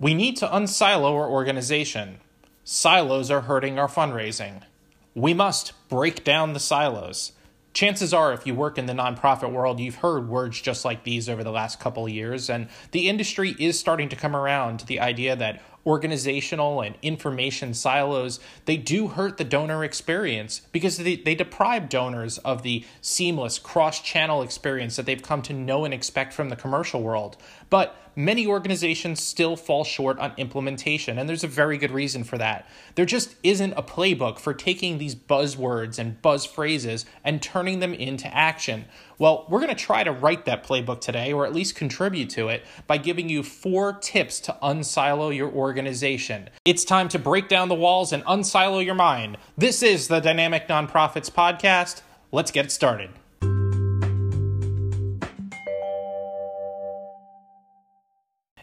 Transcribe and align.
We 0.00 0.14
need 0.14 0.36
to 0.36 0.46
unsilo 0.46 1.12
our 1.12 1.28
organization. 1.28 2.20
Silos 2.62 3.32
are 3.32 3.40
hurting 3.40 3.80
our 3.80 3.88
fundraising. 3.88 4.62
We 5.16 5.34
must 5.34 5.72
break 5.88 6.22
down 6.22 6.52
the 6.52 6.60
silos. 6.60 7.32
Chances 7.72 8.14
are, 8.14 8.32
if 8.32 8.46
you 8.46 8.54
work 8.54 8.78
in 8.78 8.86
the 8.86 8.92
nonprofit 8.92 9.50
world, 9.50 9.80
you've 9.80 9.96
heard 9.96 10.28
words 10.28 10.60
just 10.60 10.84
like 10.84 11.02
these 11.02 11.28
over 11.28 11.42
the 11.42 11.50
last 11.50 11.80
couple 11.80 12.08
years, 12.08 12.48
and 12.48 12.68
the 12.92 13.08
industry 13.08 13.56
is 13.58 13.78
starting 13.78 14.08
to 14.08 14.16
come 14.16 14.36
around 14.36 14.78
to 14.78 14.86
the 14.86 15.00
idea 15.00 15.34
that 15.34 15.60
organizational 15.88 16.82
and 16.82 16.94
information 17.02 17.72
silos, 17.72 18.38
they 18.66 18.76
do 18.76 19.08
hurt 19.08 19.38
the 19.38 19.44
donor 19.44 19.82
experience 19.82 20.60
because 20.70 20.98
they, 20.98 21.16
they 21.16 21.34
deprive 21.34 21.88
donors 21.88 22.38
of 22.38 22.62
the 22.62 22.84
seamless 23.00 23.58
cross 23.58 24.00
channel 24.00 24.42
experience 24.42 24.96
that 24.96 25.06
they've 25.06 25.22
come 25.22 25.40
to 25.42 25.52
know 25.52 25.84
and 25.84 25.94
expect 25.94 26.34
from 26.34 26.50
the 26.50 26.56
commercial 26.56 27.02
world. 27.02 27.36
But 27.70 27.96
many 28.18 28.48
organizations 28.48 29.22
still 29.22 29.54
fall 29.54 29.84
short 29.84 30.18
on 30.18 30.32
implementation, 30.36 31.18
and 31.18 31.28
there's 31.28 31.44
a 31.44 31.48
very 31.48 31.78
good 31.78 31.92
reason 31.92 32.24
for 32.24 32.36
that. 32.36 32.68
There 32.96 33.06
just 33.06 33.36
isn't 33.44 33.74
a 33.74 33.82
playbook 33.82 34.40
for 34.40 34.52
taking 34.52 34.98
these 34.98 35.14
buzzwords 35.14 36.00
and 36.00 36.20
buzz 36.20 36.44
phrases 36.44 37.06
and 37.22 37.40
turning 37.40 37.78
them 37.78 37.94
into 37.94 38.26
action. 38.34 38.86
Well, 39.18 39.46
we're 39.48 39.60
going 39.60 39.74
to 39.74 39.76
try 39.76 40.02
to 40.02 40.10
write 40.10 40.46
that 40.46 40.66
playbook 40.66 41.00
today, 41.00 41.32
or 41.32 41.46
at 41.46 41.54
least 41.54 41.76
contribute 41.76 42.30
to 42.30 42.48
it, 42.48 42.64
by 42.88 42.98
giving 42.98 43.28
you 43.28 43.44
four 43.44 43.92
tips 43.92 44.40
to 44.40 44.56
unsilo 44.64 45.34
your 45.34 45.52
organization. 45.52 46.50
It's 46.64 46.84
time 46.84 47.08
to 47.10 47.20
break 47.20 47.48
down 47.48 47.68
the 47.68 47.76
walls 47.76 48.12
and 48.12 48.24
unsilo 48.24 48.84
your 48.84 48.96
mind. 48.96 49.38
This 49.56 49.80
is 49.80 50.08
the 50.08 50.18
Dynamic 50.18 50.66
Nonprofits 50.66 51.30
Podcast. 51.30 52.02
Let's 52.32 52.50
get 52.50 52.72
started. 52.72 53.10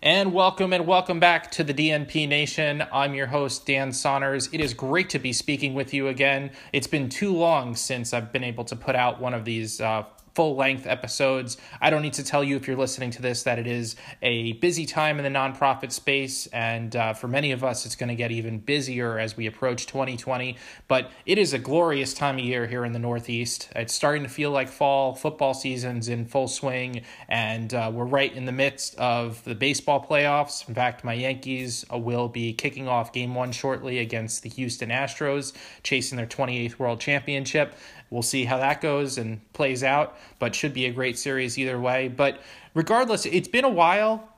And 0.06 0.34
welcome 0.34 0.72
and 0.72 0.86
welcome 0.86 1.20
back 1.20 1.50
to 1.54 1.64
the 1.64 1.74
DNP 1.74 2.28
Nation. 2.28 2.84
I'm 2.94 3.16
your 3.16 3.26
host, 3.26 3.66
Dan 3.66 3.92
Saunders. 3.92 4.48
It 4.52 4.62
is 4.62 4.76
great 4.76 5.10
to 5.10 5.18
be 5.18 5.34
speaking 5.34 5.74
with 5.74 5.96
you 5.96 6.10
again. 6.10 6.52
It's 6.72 6.86
been 6.86 7.10
too 7.10 7.36
long 7.36 7.76
since 7.76 8.14
I've 8.14 8.32
been 8.32 8.44
able 8.44 8.66
to 8.66 8.76
put 8.76 8.96
out 8.96 9.20
one 9.20 9.34
of 9.34 9.46
these 9.46 9.82
uh, 9.82 10.04
full 10.36 10.56
length 10.56 10.86
episodes. 10.86 11.58
I 11.80 11.90
don't 11.90 12.02
need 12.02 12.14
to 12.14 12.24
tell 12.24 12.44
you 12.44 12.58
if 12.58 12.68
you're 12.68 12.76
listening 12.78 13.10
to 13.12 13.22
this 13.22 13.44
that 13.44 13.58
it 13.58 13.68
is 13.68 13.96
a 14.22 14.54
busy 14.54 14.86
time 14.86 15.18
in 15.18 15.24
the 15.24 15.40
nonprofit 15.40 15.94
space, 15.94 16.46
and 16.48 16.94
uh, 16.96 17.14
for 17.14 17.30
many 17.30 17.54
of 17.54 17.64
us, 17.64 17.86
it's 17.86 17.96
going 17.96 18.10
to 18.10 18.16
get 18.16 18.32
even 18.32 18.60
busier 18.60 19.18
as 19.18 19.38
we 19.38 19.48
approach 19.48 19.88
2020. 19.88 20.58
But 20.88 21.10
it 21.26 21.38
is 21.38 21.54
a 21.54 21.60
glorious 21.60 22.14
time 22.14 22.38
of 22.38 22.44
year 22.44 22.68
here 22.68 22.84
in 22.84 22.92
the 22.92 23.00
Northeast. 23.00 23.70
It's 23.76 23.94
starting 23.94 24.24
to 24.24 24.30
feel 24.30 24.52
like 24.52 24.68
fall. 24.68 25.16
Football 25.16 25.54
season's 25.54 26.10
in 26.10 26.26
full 26.26 26.50
swing, 26.50 27.02
and 27.30 27.74
uh, 27.74 27.92
we're 27.94 28.06
right 28.06 28.34
in 28.34 28.46
the 28.46 28.52
midst 28.52 28.96
of 28.98 29.42
the 29.46 29.56
baseball 29.56 30.06
playoffs. 30.06 30.68
In 30.68 30.76
fact, 30.76 31.06
my 31.06 31.14
Yankees 31.14 31.86
uh, 31.92 31.98
will 31.98 32.28
be 32.28 32.54
kicking 32.54 32.90
off 32.90 33.14
game 33.14 33.34
one 33.36 33.54
shortly 33.54 34.00
against 34.00 34.44
the 34.44 34.50
Houston 34.50 34.90
Astros, 34.90 35.54
chasing 35.84 36.18
their 36.18 36.28
28th 36.28 36.78
World 36.78 37.00
Championship. 37.00 37.74
We'll 38.16 38.22
see 38.22 38.46
how 38.46 38.60
that 38.60 38.80
goes 38.80 39.18
and 39.18 39.42
plays 39.52 39.84
out, 39.84 40.18
but 40.40 40.56
should 40.56 40.74
be 40.74 40.86
a 40.86 40.92
great 40.94 41.20
series 41.20 41.60
either 41.60 41.78
way. 41.78 42.08
But 42.08 42.40
regardless, 42.74 43.26
it's 43.26 43.50
been 43.50 43.66
a 43.66 43.70
while, 43.70 44.30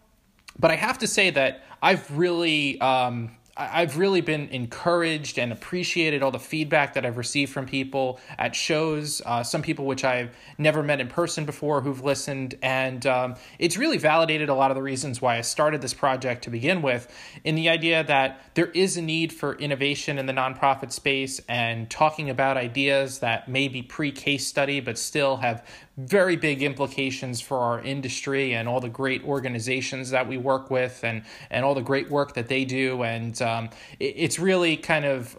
but 0.57 0.71
I 0.71 0.75
have 0.75 0.97
to 0.97 1.05
say 1.05 1.29
that 1.29 1.63
I've 1.79 2.09
really 2.17 2.81
um, 2.81 3.36
I've 3.57 3.97
really 3.97 4.21
been 4.21 4.49
encouraged 4.49 5.39
and 5.39 5.51
appreciated 5.51 6.21
all 6.21 6.29
the 6.29 6.37
feedback 6.39 6.93
that 6.93 7.05
I've 7.07 7.17
received 7.17 7.51
from 7.51 7.65
people 7.65 8.19
at 8.37 8.55
shows, 8.55 9.19
uh, 9.25 9.41
some 9.41 9.63
people 9.63 9.85
which 9.85 10.03
I've 10.03 10.29
never 10.59 10.83
met 10.83 11.01
in 11.01 11.07
person 11.07 11.45
before 11.45 11.81
who've 11.81 12.03
listened. 12.03 12.55
And 12.61 13.05
um, 13.07 13.35
it's 13.57 13.75
really 13.75 13.97
validated 13.97 14.49
a 14.49 14.53
lot 14.53 14.69
of 14.69 14.75
the 14.75 14.83
reasons 14.83 15.21
why 15.21 15.37
I 15.37 15.41
started 15.41 15.81
this 15.81 15.95
project 15.95 16.43
to 16.43 16.51
begin 16.51 16.83
with, 16.83 17.11
in 17.43 17.55
the 17.55 17.69
idea 17.69 18.03
that 18.03 18.41
there 18.53 18.67
is 18.67 18.95
a 18.95 19.01
need 19.01 19.33
for 19.33 19.55
innovation 19.55 20.19
in 20.19 20.27
the 20.27 20.33
nonprofit 20.33 20.91
space 20.91 21.41
and 21.49 21.89
talking 21.89 22.29
about 22.29 22.57
ideas 22.57 23.19
that 23.19 23.49
may 23.49 23.67
be 23.67 23.81
pre 23.81 24.11
case 24.11 24.45
study 24.45 24.79
but 24.81 24.99
still 24.99 25.37
have 25.37 25.65
very 25.97 26.35
big 26.35 26.61
implications 26.61 27.41
for 27.41 27.57
our 27.57 27.81
industry 27.81 28.53
and 28.53 28.67
all 28.67 28.79
the 28.79 28.89
great 28.89 29.23
organizations 29.23 30.11
that 30.11 30.27
we 30.27 30.37
work 30.37 30.69
with 30.69 31.03
and, 31.03 31.23
and 31.49 31.65
all 31.65 31.73
the 31.73 31.81
great 31.81 32.09
work 32.09 32.35
that 32.35 32.47
they 32.47 32.65
do. 32.65 33.03
And 33.03 33.39
um, 33.41 33.69
it, 33.99 34.13
it's 34.15 34.39
really 34.39 34.77
kind 34.77 35.05
of 35.05 35.35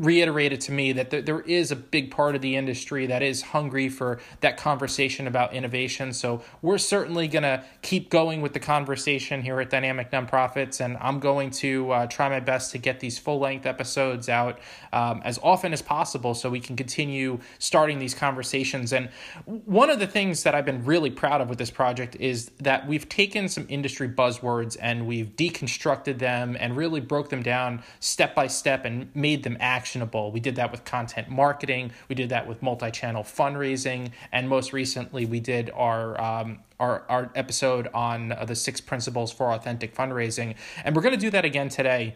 reiterated 0.00 0.62
to 0.62 0.72
me 0.72 0.92
that 0.92 1.10
there 1.10 1.40
is 1.40 1.70
a 1.70 1.76
big 1.76 2.10
part 2.10 2.34
of 2.34 2.40
the 2.40 2.56
industry 2.56 3.04
that 3.06 3.22
is 3.22 3.42
hungry 3.42 3.90
for 3.90 4.18
that 4.40 4.56
conversation 4.56 5.26
about 5.26 5.52
innovation. 5.52 6.14
So 6.14 6.42
we're 6.62 6.78
certainly 6.78 7.28
going 7.28 7.42
to 7.42 7.62
keep 7.82 8.08
going 8.08 8.40
with 8.40 8.54
the 8.54 8.60
conversation 8.60 9.42
here 9.42 9.60
at 9.60 9.68
Dynamic 9.68 10.10
Nonprofits, 10.10 10.80
and 10.80 10.96
I'm 11.02 11.20
going 11.20 11.50
to 11.50 11.90
uh, 11.90 12.06
try 12.06 12.30
my 12.30 12.40
best 12.40 12.72
to 12.72 12.78
get 12.78 13.00
these 13.00 13.18
full 13.18 13.40
length 13.40 13.66
episodes 13.66 14.30
out 14.30 14.58
um, 14.94 15.20
as 15.22 15.38
often 15.42 15.74
as 15.74 15.82
possible 15.82 16.32
so 16.32 16.48
we 16.48 16.60
can 16.60 16.76
continue 16.76 17.38
starting 17.58 17.98
these 17.98 18.14
conversations. 18.14 18.94
And 18.94 19.10
one 19.44 19.90
of 19.90 19.98
the 19.98 20.06
things 20.06 20.44
that 20.44 20.54
I've 20.54 20.64
been 20.64 20.82
really 20.86 21.10
proud 21.10 21.42
of 21.42 21.50
with 21.50 21.58
this 21.58 21.70
project 21.70 22.16
is 22.18 22.50
that 22.60 22.88
we've 22.88 23.08
taken 23.08 23.50
some 23.50 23.66
industry 23.68 24.08
buzzwords 24.08 24.78
and 24.80 25.06
we've 25.06 25.36
deconstructed 25.36 26.18
them 26.18 26.56
and 26.58 26.74
really 26.74 27.00
broke 27.00 27.28
them 27.28 27.42
down 27.42 27.82
step 28.00 28.34
by 28.34 28.46
step 28.46 28.86
and 28.86 29.14
made 29.14 29.42
them 29.42 29.58
action 29.60 29.89
actionable. 29.90 30.30
We 30.30 30.38
did 30.38 30.54
that 30.54 30.70
with 30.70 30.84
content 30.84 31.28
marketing. 31.28 31.90
We 32.08 32.14
did 32.14 32.28
that 32.28 32.46
with 32.46 32.62
multi-channel 32.62 33.24
fundraising, 33.24 34.12
and 34.30 34.48
most 34.48 34.72
recently, 34.72 35.26
we 35.26 35.40
did 35.40 35.70
our 35.74 36.20
um, 36.20 36.60
our 36.78 37.02
our 37.08 37.30
episode 37.34 37.88
on 37.92 38.30
uh, 38.30 38.44
the 38.44 38.54
six 38.54 38.80
principles 38.80 39.32
for 39.32 39.52
authentic 39.52 39.92
fundraising, 39.94 40.54
and 40.84 40.94
we're 40.94 41.02
going 41.02 41.14
to 41.14 41.20
do 41.20 41.30
that 41.30 41.44
again 41.44 41.68
today. 41.68 42.14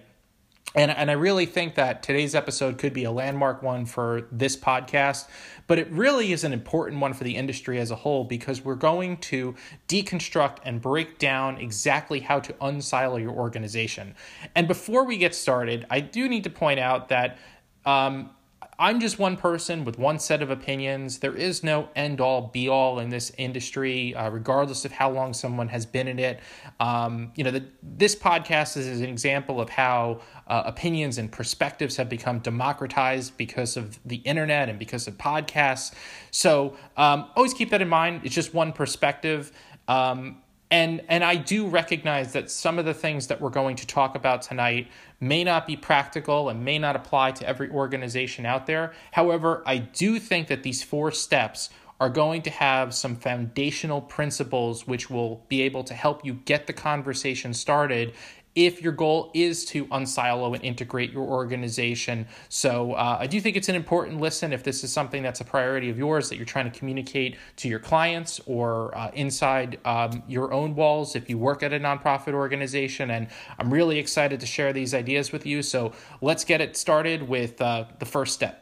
And, 0.77 0.91
and 0.91 1.09
I 1.09 1.15
really 1.15 1.47
think 1.47 1.77
that 1.77 2.03
today's 2.03 2.35
episode 2.35 2.79
could 2.79 2.93
be 2.93 3.05
a 3.05 3.11
landmark 3.12 3.62
one 3.62 3.87
for 3.87 4.27
this 4.33 4.56
podcast, 4.56 5.29
but 5.69 5.79
it 5.79 5.89
really 5.93 6.33
is 6.33 6.43
an 6.43 6.53
important 6.53 7.01
one 7.01 7.12
for 7.12 7.23
the 7.23 7.37
industry 7.37 7.79
as 7.79 7.93
a 7.93 7.97
whole 7.97 8.25
because 8.25 8.65
we're 8.65 8.75
going 8.75 9.19
to 9.19 9.55
deconstruct 9.87 10.56
and 10.65 10.81
break 10.81 11.19
down 11.19 11.59
exactly 11.59 12.21
how 12.21 12.41
to 12.41 12.53
unsilo 12.55 13.21
your 13.21 13.31
organization. 13.31 14.17
And 14.56 14.67
before 14.67 15.05
we 15.05 15.17
get 15.17 15.33
started, 15.35 15.87
I 15.91 16.01
do 16.01 16.29
need 16.29 16.43
to 16.43 16.51
point 16.51 16.81
out 16.81 17.09
that 17.09 17.39
um, 17.87 18.31
I'm 18.78 19.00
just 19.00 19.19
one 19.19 19.37
person 19.37 19.84
with 19.84 19.99
one 19.99 20.19
set 20.19 20.43
of 20.43 20.50
opinions. 20.50 21.19
There 21.19 21.34
is 21.34 21.62
no 21.62 21.89
end 21.95 22.21
all 22.21 22.49
be 22.49 22.69
all 22.69 22.99
in 22.99 23.09
this 23.09 23.31
industry, 23.39 24.15
uh, 24.15 24.31
regardless 24.31 24.84
of 24.84 24.93
how 24.93 25.11
long 25.11 25.33
someone 25.33 25.69
has 25.69 25.87
been 25.87 26.09
in 26.09 26.19
it. 26.19 26.41
Um, 26.81 27.33
you 27.37 27.44
know, 27.44 27.50
the, 27.50 27.65
this 27.83 28.17
podcast 28.17 28.77
is 28.77 29.00
an 29.00 29.09
example 29.09 29.61
of 29.61 29.69
how 29.69 30.21
uh, 30.49 30.65
opinions 30.67 31.19
and 31.19 31.31
perspectives 31.31 31.97
have 31.97 32.09
become 32.09 32.41
democratized 32.41 33.37
because 33.37 33.77
of 33.77 33.99
the 34.05 34.17
internet 34.17 34.69
and 34.69 34.78
because 34.78 35.06
of 35.06 35.17
podcasts. 35.19 35.94
So 36.31 36.77
um, 36.97 37.31
always 37.37 37.55
keep 37.55 37.71
that 37.71 37.83
in 37.83 37.89
mind. 37.89 38.23
It's 38.25 38.34
just 38.34 38.55
one 38.55 38.73
perspective. 38.73 39.53
Um, 39.87 40.43
and 40.71 41.03
and 41.09 41.23
I 41.23 41.37
do 41.37 41.69
recognize 41.69 42.33
that 42.33 42.50
some 42.50 42.78
of 42.78 42.84
the 42.84 42.94
things 42.94 43.28
that 43.28 43.41
we're 43.41 43.50
going 43.50 43.77
to 43.77 43.87
talk 43.87 44.17
about 44.17 44.43
tonight 44.43 44.89
may 45.29 45.43
not 45.43 45.67
be 45.67 45.77
practical 45.77 46.49
and 46.49 46.65
may 46.65 46.79
not 46.79 46.97
apply 46.97 47.33
to 47.33 47.49
every 47.49 47.71
organization 47.71 48.47
out 48.47 48.67
there. 48.67 48.93
However, 49.12 49.62
I 49.67 49.79
do 49.79 50.19
think 50.19 50.49
that 50.49 50.62
these 50.62 50.83
four 50.83 51.11
steps 51.11 51.71
are 52.01 52.11
going 52.11 52.43
to 52.43 52.51
have 52.51 52.95
some 52.95 53.17
foundational 53.17 54.01
principles 54.01 54.87
which 54.87 55.09
will 55.09 55.45
be 55.49 55.62
able 55.62 55.85
to 55.85 55.95
help 55.95 56.25
you 56.25 56.35
get 56.35 56.67
the 56.67 56.73
conversation 56.73 57.55
started 57.55 58.12
if 58.54 58.81
your 58.81 58.92
goal 58.92 59.31
is 59.34 59.65
to 59.66 59.87
unsilo 59.87 60.54
and 60.54 60.65
integrate 60.65 61.12
your 61.12 61.25
organization. 61.25 62.26
So 62.48 62.92
uh, 62.92 63.19
I 63.20 63.26
do 63.26 63.41
think 63.41 63.56
it's 63.56 63.69
an 63.69 63.75
important 63.75 64.20
listen 64.20 64.53
if 64.53 64.62
this 64.62 64.84
is 64.84 64.92
something 64.92 65.22
that's 65.22 65.41
a 65.41 65.44
priority 65.44 65.91
of 65.91 65.98
yours 65.98 66.28
that 66.28 66.37
you're 66.37 66.44
trying 66.44 66.70
to 66.70 66.78
communicate 66.78 67.37
to 67.56 67.69
your 67.69 67.81
clients 67.81 68.41
or 68.47 68.97
uh, 68.97 69.10
inside 69.14 69.78
um, 69.84 70.22
your 70.28 70.53
own 70.53 70.75
walls 70.75 71.16
if 71.16 71.28
you 71.28 71.38
work 71.38 71.62
at 71.62 71.72
a 71.72 71.81
nonprofit 71.81 72.34
organization. 72.34 73.10
And 73.10 73.28
I'm 73.59 73.72
really 73.72 73.98
excited 73.98 74.41
to 74.41 74.46
share 74.46 74.73
these 74.73 74.94
ideas 74.94 75.32
with 75.32 75.46
you. 75.46 75.62
So 75.62 75.93
let's 76.20 76.44
get 76.44 76.61
it 76.61 76.76
started 76.76 77.29
with 77.29 77.61
uh, 77.61 77.87
the 77.99 78.06
first 78.06 78.34
step. 78.34 78.61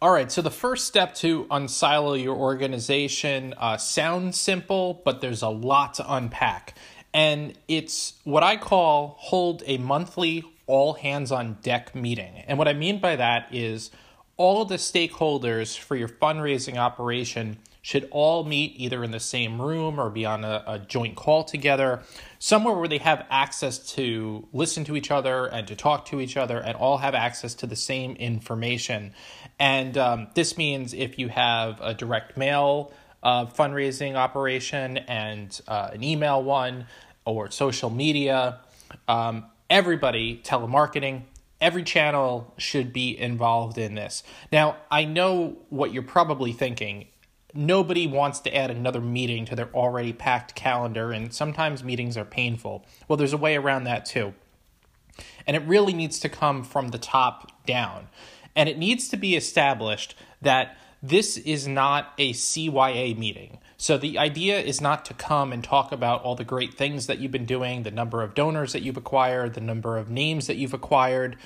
All 0.00 0.12
right, 0.12 0.30
so 0.30 0.42
the 0.42 0.50
first 0.50 0.86
step 0.86 1.12
to 1.16 1.46
unsilo 1.46 2.22
your 2.22 2.36
organization 2.36 3.52
uh, 3.58 3.76
sounds 3.78 4.40
simple, 4.40 5.02
but 5.04 5.20
there's 5.20 5.42
a 5.42 5.48
lot 5.48 5.94
to 5.94 6.14
unpack. 6.14 6.76
And 7.14 7.54
it's 7.68 8.14
what 8.24 8.42
I 8.42 8.56
call 8.56 9.16
hold 9.18 9.62
a 9.66 9.78
monthly 9.78 10.44
all 10.66 10.94
hands 10.94 11.32
on 11.32 11.58
deck 11.62 11.94
meeting. 11.94 12.44
And 12.46 12.58
what 12.58 12.68
I 12.68 12.74
mean 12.74 13.00
by 13.00 13.16
that 13.16 13.48
is 13.52 13.90
all 14.36 14.64
the 14.64 14.76
stakeholders 14.76 15.76
for 15.76 15.96
your 15.96 16.08
fundraising 16.08 16.76
operation 16.76 17.58
should 17.82 18.06
all 18.10 18.44
meet 18.44 18.74
either 18.76 19.02
in 19.02 19.10
the 19.12 19.20
same 19.20 19.60
room 19.62 19.98
or 19.98 20.10
be 20.10 20.26
on 20.26 20.44
a, 20.44 20.62
a, 20.66 20.78
joint 20.78 21.16
call 21.16 21.42
together, 21.42 22.02
somewhere 22.38 22.74
where 22.74 22.86
they 22.88 22.98
have 22.98 23.24
access 23.30 23.78
to 23.78 24.46
listen 24.52 24.84
to 24.84 24.94
each 24.94 25.10
other 25.10 25.46
and 25.46 25.66
to 25.66 25.74
talk 25.74 26.04
to 26.04 26.20
each 26.20 26.36
other 26.36 26.58
and 26.58 26.76
all 26.76 26.98
have 26.98 27.14
access 27.14 27.54
to 27.54 27.66
the 27.66 27.76
same 27.76 28.12
information. 28.16 29.14
And 29.58 29.96
um, 29.96 30.28
this 30.34 30.58
means 30.58 30.92
if 30.92 31.18
you 31.18 31.28
have 31.28 31.80
a 31.80 31.94
direct 31.94 32.36
mail 32.36 32.92
uh, 33.22 33.46
fundraising 33.46 34.14
operation 34.14 34.98
and 34.98 35.60
uh, 35.68 35.90
an 35.92 36.02
email 36.02 36.42
one 36.42 36.86
or 37.24 37.50
social 37.50 37.90
media. 37.90 38.60
um, 39.06 39.46
everybody 39.68 40.40
telemarketing, 40.44 41.22
every 41.60 41.82
channel 41.82 42.54
should 42.56 42.92
be 42.92 43.18
involved 43.18 43.78
in 43.78 43.94
this. 43.94 44.22
Now, 44.52 44.76
I 44.90 45.04
know 45.04 45.58
what 45.68 45.92
you're 45.92 46.02
probably 46.02 46.52
thinking. 46.52 47.08
Nobody 47.54 48.06
wants 48.06 48.40
to 48.40 48.54
add 48.54 48.70
another 48.70 49.00
meeting 49.00 49.44
to 49.46 49.56
their 49.56 49.72
already 49.74 50.12
packed 50.12 50.54
calendar, 50.54 51.12
and 51.12 51.32
sometimes 51.32 51.82
meetings 51.82 52.16
are 52.16 52.24
painful. 52.24 52.86
Well, 53.08 53.16
there's 53.16 53.32
a 53.32 53.38
way 53.38 53.56
around 53.56 53.84
that 53.84 54.04
too. 54.04 54.34
And 55.46 55.56
it 55.56 55.62
really 55.66 55.92
needs 55.92 56.20
to 56.20 56.28
come 56.28 56.62
from 56.62 56.88
the 56.88 56.98
top 56.98 57.64
down. 57.66 58.08
And 58.54 58.68
it 58.68 58.78
needs 58.78 59.08
to 59.08 59.16
be 59.16 59.34
established 59.34 60.14
that 60.42 60.76
this 61.02 61.36
is 61.36 61.68
not 61.68 62.12
a 62.18 62.32
CYA 62.32 63.16
meeting. 63.16 63.58
So 63.76 63.96
the 63.96 64.18
idea 64.18 64.58
is 64.58 64.80
not 64.80 65.04
to 65.06 65.14
come 65.14 65.52
and 65.52 65.62
talk 65.62 65.92
about 65.92 66.22
all 66.22 66.34
the 66.34 66.44
great 66.44 66.74
things 66.74 67.06
that 67.06 67.18
you've 67.18 67.30
been 67.30 67.46
doing, 67.46 67.84
the 67.84 67.90
number 67.90 68.22
of 68.22 68.34
donors 68.34 68.72
that 68.72 68.82
you've 68.82 68.96
acquired, 68.96 69.54
the 69.54 69.60
number 69.60 69.96
of 69.96 70.10
names 70.10 70.48
that 70.48 70.56
you've 70.56 70.74
acquired. 70.74 71.36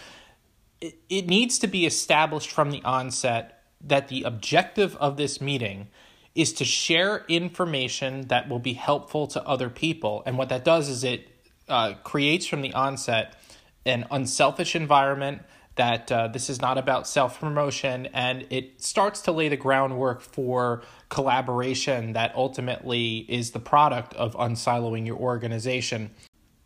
It, 0.80 0.98
it 1.10 1.26
needs 1.26 1.58
to 1.58 1.66
be 1.66 1.84
established 1.84 2.50
from 2.50 2.70
the 2.70 2.82
onset 2.84 3.62
that 3.82 4.08
the 4.08 4.22
objective 4.22 4.96
of 4.96 5.16
this 5.16 5.40
meeting 5.40 5.88
is 6.34 6.54
to 6.54 6.64
share 6.64 7.26
information 7.28 8.28
that 8.28 8.48
will 8.48 8.58
be 8.58 8.72
helpful 8.72 9.26
to 9.26 9.46
other 9.46 9.68
people. 9.68 10.22
And 10.24 10.38
what 10.38 10.48
that 10.48 10.64
does 10.64 10.88
is 10.88 11.04
it 11.04 11.28
uh, 11.68 11.94
creates 12.02 12.46
from 12.46 12.62
the 12.62 12.72
onset 12.72 13.36
an 13.84 14.06
unselfish 14.10 14.74
environment 14.74 15.42
that 15.76 16.12
uh, 16.12 16.28
this 16.28 16.50
is 16.50 16.60
not 16.60 16.78
about 16.78 17.06
self 17.06 17.40
promotion 17.40 18.06
and 18.12 18.46
it 18.50 18.82
starts 18.82 19.22
to 19.22 19.32
lay 19.32 19.48
the 19.48 19.56
groundwork 19.56 20.20
for 20.20 20.82
collaboration 21.08 22.12
that 22.12 22.34
ultimately 22.34 23.18
is 23.28 23.52
the 23.52 23.60
product 23.60 24.14
of 24.14 24.34
unsiloing 24.34 25.06
your 25.06 25.16
organization. 25.16 26.10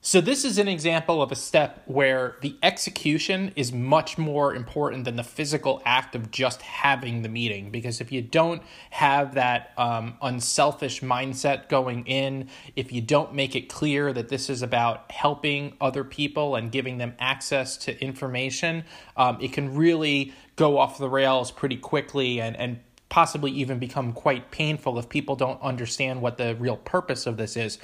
So, 0.06 0.20
this 0.20 0.44
is 0.44 0.56
an 0.58 0.68
example 0.68 1.20
of 1.20 1.32
a 1.32 1.34
step 1.34 1.82
where 1.86 2.36
the 2.40 2.56
execution 2.62 3.50
is 3.56 3.72
much 3.72 4.16
more 4.16 4.54
important 4.54 5.04
than 5.04 5.16
the 5.16 5.24
physical 5.24 5.82
act 5.84 6.14
of 6.14 6.30
just 6.30 6.62
having 6.62 7.22
the 7.22 7.28
meeting. 7.28 7.72
Because 7.72 8.00
if 8.00 8.12
you 8.12 8.22
don't 8.22 8.62
have 8.90 9.34
that 9.34 9.72
um, 9.76 10.16
unselfish 10.22 11.00
mindset 11.00 11.68
going 11.68 12.06
in, 12.06 12.48
if 12.76 12.92
you 12.92 13.00
don't 13.00 13.34
make 13.34 13.56
it 13.56 13.68
clear 13.68 14.12
that 14.12 14.28
this 14.28 14.48
is 14.48 14.62
about 14.62 15.10
helping 15.10 15.76
other 15.80 16.04
people 16.04 16.54
and 16.54 16.70
giving 16.70 16.98
them 16.98 17.12
access 17.18 17.76
to 17.78 18.00
information, 18.00 18.84
um, 19.16 19.38
it 19.40 19.52
can 19.52 19.74
really 19.74 20.32
go 20.54 20.78
off 20.78 20.98
the 20.98 21.10
rails 21.10 21.50
pretty 21.50 21.76
quickly 21.76 22.40
and, 22.40 22.56
and 22.58 22.78
possibly 23.08 23.50
even 23.50 23.80
become 23.80 24.12
quite 24.12 24.52
painful 24.52 25.00
if 25.00 25.08
people 25.08 25.34
don't 25.34 25.60
understand 25.62 26.22
what 26.22 26.38
the 26.38 26.54
real 26.54 26.76
purpose 26.76 27.26
of 27.26 27.36
this 27.36 27.56
is. 27.56 27.78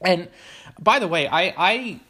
And 0.00 0.28
by 0.78 0.98
the 0.98 1.08
way, 1.08 1.26
I 1.28 1.54
I 1.56 2.00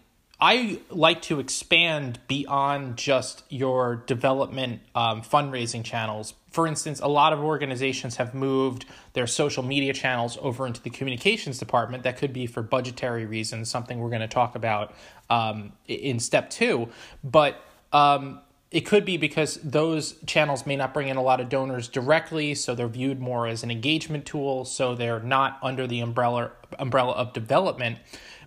I 0.40 0.80
like 0.90 1.22
to 1.22 1.40
expand 1.40 2.18
beyond 2.26 2.96
just 2.96 3.44
your 3.48 3.96
development 4.06 4.80
um, 4.94 5.22
fundraising 5.22 5.84
channels. 5.84 6.34
For 6.50 6.66
instance, 6.66 7.00
a 7.00 7.08
lot 7.08 7.32
of 7.32 7.40
organizations 7.40 8.16
have 8.16 8.34
moved 8.34 8.84
their 9.12 9.26
social 9.26 9.62
media 9.62 9.92
channels 9.92 10.36
over 10.40 10.66
into 10.66 10.82
the 10.82 10.90
communications 10.90 11.58
department. 11.58 12.02
That 12.02 12.18
could 12.18 12.32
be 12.32 12.46
for 12.46 12.62
budgetary 12.62 13.26
reasons, 13.26 13.70
something 13.70 13.98
we're 13.98 14.10
going 14.10 14.20
to 14.20 14.28
talk 14.28 14.54
about 14.54 14.94
um, 15.30 15.72
in 15.86 16.18
step 16.20 16.50
two. 16.50 16.88
But 17.22 17.60
um, 17.92 18.40
it 18.70 18.80
could 18.80 19.04
be 19.04 19.16
because 19.16 19.56
those 19.62 20.16
channels 20.26 20.66
may 20.66 20.76
not 20.76 20.92
bring 20.92 21.08
in 21.08 21.16
a 21.16 21.22
lot 21.22 21.40
of 21.40 21.48
donors 21.48 21.88
directly, 21.88 22.54
so 22.54 22.74
they're 22.74 22.88
viewed 22.88 23.20
more 23.20 23.46
as 23.46 23.62
an 23.62 23.70
engagement 23.70 24.26
tool, 24.26 24.64
so 24.64 24.94
they're 24.94 25.20
not 25.20 25.58
under 25.62 25.86
the 25.86 26.00
umbrella 26.00 26.50
umbrella 26.78 27.12
of 27.12 27.32
development. 27.32 27.98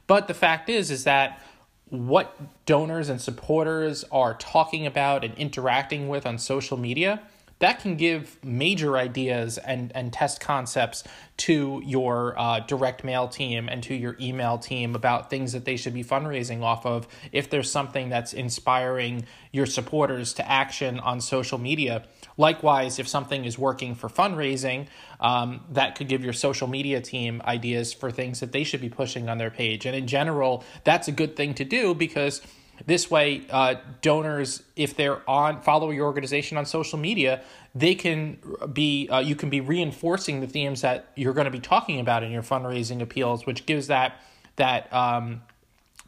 But 0.06 0.28
the 0.28 0.34
fact 0.34 0.70
is 0.70 0.92
is 0.92 1.06
that 1.06 1.42
what 1.90 2.66
donors 2.66 3.08
and 3.08 3.22
supporters 3.22 4.04
are 4.12 4.34
talking 4.34 4.86
about 4.86 5.24
and 5.24 5.34
interacting 5.36 6.10
with 6.10 6.26
on 6.26 6.38
social 6.38 6.78
media 6.78 7.22
that 7.60 7.80
can 7.80 7.96
give 7.96 8.44
major 8.44 8.98
ideas 8.98 9.58
and, 9.58 9.92
and 9.96 10.14
test 10.14 10.40
concepts 10.40 11.04
to 11.38 11.82
your 11.86 12.38
uh, 12.38 12.60
direct 12.62 13.04
mail 13.04 13.28
team 13.28 13.70
and 13.70 13.84
to 13.84 13.96
your 13.96 14.16
email 14.20 14.58
team 14.58 14.96
about 14.96 15.30
things 15.30 15.54
that 15.54 15.66
they 15.66 15.78
should 15.78 15.94
be 15.94 16.04
fundraising 16.04 16.62
off 16.62 16.86
of 16.86 17.08
if 17.32 17.50
there's 17.50 17.72
something 17.72 18.10
that's 18.10 18.34
inspiring 18.34 19.26
your 19.52 19.66
supporters 19.66 20.34
to 20.34 20.50
action 20.50 21.00
on 21.00 21.22
social 21.22 21.58
media. 21.58 22.04
Likewise, 22.38 23.00
if 23.00 23.08
something 23.08 23.46
is 23.46 23.58
working 23.58 23.96
for 23.96 24.08
fundraising, 24.08 24.88
um, 25.20 25.62
that 25.72 25.96
could 25.96 26.08
give 26.08 26.24
your 26.24 26.34
social 26.34 26.68
media 26.68 27.02
team 27.02 27.42
ideas 27.46 27.94
for 27.94 28.12
things 28.12 28.40
that 28.40 28.52
they 28.52 28.64
should 28.64 28.82
be 28.82 28.90
pushing 28.90 29.30
on 29.30 29.38
their 29.38 29.50
page. 29.50 29.86
And 29.86 29.96
in 29.96 30.08
general, 30.08 30.64
that's 30.84 31.08
a 31.08 31.12
good 31.12 31.36
thing 31.36 31.54
to 31.56 31.66
do 31.66 31.96
because 31.96 32.42
this 32.86 33.10
way, 33.10 33.46
uh, 33.50 33.76
donors, 34.02 34.64
if 34.76 34.96
they're 34.96 35.28
on 35.30 35.62
follow 35.62 35.90
your 35.90 36.06
organization 36.06 36.58
on 36.58 36.66
social 36.66 37.00
media, 37.00 37.42
they 37.74 37.96
can 37.96 38.38
be 38.72 39.08
uh, 39.10 39.20
you 39.20 39.36
can 39.36 39.50
be 39.50 39.62
reinforcing 39.62 40.42
the 40.42 40.48
themes 40.48 40.82
that 40.82 41.08
you're 41.16 41.34
going 41.34 41.46
to 41.46 41.52
be 41.52 41.60
talking 41.60 42.00
about 42.00 42.24
in 42.24 42.32
your 42.32 42.44
fundraising 42.44 43.02
appeals, 43.02 43.46
which 43.46 43.66
gives 43.66 43.88
that 43.88 44.22
that 44.58 44.92
um, 44.94 45.42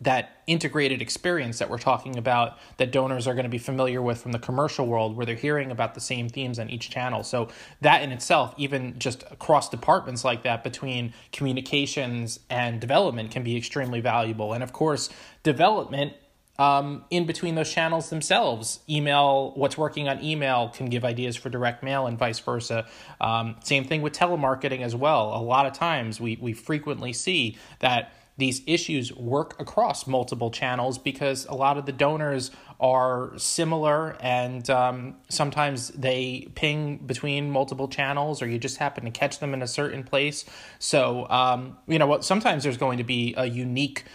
that 0.02 0.42
integrated 0.48 1.02
experience 1.02 1.60
that 1.60 1.70
we're 1.70 1.78
talking 1.78 2.18
about 2.18 2.58
that 2.78 2.92
donors 2.92 3.28
are 3.28 3.34
going 3.34 3.44
to 3.44 3.50
be 3.50 3.58
familiar 3.58 4.02
with 4.02 4.22
from 4.22 4.32
the 4.32 4.40
commercial 4.40 4.88
world 4.88 5.16
where 5.16 5.26
they're 5.26 5.36
hearing 5.36 5.72
about 5.72 5.94
the 5.94 6.00
same 6.00 6.30
themes 6.30 6.58
on 6.58 6.70
each 6.70 6.90
channel. 6.90 7.22
So 7.24 7.50
that 7.82 8.02
in 8.02 8.12
itself 8.12 8.54
even 8.58 8.98
just 8.98 9.24
across 9.30 9.70
departments 9.70 10.24
like 10.24 10.44
that 10.44 10.64
between 10.64 11.14
communications 11.34 12.40
and 12.50 12.80
development 12.80 13.32
can 13.32 13.44
be 13.44 13.58
extremely 13.58 14.00
valuable. 14.00 14.54
And 14.54 14.64
of 14.64 14.72
course 14.72 15.10
development 15.44 16.14
um, 16.60 17.06
in 17.10 17.26
between 17.26 17.56
those 17.56 17.72
channels 17.72 18.10
themselves. 18.12 18.82
Email, 18.88 19.54
what's 19.56 19.78
working 19.78 20.10
on 20.10 20.24
email 20.24 20.70
can 20.70 20.88
give 20.88 21.06
ideas 21.06 21.36
for 21.36 21.50
direct 21.50 21.82
mail 21.82 22.06
and 22.06 22.20
vice 22.20 22.40
versa. 22.40 22.86
Um, 23.20 23.56
same 23.64 23.86
thing 23.86 24.02
with 24.02 24.14
telemarketing 24.14 24.82
as 24.82 24.94
well. 24.94 25.34
A 25.36 25.42
lot 25.42 25.66
of 25.66 25.74
times 25.74 26.20
we, 26.20 26.38
we 26.40 26.54
frequently 26.54 27.14
see 27.14 27.58
that 27.80 28.12
these 28.38 28.62
issues 28.66 29.14
work 29.14 29.60
across 29.60 30.08
multiple 30.08 30.50
channels 30.50 30.98
because 30.98 31.46
a 31.48 31.54
lot 31.54 31.78
of 31.78 31.86
the 31.86 31.92
donors 31.92 32.52
are 32.80 33.34
similar 33.38 34.16
and 34.22 34.70
um, 34.70 35.16
sometimes 35.28 35.90
they 35.90 36.48
ping 36.56 36.98
between 36.98 37.52
multiple 37.52 37.90
channels 37.90 38.42
or 38.42 38.48
you 38.48 38.58
just 38.58 38.78
happen 38.78 39.04
to 39.04 39.12
catch 39.12 39.40
them 39.40 39.54
in 39.54 39.62
a 39.62 39.68
certain 39.68 40.04
place. 40.04 40.46
So, 40.80 41.28
um, 41.30 41.78
you 41.88 42.00
know 42.00 42.08
what, 42.08 42.24
sometimes 42.24 42.64
there's 42.64 42.78
going 42.78 42.98
to 42.98 43.04
be 43.04 43.34
a 43.36 43.46
unique 43.46 44.06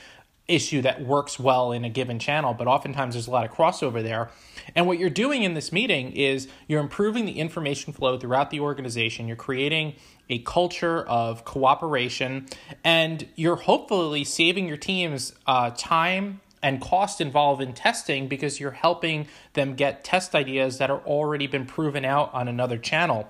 issue 0.46 0.82
that 0.82 1.00
works 1.00 1.38
well 1.38 1.72
in 1.72 1.84
a 1.84 1.88
given 1.88 2.18
channel, 2.18 2.52
but 2.52 2.66
oftentimes 2.66 3.14
there's 3.14 3.26
a 3.26 3.30
lot 3.30 3.44
of 3.44 3.50
crossover 3.50 4.02
there. 4.02 4.30
And 4.74 4.86
what 4.86 4.98
you're 4.98 5.10
doing 5.10 5.42
in 5.42 5.54
this 5.54 5.72
meeting 5.72 6.12
is 6.12 6.48
you're 6.68 6.80
improving 6.80 7.24
the 7.24 7.38
information 7.40 7.92
flow 7.92 8.18
throughout 8.18 8.50
the 8.50 8.60
organization. 8.60 9.26
You're 9.26 9.36
creating 9.36 9.94
a 10.28 10.38
culture 10.40 11.02
of 11.02 11.44
cooperation, 11.44 12.46
and 12.82 13.26
you're 13.36 13.56
hopefully 13.56 14.24
saving 14.24 14.68
your 14.68 14.76
teams 14.76 15.34
uh, 15.46 15.70
time 15.76 16.40
and 16.62 16.80
cost 16.80 17.20
involved 17.20 17.60
in 17.60 17.74
testing 17.74 18.26
because 18.26 18.58
you're 18.58 18.70
helping 18.70 19.28
them 19.52 19.74
get 19.74 20.02
test 20.02 20.34
ideas 20.34 20.78
that 20.78 20.90
are 20.90 21.00
already 21.00 21.46
been 21.46 21.66
proven 21.66 22.04
out 22.06 22.32
on 22.32 22.48
another 22.48 22.78
channel. 22.78 23.28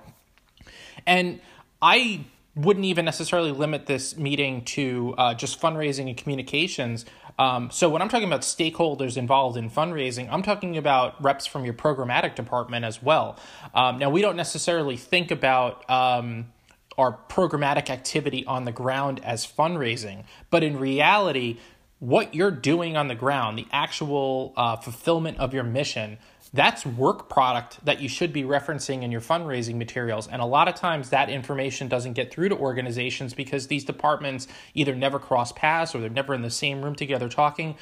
And 1.05 1.41
I 1.81 2.25
wouldn't 2.55 2.85
even 2.85 3.03
necessarily 3.03 3.51
limit 3.51 3.85
this 3.85 4.17
meeting 4.17 4.63
to 4.63 5.13
uh, 5.17 5.33
just 5.33 5.59
fundraising 5.59 6.07
and 6.07 6.15
communications. 6.15 7.05
Um, 7.37 7.69
so 7.69 7.89
when 7.89 8.01
I'm 8.01 8.07
talking 8.07 8.27
about 8.27 8.41
stakeholders 8.41 9.17
involved 9.17 9.57
in 9.57 9.69
fundraising, 9.69 10.29
I'm 10.31 10.41
talking 10.41 10.77
about 10.77 11.21
reps 11.21 11.45
from 11.45 11.65
your 11.65 11.73
programmatic 11.73 12.35
department 12.35 12.85
as 12.85 13.03
well. 13.03 13.37
Um, 13.73 13.99
now 13.99 14.09
we 14.09 14.21
don't 14.21 14.37
necessarily 14.37 14.95
think 14.95 15.31
about 15.31 15.89
um, 15.89 16.53
our 16.97 17.19
programmatic 17.27 17.89
activity 17.89 18.45
on 18.45 18.63
the 18.63 18.71
ground 18.71 19.19
as 19.23 19.45
fundraising, 19.45 20.23
but 20.49 20.63
in 20.63 20.79
reality, 20.79 21.57
what 21.99 22.33
you're 22.33 22.51
doing 22.51 22.95
on 22.95 23.09
the 23.09 23.15
ground, 23.15 23.57
the 23.57 23.67
actual 23.71 24.53
uh, 24.55 24.77
fulfillment 24.77 25.37
of 25.39 25.53
your 25.53 25.63
mission, 25.63 26.17
that's 26.55 26.85
work 26.85 27.27
product 27.27 27.83
that 27.83 28.01
you 28.01 28.07
should 28.07 28.31
be 28.31 28.43
referencing 28.43 29.03
in 29.03 29.11
your 29.11 29.19
fundraising 29.19 29.75
materials. 29.75 30.27
And 30.27 30.41
a 30.41 30.45
lot 30.45 30.69
of 30.69 30.75
times 30.75 31.09
that 31.09 31.29
information 31.29 31.89
doesn't 31.89 32.13
get 32.13 32.31
through 32.31 32.49
to 32.49 32.57
organizations 32.57 33.33
because 33.33 33.67
these 33.67 33.83
departments 33.83 34.47
either 34.73 34.95
never 34.95 35.19
cross 35.19 35.51
paths 35.51 35.93
or 35.93 35.99
they're 35.99 36.09
never 36.09 36.33
in 36.33 36.41
the 36.41 36.49
same 36.49 36.81
room 36.81 36.95
together 36.95 37.27
talking. 37.27 37.75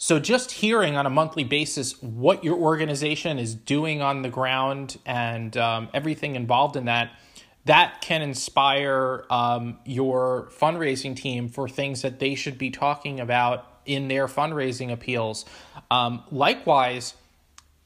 So, 0.00 0.20
just 0.20 0.52
hearing 0.52 0.96
on 0.96 1.06
a 1.06 1.10
monthly 1.10 1.42
basis 1.42 2.00
what 2.00 2.44
your 2.44 2.56
organization 2.56 3.38
is 3.38 3.54
doing 3.54 4.00
on 4.00 4.22
the 4.22 4.28
ground 4.28 4.96
and 5.04 5.56
um, 5.56 5.88
everything 5.92 6.36
involved 6.36 6.76
in 6.76 6.84
that, 6.84 7.10
that 7.64 8.00
can 8.00 8.22
inspire 8.22 9.24
um, 9.28 9.78
your 9.84 10.50
fundraising 10.56 11.16
team 11.16 11.48
for 11.48 11.68
things 11.68 12.02
that 12.02 12.20
they 12.20 12.36
should 12.36 12.58
be 12.58 12.70
talking 12.70 13.18
about 13.18 13.80
in 13.84 14.06
their 14.06 14.28
fundraising 14.28 14.92
appeals. 14.92 15.44
Um, 15.90 16.22
likewise, 16.30 17.14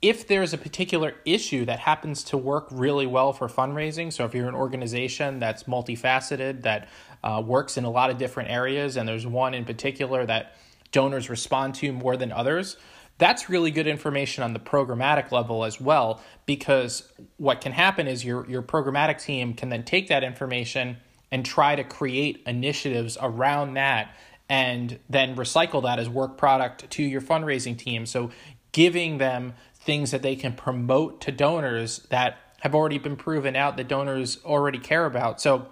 if 0.03 0.27
there's 0.27 0.53
a 0.53 0.59
particular 0.59 1.15
issue 1.25 1.65
that 1.65 1.79
happens 1.79 2.25
to 2.25 2.37
work 2.37 2.67
really 2.73 3.07
well 3.07 3.33
for 3.33 3.49
fundraising, 3.49 4.13
so 4.13 4.25
if 4.25 4.35
you're 4.35 4.49
an 4.49 4.55
organization 4.55 5.39
that's 5.39 5.63
multifaceted, 5.65 6.63
that 6.63 6.89
uh, 7.23 7.41
works 7.45 7.77
in 7.77 7.85
a 7.85 7.91
lot 7.91 8.11
of 8.11 8.19
different 8.19 8.51
areas, 8.51 8.97
and 8.97 9.09
there's 9.09 9.27
one 9.27 9.55
in 9.55 9.65
particular 9.65 10.27
that 10.27 10.57
donors 10.91 11.31
respond 11.31 11.77
to 11.77 11.93
more 11.93 12.17
than 12.17 12.33
others. 12.33 12.77
That's 13.19 13.49
really 13.49 13.71
good 13.71 13.87
information 13.87 14.43
on 14.43 14.53
the 14.53 14.59
programmatic 14.59 15.31
level 15.31 15.65
as 15.65 15.81
well, 15.81 16.21
because 16.47 17.13
what 17.37 17.61
can 17.61 17.71
happen 17.71 18.09
is 18.09 18.25
your, 18.25 18.45
your 18.51 18.63
programmatic 18.63 19.23
team 19.23 19.55
can 19.55 19.69
then 19.69 19.85
take 19.85 20.09
that 20.09 20.25
information 20.25 20.97
and 21.31 21.47
try 21.47 21.77
to 21.77 21.85
create 21.85 22.43
initiatives 22.45 23.17
around 23.21 23.75
that 23.75 24.17
and 24.49 24.99
then 25.09 25.37
recycle 25.37 25.83
that 25.85 26.01
as 26.01 26.09
work 26.09 26.37
product 26.37 26.91
to 26.91 27.03
your 27.05 27.21
fundraising 27.21 27.79
team. 27.79 28.05
So 28.05 28.31
giving 28.73 29.19
them 29.19 29.55
things 29.85 30.11
that 30.13 30.23
they 30.23 30.37
can 30.37 30.55
promote 30.55 31.21
to 31.23 31.33
donors 31.33 31.99
that 32.11 32.39
have 32.61 32.75
already 32.75 32.99
been 32.99 33.17
proven 33.17 33.57
out 33.57 33.77
that 33.77 33.89
donors 33.89 34.39
already 34.45 34.79
care 34.79 35.05
about. 35.07 35.41
So 35.41 35.67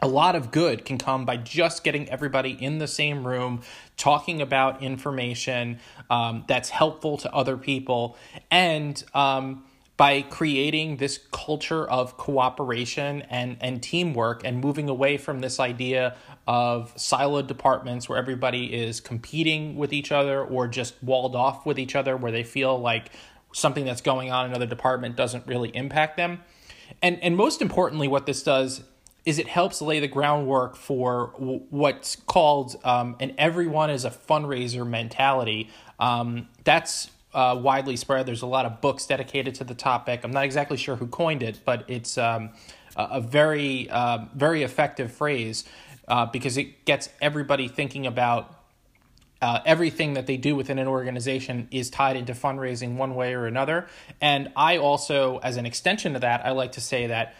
a 0.00 0.08
lot 0.08 0.34
of 0.34 0.50
good 0.50 0.84
can 0.84 0.98
come 0.98 1.24
by 1.24 1.36
just 1.36 1.84
getting 1.84 2.08
everybody 2.08 2.50
in 2.50 2.78
the 2.78 2.88
same 2.88 3.26
room 3.26 3.60
talking 3.96 4.42
about 4.42 4.82
information 4.82 5.78
um, 6.10 6.44
that's 6.48 6.70
helpful 6.70 7.18
to 7.18 7.32
other 7.32 7.56
people 7.56 8.16
and 8.50 9.04
um, 9.14 9.64
by 9.96 10.22
creating 10.22 10.96
this 10.96 11.20
culture 11.30 11.88
of 11.88 12.16
cooperation 12.16 13.22
and, 13.30 13.56
and 13.60 13.82
teamwork 13.82 14.42
and 14.44 14.60
moving 14.60 14.88
away 14.88 15.16
from 15.16 15.40
this 15.40 15.60
idea 15.60 16.16
of 16.48 16.92
siloed 16.96 17.46
departments 17.46 18.08
where 18.08 18.18
everybody 18.18 18.74
is 18.74 19.00
competing 19.00 19.76
with 19.76 19.92
each 19.92 20.10
other 20.10 20.42
or 20.42 20.66
just 20.66 21.00
walled 21.04 21.36
off 21.36 21.64
with 21.64 21.78
each 21.78 21.94
other 21.94 22.16
where 22.16 22.32
they 22.32 22.42
feel 22.42 22.76
like 22.80 23.12
something 23.52 23.84
that's 23.84 24.00
going 24.00 24.30
on 24.30 24.46
in 24.46 24.52
another 24.52 24.66
department 24.66 25.16
doesn't 25.16 25.46
really 25.46 25.68
impact 25.74 26.16
them 26.16 26.40
and 27.00 27.22
and 27.22 27.36
most 27.36 27.62
importantly 27.62 28.08
what 28.08 28.26
this 28.26 28.42
does 28.42 28.82
is 29.24 29.38
it 29.38 29.46
helps 29.46 29.80
lay 29.80 30.00
the 30.00 30.08
groundwork 30.08 30.76
for 30.76 31.32
w- 31.38 31.62
what's 31.70 32.16
called 32.16 32.76
um, 32.84 33.16
an 33.20 33.34
everyone 33.38 33.90
is 33.90 34.04
a 34.04 34.10
fundraiser 34.10 34.86
mentality. 34.86 35.70
Um, 36.00 36.48
that's 36.64 37.10
uh, 37.32 37.58
widely 37.60 37.96
spread. 37.96 38.26
There's 38.26 38.42
a 38.42 38.46
lot 38.46 38.66
of 38.66 38.80
books 38.80 39.06
dedicated 39.06 39.54
to 39.56 39.64
the 39.64 39.74
topic. 39.74 40.20
I'm 40.24 40.32
not 40.32 40.44
exactly 40.44 40.76
sure 40.76 40.96
who 40.96 41.06
coined 41.06 41.42
it, 41.42 41.60
but 41.64 41.84
it's 41.88 42.18
um, 42.18 42.50
a, 42.96 43.20
very, 43.20 43.88
uh, 43.88 44.26
very 44.34 44.64
effective 44.64 45.12
phrase 45.12 45.64
uh, 46.08 46.26
because 46.26 46.56
it 46.56 46.84
gets 46.84 47.08
everybody 47.20 47.68
thinking 47.68 48.06
about 48.06 48.61
uh, 49.42 49.60
everything 49.66 50.14
that 50.14 50.26
they 50.26 50.36
do 50.36 50.54
within 50.54 50.78
an 50.78 50.86
organization 50.86 51.66
is 51.72 51.90
tied 51.90 52.16
into 52.16 52.32
fundraising 52.32 52.94
one 52.94 53.16
way 53.16 53.34
or 53.34 53.46
another. 53.46 53.88
And 54.20 54.52
I 54.56 54.78
also, 54.78 55.38
as 55.38 55.56
an 55.56 55.66
extension 55.66 56.14
of 56.14 56.20
that, 56.20 56.46
I 56.46 56.52
like 56.52 56.72
to 56.72 56.80
say 56.80 57.08
that 57.08 57.34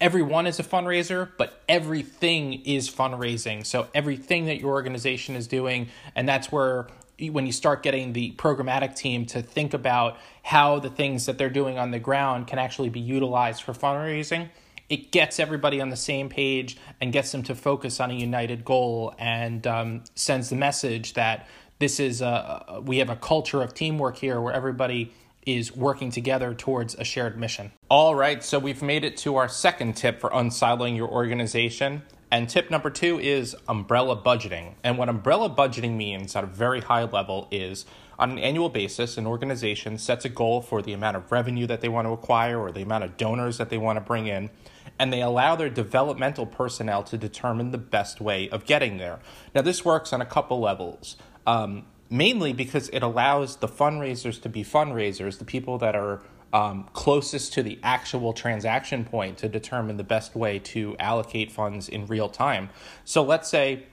everyone 0.00 0.46
is 0.46 0.60
a 0.60 0.62
fundraiser, 0.62 1.28
but 1.36 1.60
everything 1.68 2.62
is 2.64 2.88
fundraising. 2.88 3.66
So 3.66 3.88
everything 3.92 4.46
that 4.46 4.60
your 4.60 4.70
organization 4.70 5.34
is 5.34 5.48
doing, 5.48 5.88
and 6.14 6.28
that's 6.28 6.52
where 6.52 6.86
when 7.18 7.44
you 7.44 7.52
start 7.52 7.82
getting 7.82 8.14
the 8.14 8.32
programmatic 8.32 8.96
team 8.96 9.26
to 9.26 9.42
think 9.42 9.74
about 9.74 10.18
how 10.42 10.78
the 10.78 10.88
things 10.88 11.26
that 11.26 11.36
they're 11.36 11.50
doing 11.50 11.78
on 11.78 11.90
the 11.90 11.98
ground 11.98 12.46
can 12.46 12.58
actually 12.58 12.88
be 12.88 13.00
utilized 13.00 13.62
for 13.62 13.72
fundraising, 13.72 14.48
it 14.90 15.12
gets 15.12 15.40
everybody 15.40 15.80
on 15.80 15.88
the 15.88 15.96
same 15.96 16.28
page 16.28 16.76
and 17.00 17.12
gets 17.12 17.32
them 17.32 17.44
to 17.44 17.54
focus 17.54 18.00
on 18.00 18.10
a 18.10 18.14
united 18.14 18.64
goal 18.64 19.14
and 19.18 19.66
um, 19.66 20.02
sends 20.14 20.50
the 20.50 20.56
message 20.56 21.14
that 21.14 21.48
this 21.78 21.98
is 21.98 22.20
a, 22.20 22.82
we 22.84 22.98
have 22.98 23.08
a 23.08 23.16
culture 23.16 23.62
of 23.62 23.72
teamwork 23.72 24.16
here 24.16 24.38
where 24.40 24.52
everybody 24.52 25.14
is 25.46 25.74
working 25.74 26.10
together 26.10 26.52
towards 26.52 26.94
a 26.96 27.04
shared 27.04 27.38
mission. 27.38 27.72
All 27.88 28.14
right, 28.14 28.44
so 28.44 28.58
we've 28.58 28.82
made 28.82 29.04
it 29.04 29.16
to 29.18 29.36
our 29.36 29.48
second 29.48 29.96
tip 29.96 30.20
for 30.20 30.28
unsiloing 30.30 30.96
your 30.96 31.08
organization. 31.08 32.02
And 32.30 32.48
tip 32.48 32.70
number 32.70 32.90
two 32.90 33.18
is 33.18 33.56
umbrella 33.66 34.16
budgeting. 34.16 34.74
And 34.84 34.98
what 34.98 35.08
umbrella 35.08 35.48
budgeting 35.48 35.96
means 35.96 36.36
at 36.36 36.44
a 36.44 36.46
very 36.46 36.80
high 36.80 37.04
level 37.04 37.48
is 37.50 37.86
on 38.20 38.32
an 38.32 38.38
annual 38.38 38.68
basis, 38.68 39.16
an 39.16 39.26
organization 39.26 39.96
sets 39.96 40.26
a 40.26 40.28
goal 40.28 40.60
for 40.60 40.82
the 40.82 40.92
amount 40.92 41.16
of 41.16 41.32
revenue 41.32 41.66
that 41.66 41.80
they 41.80 41.88
want 41.88 42.06
to 42.06 42.12
acquire 42.12 42.60
or 42.60 42.70
the 42.70 42.82
amount 42.82 43.02
of 43.02 43.16
donors 43.16 43.56
that 43.56 43.70
they 43.70 43.78
want 43.78 43.96
to 43.96 44.00
bring 44.02 44.26
in, 44.26 44.50
and 45.00 45.10
they 45.12 45.22
allow 45.22 45.56
their 45.56 45.70
developmental 45.70 46.44
personnel 46.44 47.02
to 47.02 47.16
determine 47.16 47.70
the 47.70 47.78
best 47.78 48.20
way 48.20 48.48
of 48.50 48.66
getting 48.66 48.98
there. 48.98 49.18
Now, 49.54 49.62
this 49.62 49.84
works 49.84 50.12
on 50.12 50.20
a 50.20 50.26
couple 50.26 50.60
levels. 50.60 51.16
Um, 51.46 51.86
mainly 52.10 52.52
because 52.52 52.88
it 52.90 53.02
allows 53.02 53.56
the 53.56 53.68
fundraisers 53.68 54.42
to 54.42 54.48
be 54.48 54.62
fundraisers, 54.62 55.38
the 55.38 55.44
people 55.44 55.78
that 55.78 55.94
are 55.94 56.22
um, 56.52 56.88
closest 56.92 57.52
to 57.54 57.62
the 57.62 57.78
actual 57.82 58.32
transaction 58.32 59.04
point 59.04 59.38
to 59.38 59.48
determine 59.48 59.96
the 59.96 60.04
best 60.04 60.34
way 60.34 60.58
to 60.58 60.96
allocate 60.98 61.50
funds 61.50 61.88
in 61.88 62.04
real 62.06 62.28
time. 62.28 62.68
So 63.04 63.22
let's 63.22 63.48
say 63.48 63.86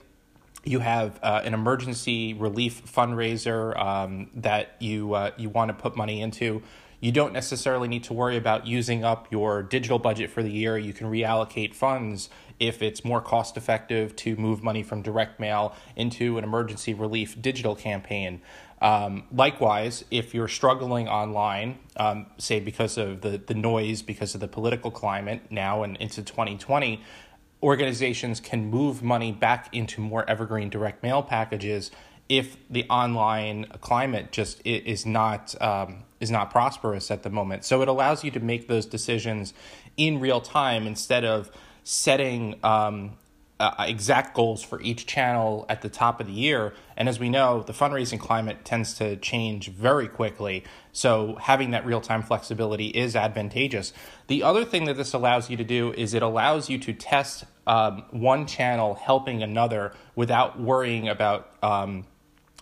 you 0.64 0.80
have 0.80 1.20
uh, 1.22 1.40
an 1.44 1.54
emergency 1.54 2.34
relief 2.34 2.82
fundraiser 2.84 3.78
um, 3.78 4.30
that 4.34 4.74
you 4.80 5.14
uh, 5.14 5.30
you 5.36 5.48
want 5.48 5.68
to 5.68 5.74
put 5.74 5.96
money 5.96 6.20
into. 6.20 6.62
You 7.00 7.12
don't 7.12 7.32
necessarily 7.32 7.86
need 7.86 8.04
to 8.04 8.12
worry 8.12 8.36
about 8.36 8.66
using 8.66 9.04
up 9.04 9.30
your 9.30 9.62
digital 9.62 9.98
budget 9.98 10.30
for 10.30 10.42
the 10.42 10.50
year. 10.50 10.76
You 10.76 10.92
can 10.92 11.08
reallocate 11.08 11.74
funds 11.74 12.28
if 12.58 12.82
it's 12.82 13.04
more 13.04 13.20
cost 13.20 13.56
effective 13.56 14.16
to 14.16 14.34
move 14.34 14.64
money 14.64 14.82
from 14.82 15.02
direct 15.02 15.38
mail 15.38 15.76
into 15.94 16.38
an 16.38 16.44
emergency 16.44 16.94
relief 16.94 17.40
digital 17.40 17.76
campaign. 17.76 18.40
Um, 18.80 19.24
likewise, 19.32 20.04
if 20.10 20.34
you're 20.34 20.48
struggling 20.48 21.08
online, 21.08 21.78
um, 21.96 22.26
say 22.38 22.58
because 22.58 22.98
of 22.98 23.20
the, 23.20 23.38
the 23.38 23.54
noise, 23.54 24.02
because 24.02 24.34
of 24.34 24.40
the 24.40 24.48
political 24.48 24.90
climate 24.90 25.42
now 25.50 25.84
and 25.84 25.96
into 25.98 26.22
2020, 26.22 27.00
organizations 27.62 28.40
can 28.40 28.70
move 28.70 29.02
money 29.02 29.32
back 29.32 29.68
into 29.72 30.00
more 30.00 30.28
evergreen 30.28 30.68
direct 30.68 31.02
mail 31.02 31.22
packages 31.22 31.90
if 32.28 32.56
the 32.68 32.84
online 32.88 33.66
climate 33.80 34.32
just 34.32 34.60
is 34.64 35.06
not 35.06 35.60
um, 35.62 36.04
is 36.20 36.30
not 36.30 36.50
prosperous 36.50 37.10
at 37.10 37.22
the 37.22 37.30
moment. 37.30 37.64
So 37.64 37.82
it 37.82 37.88
allows 37.88 38.24
you 38.24 38.30
to 38.32 38.40
make 38.40 38.68
those 38.68 38.86
decisions 38.86 39.54
in 39.96 40.20
real 40.20 40.40
time 40.40 40.86
instead 40.86 41.24
of 41.24 41.50
setting 41.84 42.58
um, 42.62 43.16
uh, 43.60 43.72
exact 43.80 44.34
goals 44.34 44.62
for 44.62 44.80
each 44.82 45.06
channel 45.06 45.66
at 45.68 45.82
the 45.82 45.88
top 45.88 46.20
of 46.20 46.26
the 46.26 46.32
year. 46.32 46.74
And 46.96 47.08
as 47.08 47.18
we 47.18 47.28
know, 47.28 47.62
the 47.62 47.72
fundraising 47.72 48.20
climate 48.20 48.64
tends 48.64 48.94
to 48.94 49.16
change 49.16 49.70
very 49.70 50.06
quickly. 50.06 50.64
So 50.92 51.36
having 51.40 51.72
that 51.72 51.84
real 51.84 52.00
time 52.00 52.22
flexibility 52.22 52.88
is 52.88 53.16
advantageous. 53.16 53.92
The 54.28 54.42
other 54.42 54.64
thing 54.64 54.84
that 54.84 54.96
this 54.96 55.12
allows 55.12 55.50
you 55.50 55.56
to 55.56 55.64
do 55.64 55.92
is 55.92 56.14
it 56.14 56.22
allows 56.22 56.68
you 56.68 56.78
to 56.78 56.92
test 56.92 57.44
um, 57.66 58.04
one 58.10 58.46
channel 58.46 58.94
helping 58.94 59.42
another 59.42 59.92
without 60.14 60.60
worrying 60.60 61.08
about 61.08 61.52
um, 61.62 62.06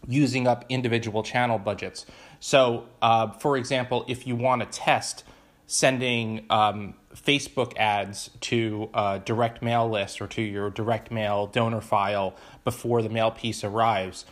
using 0.08 0.46
up 0.46 0.64
individual 0.68 1.22
channel 1.22 1.58
budgets. 1.58 2.06
So, 2.40 2.86
uh, 3.02 3.32
for 3.32 3.56
example, 3.56 4.04
if 4.08 4.26
you 4.26 4.36
want 4.36 4.62
to 4.62 4.78
test 4.78 5.24
sending 5.66 6.46
um, 6.48 6.94
Facebook 7.14 7.76
ads 7.76 8.30
to 8.40 8.88
a 8.94 9.20
direct 9.24 9.62
mail 9.62 9.88
list 9.88 10.20
or 10.20 10.26
to 10.28 10.42
your 10.42 10.70
direct 10.70 11.10
mail 11.10 11.46
donor 11.46 11.80
file 11.80 12.36
before 12.64 13.02
the 13.02 13.08
mail 13.08 13.30
piece 13.30 13.64
arrives. 13.64 14.24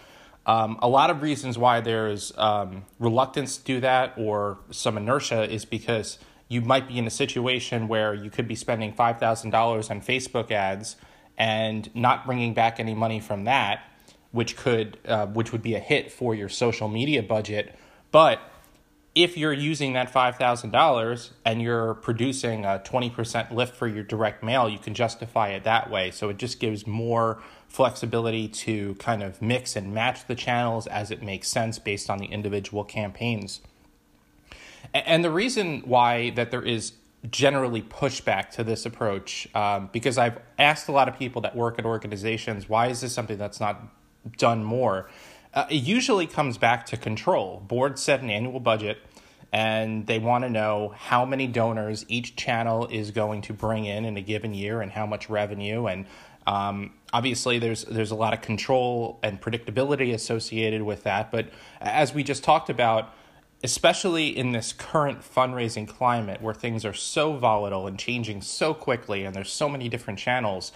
Um, 0.47 0.79
a 0.83 0.89
lot 0.89 1.11
of 1.11 1.23
reasons 1.23 1.57
why 1.57 1.81
there's 1.81 2.33
um, 2.37 2.85
reluctance 2.99 3.57
to 3.57 3.65
do 3.65 3.81
that 3.81 4.13
or 4.17 4.59
some 4.71 4.97
inertia 4.97 5.51
is 5.51 5.65
because 5.65 6.19
you 6.49 6.61
might 6.61 6.87
be 6.87 6.99
in 6.99 7.07
a 7.07 7.11
situation 7.11 7.89
where 7.89 8.13
you 8.13 8.31
could 8.31 8.47
be 8.47 8.55
spending 8.55 8.93
$5,000 8.93 9.91
on 9.91 10.01
Facebook 10.03 10.51
ads 10.51 10.97
and 11.39 11.93
not 11.97 12.27
bringing 12.27 12.53
back 12.53 12.79
any 12.79 12.95
money 12.95 13.19
from 13.19 13.45
that, 13.45 13.89
which 14.33 14.57
could 14.57 14.99
uh, 15.07 15.27
which 15.27 15.51
would 15.51 15.63
be 15.63 15.75
a 15.75 15.81
hit 15.81 16.13
for 16.13 16.35
your 16.35 16.49
social 16.49 16.89
media 16.89 17.23
budget. 17.23 17.75
But 18.15 18.39
if 19.17 19.37
you're 19.37 19.53
using 19.53 19.95
that 19.95 20.13
$5,000 20.13 21.31
and 21.45 21.61
you're 21.61 21.95
producing 21.95 22.65
a 22.65 22.81
20% 22.85 23.51
lift 23.51 23.75
for 23.75 23.89
your 23.89 24.05
direct 24.05 24.45
mail, 24.45 24.69
you 24.69 24.79
can 24.79 24.95
justify 24.95 25.49
it 25.49 25.65
that 25.65 25.91
way. 25.91 26.13
So 26.13 26.29
it 26.29 26.37
just 26.37 26.61
gives 26.61 26.87
more 26.87 27.43
flexibility 27.67 28.47
to 28.47 28.95
kind 29.01 29.21
of 29.21 29.43
mix 29.43 29.75
and 29.75 29.93
match 29.93 30.29
the 30.29 30.37
channels 30.37 30.87
as 30.87 31.11
it 31.11 31.25
makes 31.25 31.49
sense 31.49 31.81
based 31.81 32.09
on 32.09 32.19
the 32.19 32.27
individual 32.27 32.85
campaigns. 32.85 33.63
And 34.93 35.25
the 35.25 35.31
reason 35.33 35.83
why 35.85 36.31
that 36.37 36.53
there 36.53 36.63
is 36.63 36.93
generally 37.29 37.83
pushback 37.83 38.51
to 38.51 38.63
this 38.63 38.87
approach, 38.87 39.49
um, 39.57 39.91
because 39.93 40.19
I've 40.19 40.39
asked 40.57 40.87
a 40.87 40.93
lot 40.93 41.09
of 41.09 41.19
people 41.19 41.43
that 41.43 41.57
work 41.57 41.81
at 41.81 41.85
organizations, 41.85 42.69
why 42.69 42.87
is 42.87 43.01
this 43.01 43.13
something 43.13 43.39
that's 43.39 43.59
not 43.59 43.83
done 44.39 44.63
more? 44.63 45.11
Uh, 45.55 45.67
it 45.71 45.77
usually 45.77 46.27
comes 46.27 46.59
back 46.59 46.85
to 46.87 46.97
control. 46.97 47.63
Boards 47.67 48.03
set 48.03 48.21
an 48.21 48.29
annual 48.29 48.61
budget 48.61 48.99
and 49.55 50.09
they 50.09 50.19
want 50.19 50.43
to 50.43 50.51
know 50.51 50.93
how 50.97 51.25
many 51.25 51.47
donors 51.47 52.05
each 52.09 52.35
channel 52.35 52.89
is 52.89 53.13
going 53.13 53.41
to 53.41 53.53
bring 53.53 53.85
in 53.85 54.05
in 54.05 54.17
a 54.17 54.21
given 54.21 54.53
year 54.53 54.83
and 54.83 54.91
how 54.91 55.07
much 55.07 55.31
revenue 55.31 55.87
and 55.87 56.07
um, 56.47 56.93
obviously 57.13 57.61
there's 57.61 57.85
there's 57.85 58.11
a 58.11 58.17
lot 58.17 58.35
of 58.35 58.43
control 58.43 59.19
and 59.23 59.41
predictability 59.41 60.13
associated 60.13 60.83
with 60.83 61.05
that 61.05 61.31
but 61.31 61.49
as 61.81 62.13
we 62.13 62.25
just 62.25 62.43
talked 62.43 62.69
about 62.69 63.15
especially 63.63 64.37
in 64.37 64.51
this 64.51 64.73
current 64.73 65.21
fundraising 65.23 65.87
climate 65.87 66.43
where 66.43 66.53
things 66.53 66.85
are 66.85 66.93
so 66.93 67.37
volatile 67.37 67.87
and 67.87 67.97
changing 67.97 68.43
so 68.43 68.75
quickly 68.75 69.25
and 69.25 69.37
there's 69.37 69.53
so 69.53 69.69
many 69.69 69.89
different 69.89 70.19
channels 70.19 70.73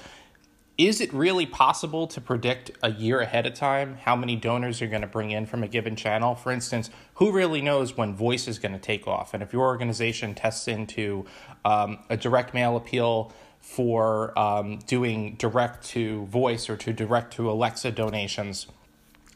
is 0.79 1.01
it 1.01 1.13
really 1.13 1.45
possible 1.45 2.07
to 2.07 2.21
predict 2.21 2.71
a 2.85 2.93
year 2.93 3.19
ahead 3.19 3.47
of 3.47 3.55
time 3.55 3.97
how 3.97 4.15
many 4.15 4.37
donors 4.37 4.81
you're 4.81 4.89
going 4.89 5.03
to 5.03 5.09
bring 5.09 5.33
in 5.33 5.45
from 5.45 5.65
a 5.65 5.69
given 5.69 5.97
channel? 5.97 6.37
For 6.37 6.53
instance, 6.53 6.89
who 7.15 7.33
really 7.33 7.61
knows 7.61 7.97
when 7.97 8.15
voice 8.15 8.47
is 8.47 8.61
going 8.61 8.73
to 8.73 8.79
take 8.79 9.09
off? 9.09 9.35
And 9.35 9.43
if 9.43 9.53
your 9.53 9.67
organization 9.67 10.37
tests 10.37 10.69
into 10.69 11.27
um, 11.65 11.99
a 12.09 12.17
direct 12.17 12.55
mail 12.55 12.77
appeal 12.77 13.33
for 13.61 14.39
um, 14.39 14.79
doing 14.87 15.35
direct 15.35 15.85
to 15.89 16.27
voice 16.27 16.71
or 16.71 16.77
to 16.77 16.93
direct 16.93 17.33
to 17.35 17.51
Alexa 17.51 17.91
donations, 17.91 18.69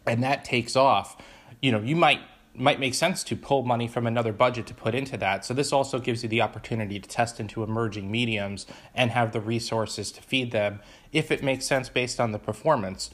and 0.07 0.23
that 0.23 0.45
takes 0.45 0.77
off, 0.77 1.21
you 1.61 1.73
know, 1.73 1.81
you 1.81 1.97
might 1.97 2.21
might 2.55 2.79
make 2.79 2.95
sense 2.95 3.25
to 3.25 3.37
pull 3.37 3.63
money 3.63 3.89
from 3.89 4.07
another 4.07 4.33
budget 4.33 4.67
to 4.67 4.75
put 4.75 4.95
into 4.95 5.17
that. 5.17 5.45
So 5.45 5.55
this 5.55 5.73
also 5.73 5.99
gives 5.99 6.23
you 6.23 6.29
the 6.29 6.43
opportunity 6.43 7.01
to 7.01 7.09
test 7.09 7.41
into 7.41 7.63
emerging 7.63 8.11
mediums 8.11 8.67
and 8.95 9.11
have 9.11 9.33
the 9.33 9.41
resources 9.41 10.13
to 10.13 10.23
feed 10.23 10.53
them 10.53 10.81
if 11.13 11.31
it 11.31 11.43
makes 11.43 11.65
sense 11.65 11.89
based 11.89 12.21
on 12.21 12.33
the 12.33 12.39
performance. 12.39 13.11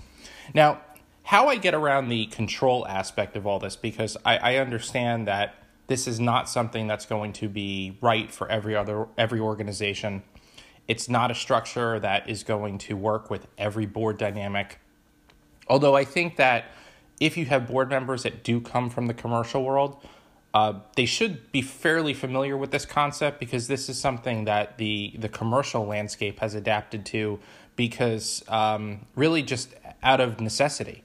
Now, 0.54 0.80
how 1.25 1.49
I 1.49 1.57
get 1.57 1.75
around 1.75 2.09
the 2.09 2.26
control 2.26 2.87
aspect 2.88 3.37
of 3.37 3.47
all 3.47 3.59
this, 3.59 3.76
because 3.76 4.16
I, 4.25 4.38
I 4.38 4.57
understand 4.57 5.28
that 5.28 5.54
this 5.87 6.09
is 6.09 6.18
not 6.18 6.49
something 6.49 6.87
that's 6.87 7.07
going 7.07 7.33
to 7.35 7.49
be 7.49 7.99
right 8.00 8.30
for 8.30 8.49
every 8.49 8.75
other 8.75 9.09
every 9.16 9.40
organization. 9.40 10.23
It's 10.87 11.09
not 11.09 11.30
a 11.30 11.35
structure 11.35 12.00
that 12.00 12.28
is 12.28 12.45
going 12.45 12.78
to 12.78 12.97
work 12.97 13.30
with 13.30 13.47
every 13.59 13.87
board 13.87 14.16
dynamic. 14.16 14.80
Although 15.68 15.95
I 15.95 16.04
think 16.04 16.37
that 16.37 16.66
if 17.21 17.37
you 17.37 17.47
have 17.47 17.67
board 17.67 17.91
members 17.91 18.23
that 18.23 18.45
do 18.45 18.61
come 18.61 18.91
from 18.91 19.07
the 19.07 19.15
commercial 19.15 19.65
world, 19.65 20.05
uh, 20.55 20.75
they 20.97 21.05
should 21.05 21.53
be 21.53 21.63
fairly 21.63 22.15
familiar 22.15 22.57
with 22.57 22.71
this 22.71 22.87
concept 22.87 23.39
because 23.39 23.69
this 23.69 23.89
is 23.89 24.01
something 24.01 24.45
that 24.45 24.79
the 24.79 25.15
the 25.19 25.29
commercial 25.29 25.87
landscape 25.87 26.41
has 26.41 26.55
adapted 26.55 27.05
to 27.07 27.39
because 27.77 28.43
um, 28.49 29.07
really 29.15 29.43
just 29.43 29.75
out 30.03 30.21
of 30.21 30.41
necessity 30.41 31.05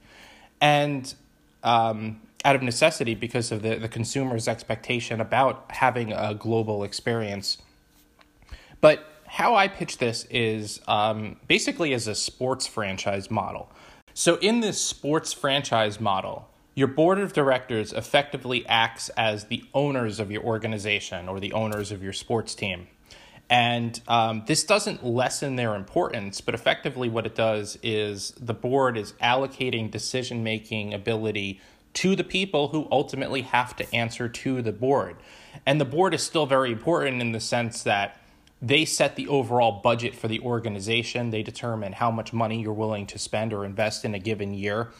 and 0.60 1.14
um, 1.62 2.20
out 2.44 2.56
of 2.56 2.62
necessity 2.62 3.14
because 3.14 3.52
of 3.52 3.62
the, 3.62 3.76
the 3.76 3.88
consumer's 3.88 4.48
expectation 4.48 5.20
about 5.20 5.66
having 5.70 6.12
a 6.12 6.34
global 6.34 6.84
experience. 6.84 7.58
But 8.80 9.04
how 9.26 9.54
I 9.54 9.68
pitch 9.68 9.98
this 9.98 10.26
is 10.30 10.80
um, 10.86 11.36
basically 11.48 11.94
as 11.94 12.06
a 12.06 12.14
sports 12.14 12.66
franchise 12.66 13.30
model. 13.30 13.70
So, 14.16 14.36
in 14.36 14.60
this 14.60 14.80
sports 14.80 15.32
franchise 15.32 15.98
model, 15.98 16.48
your 16.76 16.86
board 16.86 17.18
of 17.18 17.32
directors 17.32 17.92
effectively 17.92 18.64
acts 18.68 19.08
as 19.10 19.46
the 19.46 19.64
owners 19.74 20.20
of 20.20 20.30
your 20.30 20.44
organization 20.44 21.28
or 21.28 21.40
the 21.40 21.52
owners 21.52 21.90
of 21.90 22.00
your 22.00 22.12
sports 22.12 22.54
team. 22.54 22.86
And 23.50 24.00
um, 24.06 24.44
this 24.46 24.62
doesn't 24.62 25.04
lessen 25.04 25.56
their 25.56 25.74
importance, 25.74 26.40
but 26.40 26.54
effectively, 26.54 27.08
what 27.08 27.26
it 27.26 27.34
does 27.34 27.76
is 27.82 28.30
the 28.40 28.54
board 28.54 28.96
is 28.96 29.14
allocating 29.14 29.90
decision 29.90 30.44
making 30.44 30.94
ability 30.94 31.60
to 31.94 32.14
the 32.14 32.24
people 32.24 32.68
who 32.68 32.86
ultimately 32.92 33.42
have 33.42 33.74
to 33.76 33.94
answer 33.94 34.28
to 34.28 34.62
the 34.62 34.72
board. 34.72 35.16
And 35.66 35.80
the 35.80 35.84
board 35.84 36.14
is 36.14 36.22
still 36.22 36.46
very 36.46 36.70
important 36.70 37.20
in 37.20 37.32
the 37.32 37.40
sense 37.40 37.82
that 37.82 38.20
they 38.66 38.86
set 38.86 39.16
the 39.16 39.28
overall 39.28 39.82
budget 39.82 40.14
for 40.14 40.26
the 40.26 40.40
organization. 40.40 41.30
They 41.30 41.42
determine 41.42 41.92
how 41.92 42.10
much 42.10 42.32
money 42.32 42.62
you're 42.62 42.72
willing 42.72 43.06
to 43.08 43.18
spend 43.18 43.52
or 43.52 43.66
invest 43.66 44.06
in 44.06 44.14
a 44.14 44.18
given 44.18 44.54
year. 44.54 44.90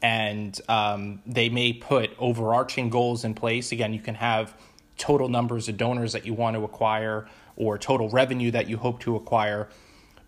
And 0.00 0.58
um, 0.70 1.20
they 1.26 1.50
may 1.50 1.74
put 1.74 2.12
overarching 2.18 2.88
goals 2.88 3.24
in 3.24 3.34
place. 3.34 3.72
Again, 3.72 3.92
you 3.92 4.00
can 4.00 4.14
have 4.14 4.54
total 4.96 5.28
numbers 5.28 5.68
of 5.68 5.76
donors 5.76 6.14
that 6.14 6.24
you 6.24 6.32
want 6.32 6.56
to 6.56 6.64
acquire 6.64 7.28
or 7.56 7.76
total 7.76 8.08
revenue 8.08 8.50
that 8.52 8.68
you 8.68 8.78
hope 8.78 9.00
to 9.00 9.16
acquire. 9.16 9.68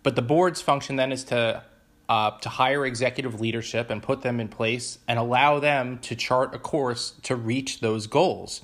But 0.03 0.15
the 0.15 0.21
board's 0.21 0.61
function 0.61 0.95
then 0.95 1.11
is 1.11 1.23
to 1.25 1.63
uh, 2.09 2.31
to 2.41 2.49
hire 2.49 2.85
executive 2.85 3.41
leadership 3.41 3.89
and 3.89 4.03
put 4.03 4.21
them 4.21 4.39
in 4.39 4.49
place 4.49 4.99
and 5.07 5.17
allow 5.17 5.57
them 5.59 5.97
to 5.99 6.15
chart 6.15 6.53
a 6.53 6.59
course 6.59 7.13
to 7.23 7.35
reach 7.35 7.79
those 7.79 8.05
goals. 8.05 8.61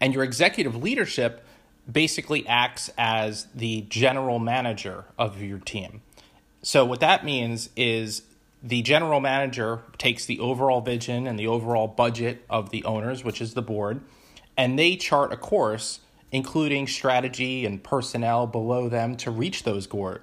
And 0.00 0.12
your 0.12 0.24
executive 0.24 0.82
leadership 0.82 1.45
basically 1.90 2.46
acts 2.46 2.90
as 2.98 3.46
the 3.54 3.82
general 3.88 4.38
manager 4.38 5.04
of 5.18 5.40
your 5.42 5.58
team. 5.58 6.02
So, 6.62 6.84
what 6.84 7.00
that 7.00 7.24
means 7.24 7.70
is 7.76 8.22
the 8.62 8.82
general 8.82 9.20
manager 9.20 9.82
takes 9.98 10.26
the 10.26 10.40
overall 10.40 10.80
vision 10.80 11.26
and 11.26 11.38
the 11.38 11.46
overall 11.46 11.86
budget 11.86 12.44
of 12.50 12.70
the 12.70 12.84
owners, 12.84 13.22
which 13.22 13.40
is 13.40 13.54
the 13.54 13.62
board, 13.62 14.00
and 14.56 14.78
they 14.78 14.96
chart 14.96 15.32
a 15.32 15.36
course 15.36 16.00
including 16.32 16.86
strategy 16.86 17.64
and 17.64 17.82
personnel 17.82 18.46
below 18.46 18.88
them 18.88 19.16
to 19.16 19.30
reach 19.30 19.62
those 19.62 19.86
go- 19.86 20.18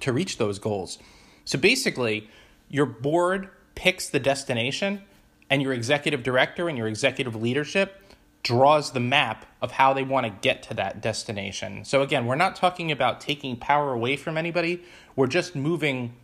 to 0.00 0.12
reach 0.12 0.38
those 0.38 0.58
goals. 0.58 0.98
So 1.44 1.58
basically, 1.58 2.28
your 2.68 2.86
board 2.86 3.50
picks 3.74 4.08
the 4.08 4.20
destination 4.20 5.02
and 5.50 5.60
your 5.60 5.72
executive 5.72 6.22
director 6.22 6.68
and 6.68 6.78
your 6.78 6.88
executive 6.88 7.36
leadership 7.36 8.00
draws 8.44 8.92
the 8.92 9.00
map 9.00 9.46
of 9.60 9.72
how 9.72 9.92
they 9.92 10.04
want 10.04 10.26
to 10.26 10.32
get 10.42 10.62
to 10.62 10.74
that 10.74 11.00
destination. 11.00 11.84
So, 11.84 12.02
again, 12.02 12.26
we're 12.26 12.36
not 12.36 12.54
talking 12.54 12.92
about 12.92 13.20
taking 13.20 13.56
power 13.56 13.92
away 13.92 14.16
from 14.16 14.38
anybody, 14.38 14.82
we're 15.16 15.26
just 15.26 15.56
moving 15.56 16.14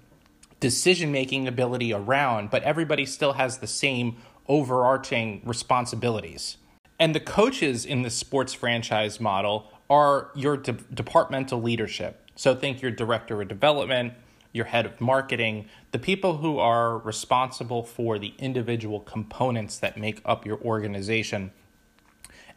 decision 0.61 1.11
making 1.11 1.49
ability 1.49 1.93
around, 1.93 2.51
but 2.51 2.63
everybody 2.63 3.07
still 3.07 3.33
has 3.33 3.59
the 3.59 3.67
same 3.67 4.19
overarching 4.47 5.41
responsibilities. 5.45 6.59
And 6.99 7.15
the 7.15 7.21
coaches 7.21 7.87
in 7.87 8.03
the 8.03 8.11
sports 8.11 8.53
franchise 8.53 9.19
model 9.19 9.73
are 9.89 10.31
your 10.35 10.59
de- 10.59 10.73
departmental 10.73 11.63
leadership. 11.63 12.31
So, 12.37 12.55
think 12.55 12.83
your 12.83 12.91
director 12.91 13.41
of 13.41 13.49
development, 13.49 14.13
your 14.53 14.67
head 14.67 14.85
of 14.85 15.01
marketing, 15.01 15.69
the 15.93 15.99
people 15.99 16.39
who 16.39 16.59
are 16.59 16.99
responsible 16.99 17.83
for 17.83 18.19
the 18.19 18.35
individual 18.39 19.01
components 19.01 19.79
that 19.79 19.97
make 19.97 20.21
up 20.27 20.45
your 20.45 20.61
organization 20.61 21.53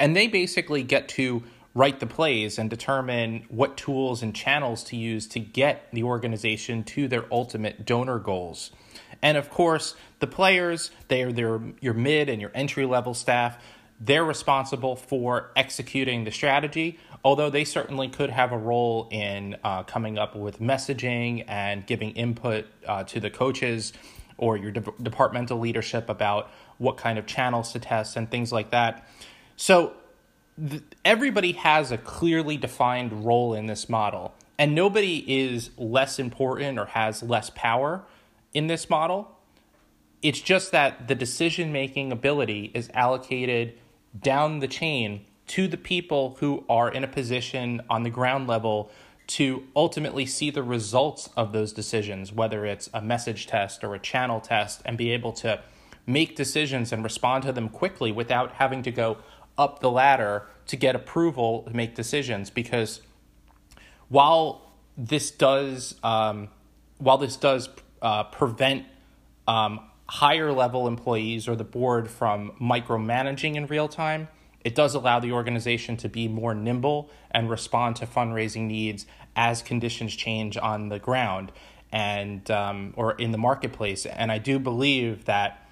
and 0.03 0.17
they 0.17 0.27
basically 0.27 0.83
get 0.83 1.07
to 1.07 1.43
write 1.73 2.01
the 2.01 2.05
plays 2.05 2.59
and 2.59 2.69
determine 2.69 3.45
what 3.47 3.77
tools 3.77 4.21
and 4.21 4.35
channels 4.35 4.83
to 4.83 4.97
use 4.97 5.27
to 5.27 5.39
get 5.39 5.87
the 5.93 6.03
organization 6.03 6.83
to 6.83 7.07
their 7.07 7.23
ultimate 7.31 7.85
donor 7.85 8.19
goals. 8.19 8.71
And 9.21 9.37
of 9.37 9.49
course, 9.49 9.95
the 10.19 10.27
players, 10.27 10.91
they 11.07 11.23
are 11.23 11.31
their, 11.31 11.61
your 11.79 11.93
mid 11.93 12.27
and 12.27 12.41
your 12.41 12.51
entry 12.53 12.85
level 12.85 13.13
staff. 13.13 13.57
They're 13.97 14.25
responsible 14.25 14.97
for 14.97 15.51
executing 15.55 16.25
the 16.25 16.31
strategy, 16.31 16.99
although 17.23 17.49
they 17.49 17.63
certainly 17.63 18.09
could 18.09 18.29
have 18.29 18.51
a 18.51 18.57
role 18.57 19.07
in 19.09 19.55
uh, 19.63 19.83
coming 19.83 20.17
up 20.17 20.35
with 20.35 20.59
messaging 20.59 21.45
and 21.47 21.87
giving 21.87 22.11
input 22.11 22.65
uh, 22.85 23.05
to 23.05 23.21
the 23.21 23.29
coaches 23.29 23.93
or 24.37 24.57
your 24.57 24.71
de- 24.71 24.83
departmental 25.01 25.59
leadership 25.59 26.09
about 26.09 26.51
what 26.77 26.97
kind 26.97 27.17
of 27.17 27.25
channels 27.25 27.71
to 27.71 27.79
test 27.79 28.17
and 28.17 28.29
things 28.29 28.51
like 28.51 28.71
that. 28.71 29.07
So 29.63 29.93
th- 30.59 30.83
everybody 31.05 31.53
has 31.53 31.89
a 31.89 31.97
clearly 31.97 32.57
defined 32.57 33.23
role 33.25 33.53
in 33.53 33.67
this 33.67 33.87
model, 33.87 34.33
and 34.59 34.75
nobody 34.75 35.23
is 35.25 35.69
less 35.77 36.19
important 36.19 36.77
or 36.77 36.87
has 36.87 37.23
less 37.23 37.49
power 37.49 38.03
in 38.53 38.67
this 38.67 38.89
model. 38.89 39.31
It's 40.21 40.41
just 40.41 40.73
that 40.73 41.07
the 41.07 41.15
decision 41.15 41.71
making 41.71 42.11
ability 42.11 42.71
is 42.73 42.89
allocated 42.93 43.75
down 44.19 44.59
the 44.59 44.67
chain 44.67 45.23
to 45.47 45.69
the 45.69 45.77
people 45.77 46.35
who 46.41 46.65
are 46.67 46.91
in 46.91 47.05
a 47.05 47.07
position 47.07 47.83
on 47.89 48.03
the 48.03 48.09
ground 48.09 48.47
level 48.47 48.91
to 49.27 49.63
ultimately 49.77 50.25
see 50.25 50.49
the 50.49 50.61
results 50.61 51.29
of 51.37 51.53
those 51.53 51.71
decisions, 51.71 52.33
whether 52.33 52.65
it's 52.65 52.89
a 52.93 53.01
message 53.01 53.47
test 53.47 53.81
or 53.81 53.95
a 53.95 53.99
channel 53.99 54.41
test, 54.41 54.81
and 54.83 54.97
be 54.97 55.11
able 55.11 55.31
to 55.31 55.61
make 56.05 56.35
decisions 56.35 56.91
and 56.91 57.01
respond 57.01 57.43
to 57.43 57.53
them 57.53 57.69
quickly 57.69 58.11
without 58.11 58.51
having 58.55 58.83
to 58.83 58.91
go 58.91 59.17
up 59.57 59.79
the 59.79 59.91
ladder 59.91 60.47
to 60.67 60.75
get 60.75 60.95
approval 60.95 61.63
to 61.63 61.75
make 61.75 61.95
decisions 61.95 62.49
because 62.49 63.01
while 64.09 64.71
this 64.97 65.31
does 65.31 65.95
um, 66.03 66.49
while 66.97 67.17
this 67.17 67.35
does 67.35 67.69
uh, 68.01 68.23
prevent 68.25 68.85
um, 69.47 69.79
higher 70.07 70.51
level 70.51 70.87
employees 70.87 71.47
or 71.47 71.55
the 71.55 71.63
board 71.63 72.09
from 72.09 72.51
micromanaging 72.61 73.55
in 73.55 73.65
real 73.67 73.87
time 73.87 74.27
it 74.63 74.75
does 74.75 74.95
allow 74.95 75.19
the 75.19 75.31
organization 75.31 75.97
to 75.97 76.09
be 76.09 76.27
more 76.27 76.53
nimble 76.53 77.09
and 77.31 77.49
respond 77.49 77.95
to 77.97 78.05
fundraising 78.05 78.67
needs 78.67 79.05
as 79.35 79.61
conditions 79.61 80.15
change 80.15 80.57
on 80.57 80.89
the 80.89 80.99
ground 80.99 81.51
and 81.91 82.49
um, 82.49 82.93
or 82.95 83.13
in 83.13 83.31
the 83.31 83.37
marketplace. 83.37 84.05
And 84.05 84.31
i 84.31 84.37
do 84.37 84.59
believe 84.59 85.25
that 85.25 85.62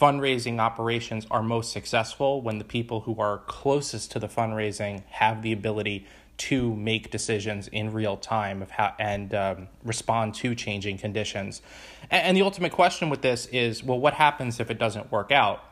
fundraising 0.00 0.58
operations 0.58 1.26
are 1.30 1.42
most 1.42 1.72
successful 1.72 2.40
when 2.40 2.58
the 2.58 2.64
people 2.64 3.00
who 3.00 3.20
are 3.20 3.38
closest 3.46 4.10
to 4.12 4.18
the 4.18 4.28
fundraising 4.28 5.02
have 5.08 5.42
the 5.42 5.52
ability 5.52 6.06
to 6.38 6.74
make 6.74 7.10
decisions 7.10 7.68
in 7.68 7.92
real 7.92 8.16
time 8.16 8.62
of 8.62 8.70
how 8.70 8.94
and 8.98 9.34
um, 9.34 9.68
respond 9.84 10.34
to 10.34 10.54
changing 10.54 10.96
conditions. 10.96 11.60
And, 12.10 12.22
and 12.24 12.36
the 12.36 12.42
ultimate 12.42 12.72
question 12.72 13.10
with 13.10 13.20
this 13.20 13.44
is, 13.46 13.84
well, 13.84 14.00
what 14.00 14.14
happens 14.14 14.58
if 14.58 14.70
it 14.70 14.78
doesn't 14.78 15.12
work 15.12 15.30
out? 15.30 15.62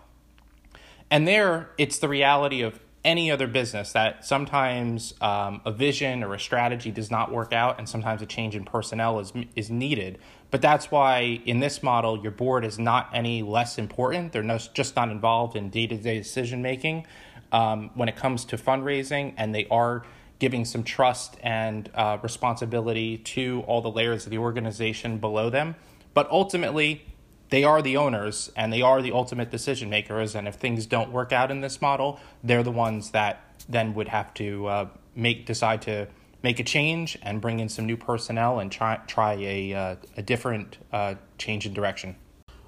And 1.11 1.27
there, 1.27 1.71
it's 1.79 1.99
the 1.99 2.09
reality 2.09 2.61
of 2.61 2.79
any 3.09 3.31
other 3.31 3.47
business 3.47 3.93
that 3.93 4.23
sometimes 4.23 5.15
um, 5.23 5.63
a 5.65 5.73
vision 5.73 6.23
or 6.23 6.35
a 6.35 6.39
strategy 6.39 6.91
does 6.91 7.11
not 7.11 7.33
work 7.33 7.55
out, 7.55 7.79
and 7.79 7.89
sometimes 7.89 8.21
a 8.21 8.27
change 8.27 8.55
in 8.55 8.65
personnel 8.65 9.19
is 9.19 9.33
is 9.57 9.71
needed. 9.71 10.19
But 10.51 10.61
that's 10.61 10.91
why 10.91 11.41
in 11.47 11.61
this 11.61 11.83
model, 11.83 12.23
your 12.23 12.33
board 12.33 12.67
is 12.67 12.79
not 12.79 13.09
any 13.15 13.43
less 13.43 13.79
important. 13.79 14.33
They're 14.33 14.43
no, 14.43 14.59
just 14.59 14.95
not 14.95 15.09
involved 15.09 15.57
in 15.57 15.71
day 15.71 15.87
to 15.87 15.97
day 15.97 16.19
decision 16.19 16.61
making 16.61 17.07
um, 17.51 17.91
when 17.95 18.11
it 18.11 18.17
comes 18.17 18.45
to 18.47 18.59
fundraising, 18.59 19.33
and 19.39 19.55
they 19.55 19.67
are 19.71 20.05
giving 20.39 20.67
some 20.67 20.85
trust 20.85 21.39
and 21.43 21.91
uh, 21.95 22.19
responsibility 22.23 23.17
to 23.19 23.65
all 23.67 23.81
the 23.81 23.91
layers 23.91 24.27
of 24.27 24.31
the 24.31 24.39
organization 24.39 25.17
below 25.17 25.49
them. 25.49 25.75
But 26.13 26.31
ultimately, 26.31 27.07
they 27.51 27.65
are 27.65 27.83
the 27.83 27.97
owners 27.97 28.51
and 28.57 28.73
they 28.73 28.83
are 28.83 29.01
the 29.03 29.13
ultimate 29.13 29.51
decision 29.51 29.91
makers. 29.91 30.35
And 30.35 30.47
if 30.47 30.57
things 30.57 30.87
don't 30.87 31.13
work 31.13 31.33
out 31.33 31.51
in 31.51 31.61
this 31.61 31.81
model, 31.81 32.21
they're 32.43 32.63
the 32.63 32.71
ones 32.71 33.11
that 33.11 33.41
then 33.69 33.95
would 33.95 34.09
have 34.09 34.33
to 34.35 34.67
uh, 34.67 34.89
make 35.15 35.47
decide 35.47 35.83
to 35.83 36.09
make 36.43 36.61
a 36.61 36.65
change 36.65 37.19
and 37.23 37.41
bring 37.41 37.61
in 37.61 37.69
some 37.69 37.87
new 37.87 37.97
personnel 37.97 38.61
and 38.61 38.71
try 38.71 38.97
try 39.07 39.35
a 39.35 39.75
uh, 39.75 39.97
a 40.17 40.23
different 40.23 40.79
uh, 40.93 41.15
change 41.37 41.67
in 41.67 41.75
direction. 41.75 42.17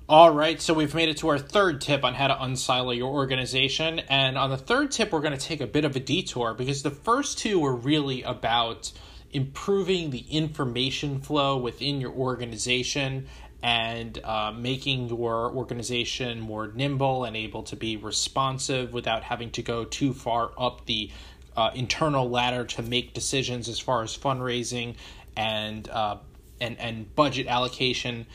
All 0.09 0.33
right, 0.33 0.61
so 0.61 0.75
we've 0.75 0.93
made 0.93 1.09
it 1.09 1.19
to 1.19 1.29
our 1.29 1.39
third 1.39 1.81
tip 1.81 2.03
on 2.03 2.15
how 2.15 2.27
to 2.27 2.35
unsilo 2.35 2.97
your 2.97 3.13
organization. 3.13 4.01
And 4.01 4.37
on 4.37 4.51
the 4.51 4.57
third 4.57 4.91
tip, 4.91 5.13
we're 5.13 5.21
going 5.21 5.39
to 5.39 5.47
take 5.47 5.61
a 5.61 5.69
bit 5.69 5.85
of 5.85 5.95
a 5.95 6.01
detour 6.01 6.53
because 6.53 6.83
the 6.83 6.91
first 6.91 7.39
two 7.39 7.61
were 7.61 7.77
really 7.77 8.23
about 8.23 8.91
improving 9.33 10.11
the 10.11 10.25
information 10.29 11.21
flow 11.21 11.57
within 11.57 12.01
your 12.01 12.11
organization 12.11 13.29
and 13.63 14.19
uh, 14.25 14.53
making 14.57 15.09
your 15.09 15.53
organization 15.53 16.41
more 16.41 16.69
nimble 16.69 17.25
and 17.25 17.37
able 17.37 17.63
to 17.65 17.77
be 17.77 17.97
responsive 17.97 18.93
without 18.93 19.23
having 19.23 19.51
to 19.51 19.63
go 19.63 19.85
too 19.85 20.15
far 20.15 20.51
up 20.59 20.87
the 20.87 21.11
uh, 21.57 21.71
internal 21.75 22.31
ladder 22.31 22.65
to 22.65 22.83
make 22.83 23.13
decisions 23.13 23.69
as 23.69 23.79
far 23.79 24.03
as 24.03 24.17
fundraising 24.17 24.95
and 25.37 25.89
uh, 25.91 26.17
and 26.61 26.79
and 26.79 27.15
budget 27.15 27.47
allocation. 27.47 28.27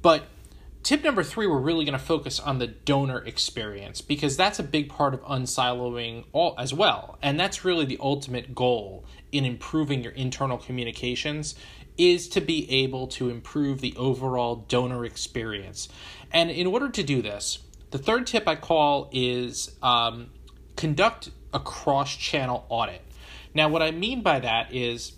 But 0.00 0.24
tip 0.82 1.04
number 1.04 1.22
three, 1.22 1.46
we're 1.46 1.58
really 1.58 1.84
going 1.84 1.98
to 1.98 2.04
focus 2.04 2.40
on 2.40 2.58
the 2.58 2.66
donor 2.66 3.24
experience 3.24 4.00
because 4.00 4.36
that's 4.36 4.58
a 4.58 4.64
big 4.64 4.88
part 4.88 5.14
of 5.14 5.22
unsiloing 5.22 6.24
all 6.32 6.56
as 6.58 6.74
well, 6.74 7.18
and 7.22 7.38
that's 7.38 7.64
really 7.64 7.84
the 7.84 7.98
ultimate 8.00 8.54
goal 8.54 9.04
in 9.30 9.44
improving 9.44 10.02
your 10.02 10.12
internal 10.12 10.58
communications 10.58 11.54
is 11.98 12.28
to 12.28 12.40
be 12.40 12.70
able 12.70 13.06
to 13.06 13.28
improve 13.28 13.80
the 13.80 13.94
overall 13.96 14.56
donor 14.56 15.04
experience. 15.04 15.88
And 16.32 16.50
in 16.50 16.66
order 16.66 16.88
to 16.88 17.02
do 17.02 17.22
this, 17.22 17.58
the 17.90 17.98
third 17.98 18.26
tip 18.26 18.48
I 18.48 18.56
call 18.56 19.10
is 19.12 19.76
um, 19.82 20.30
conduct 20.76 21.30
a 21.52 21.60
cross 21.60 22.16
channel 22.16 22.64
audit. 22.68 23.02
Now, 23.54 23.68
what 23.68 23.82
I 23.82 23.90
mean 23.90 24.22
by 24.22 24.40
that 24.40 24.74
is, 24.74 25.12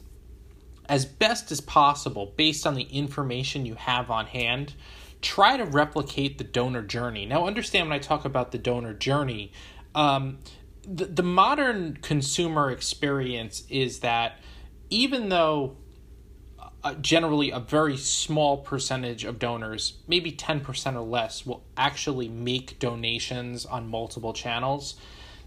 as 0.88 1.06
best 1.06 1.52
as 1.52 1.60
possible, 1.60 2.34
based 2.36 2.66
on 2.66 2.74
the 2.74 2.82
information 2.82 3.64
you 3.64 3.76
have 3.76 4.10
on 4.10 4.26
hand, 4.26 4.74
try 5.22 5.56
to 5.56 5.64
replicate 5.64 6.36
the 6.38 6.44
donor 6.44 6.82
journey. 6.82 7.26
Now, 7.26 7.46
understand 7.46 7.88
when 7.88 7.96
I 7.96 8.00
talk 8.00 8.24
about 8.24 8.52
the 8.52 8.58
donor 8.58 8.92
journey, 8.92 9.52
um, 9.94 10.40
the, 10.86 11.06
the 11.06 11.22
modern 11.22 11.98
consumer 12.02 12.70
experience 12.70 13.64
is 13.70 14.00
that 14.00 14.40
even 14.90 15.28
though 15.28 15.76
uh, 16.84 16.94
generally 16.94 17.50
a 17.50 17.58
very 17.58 17.96
small 17.96 18.58
percentage 18.58 19.24
of 19.24 19.38
donors, 19.38 19.94
maybe 20.06 20.30
10% 20.30 20.94
or 20.94 21.00
less, 21.00 21.46
will 21.46 21.64
actually 21.76 22.28
make 22.28 22.78
donations 22.78 23.64
on 23.64 23.88
multiple 23.88 24.34
channels. 24.34 24.94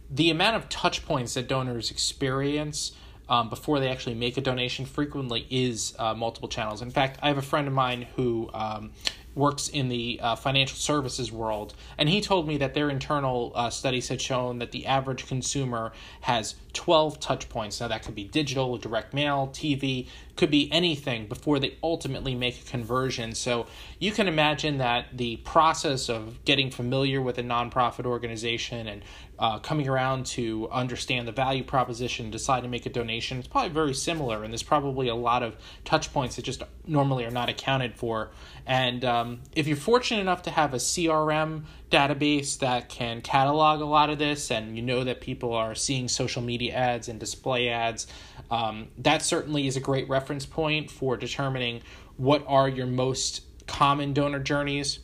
The 0.09 0.31
amount 0.31 0.55
of 0.55 0.67
touch 0.67 1.05
points 1.05 1.35
that 1.35 1.47
donors 1.47 1.91
experience 1.91 2.93
um, 3.29 3.49
before 3.49 3.79
they 3.79 3.89
actually 3.89 4.15
make 4.15 4.37
a 4.37 4.41
donation 4.41 4.85
frequently 4.85 5.45
is 5.49 5.93
uh, 5.99 6.13
multiple 6.13 6.49
channels. 6.49 6.81
In 6.81 6.91
fact, 6.91 7.19
I 7.21 7.27
have 7.27 7.37
a 7.37 7.43
friend 7.43 7.67
of 7.67 7.73
mine 7.73 8.07
who 8.15 8.49
um, 8.53 8.91
works 9.35 9.67
in 9.67 9.89
the 9.89 10.19
uh, 10.21 10.35
financial 10.35 10.77
services 10.77 11.31
world, 11.31 11.75
and 11.97 12.09
he 12.09 12.21
told 12.21 12.47
me 12.47 12.57
that 12.57 12.73
their 12.73 12.89
internal 12.89 13.51
uh, 13.53 13.69
studies 13.69 14.07
had 14.07 14.21
shown 14.21 14.59
that 14.59 14.71
the 14.71 14.85
average 14.85 15.27
consumer 15.27 15.91
has 16.21 16.55
12 16.77 17.19
touch 17.19 17.49
points. 17.49 17.81
Now, 17.81 17.87
that 17.87 18.03
could 18.03 18.13
be 18.13 18.23
digital, 18.23 18.77
direct 18.77 19.11
mail, 19.11 19.49
TV, 19.51 20.07
could 20.35 20.51
be 20.51 20.71
anything 20.71 21.27
before 21.27 21.57
they 21.57 21.75
ultimately 21.81 22.35
make 22.35 22.61
a 22.61 22.63
conversion. 22.63 23.33
So, 23.33 23.65
you 23.97 24.11
can 24.11 24.27
imagine 24.27 24.77
that 24.77 25.07
the 25.11 25.37
process 25.37 26.07
of 26.07 26.45
getting 26.45 26.69
familiar 26.69 27.19
with 27.19 27.39
a 27.39 27.43
nonprofit 27.43 28.05
organization 28.05 28.87
and 28.87 29.01
uh, 29.39 29.57
coming 29.59 29.87
around 29.87 30.27
to 30.27 30.69
understand 30.71 31.27
the 31.27 31.31
value 31.31 31.63
proposition, 31.63 32.29
decide 32.29 32.61
to 32.61 32.69
make 32.69 32.85
a 32.85 32.89
donation, 32.89 33.39
it's 33.39 33.47
probably 33.47 33.69
very 33.69 33.93
similar. 33.93 34.43
And 34.43 34.53
there's 34.53 34.63
probably 34.63 35.07
a 35.07 35.15
lot 35.15 35.41
of 35.41 35.55
touch 35.83 36.13
points 36.13 36.35
that 36.35 36.43
just 36.43 36.61
normally 36.85 37.25
are 37.25 37.31
not 37.31 37.49
accounted 37.49 37.95
for. 37.95 38.29
And 38.67 39.03
um, 39.03 39.41
if 39.55 39.67
you're 39.67 39.77
fortunate 39.77 40.21
enough 40.21 40.43
to 40.43 40.51
have 40.51 40.73
a 40.73 40.77
CRM 40.77 41.63
database 41.89 42.59
that 42.59 42.89
can 42.89 43.21
catalog 43.21 43.81
a 43.81 43.85
lot 43.85 44.09
of 44.09 44.19
this, 44.19 44.51
and 44.51 44.75
you 44.75 44.81
know 44.81 45.03
that 45.03 45.21
people 45.21 45.53
are 45.53 45.75
seeing 45.75 46.07
social 46.07 46.41
media 46.41 46.73
ads 46.73 47.07
and 47.07 47.19
display 47.19 47.69
ads, 47.69 48.07
um, 48.51 48.87
that 48.97 49.21
certainly 49.21 49.67
is 49.67 49.77
a 49.77 49.79
great 49.79 50.07
reference 50.09 50.45
point 50.45 50.91
for 50.91 51.15
determining 51.15 51.81
what 52.17 52.43
are 52.47 52.67
your 52.67 52.87
most 52.87 53.41
common 53.67 54.13
donor 54.13 54.39
journeys. 54.39 54.99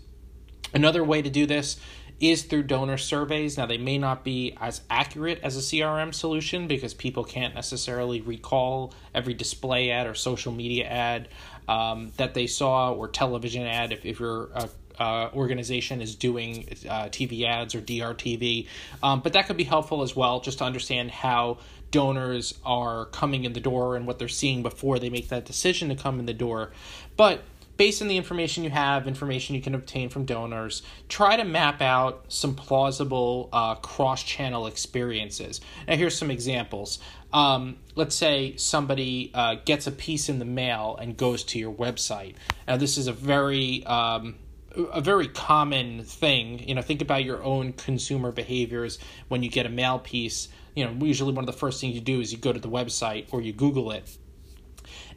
Another 0.74 1.04
way 1.04 1.22
to 1.22 1.30
do 1.30 1.46
this 1.46 1.80
is 2.20 2.44
through 2.44 2.64
donor 2.64 2.98
surveys. 2.98 3.58
Now, 3.58 3.66
they 3.66 3.78
may 3.78 3.98
not 3.98 4.24
be 4.24 4.58
as 4.60 4.82
accurate 4.90 5.40
as 5.44 5.58
a 5.58 5.60
CRM 5.60 6.14
solution 6.14 6.68
because 6.68 6.94
people 6.94 7.24
can't 7.24 7.54
necessarily 7.54 8.22
recall 8.22 8.94
every 9.14 9.34
display 9.34 9.92
ad 9.92 10.08
or 10.08 10.14
social 10.14 10.52
media 10.52 10.86
ad 10.88 11.28
um, 11.68 12.12
that 12.18 12.34
they 12.34 12.48
saw 12.48 12.94
or 12.94 13.08
television 13.08 13.66
ad 13.66 13.92
if, 13.92 14.06
if 14.06 14.20
your 14.20 14.50
uh, 14.56 14.68
uh, 15.00 15.30
organization 15.34 16.02
is 16.02 16.16
doing 16.16 16.68
uh, 16.90 17.10
TV 17.10 17.46
ads 17.46 17.76
or 17.76 17.82
DRTV. 17.82 18.68
Um, 19.02 19.22
but 19.22 19.34
that 19.34 19.48
could 19.48 19.58
be 19.58 19.64
helpful 19.64 20.02
as 20.02 20.16
well 20.16 20.40
just 20.40 20.60
to 20.60 20.64
understand 20.64 21.12
how 21.12 21.60
donors 21.92 22.58
are 22.66 23.06
coming 23.06 23.44
in 23.46 23.54
the 23.54 23.60
door 23.60 23.96
and 23.96 24.08
what 24.08 24.18
they're 24.18 24.28
seeing 24.28 24.64
before 24.64 24.98
they 24.98 25.10
make 25.10 25.30
that 25.30 25.46
decision 25.46 25.90
to 25.90 25.96
come 25.96 26.20
in 26.20 26.26
the 26.26 26.34
door. 26.34 26.72
But 27.16 27.44
based 27.78 28.02
on 28.02 28.08
the 28.08 28.18
information 28.18 28.64
you 28.64 28.70
have, 28.70 29.08
information 29.08 29.56
you 29.56 29.62
can 29.62 29.76
obtain 29.76 30.10
from 30.10 30.26
donors, 30.26 30.84
try 31.10 31.36
to 31.36 31.44
map 31.44 31.82
out 31.82 32.26
some 32.28 32.56
plausible 32.56 33.50
uh, 33.52 33.76
cross 33.76 34.24
channel 34.24 34.68
experiences. 34.68 35.62
Now, 35.88 35.96
here's 35.96 36.18
some 36.18 36.32
examples. 36.32 37.00
Um, 37.32 37.78
let's 37.96 38.16
say 38.16 38.56
somebody 38.58 39.32
uh, 39.34 39.56
gets 39.66 39.88
a 39.88 39.92
piece 39.92 40.30
in 40.30 40.40
the 40.40 40.46
mail 40.46 40.98
and 41.02 41.18
goes 41.18 41.44
to 41.46 41.60
your 41.60 41.74
website. 41.74 42.36
Now, 42.68 42.78
this 42.78 42.98
is 42.98 43.08
a 43.08 43.14
very 43.14 43.84
um, 43.86 44.36
a 44.76 45.02
very 45.02 45.28
common 45.28 46.04
thing. 46.04 46.68
You 46.68 46.76
know, 46.76 46.82
think 46.82 47.02
about 47.02 47.24
your 47.24 47.44
own 47.44 47.74
consumer 47.74 48.32
behaviors 48.32 49.00
when 49.28 49.44
you 49.44 49.50
get 49.50 49.66
a 49.66 49.70
mail 49.70 50.00
piece. 50.00 50.50
You 50.76 50.86
know, 50.86 51.06
usually 51.06 51.34
one 51.34 51.44
of 51.44 51.48
the 51.48 51.58
first 51.58 51.80
things 51.80 51.94
you 51.96 52.02
do 52.02 52.20
is 52.20 52.32
you 52.32 52.38
go 52.38 52.52
to 52.52 52.60
the 52.60 52.70
website 52.70 53.28
or 53.32 53.42
you 53.42 53.54
Google 53.54 53.92
it, 53.92 54.10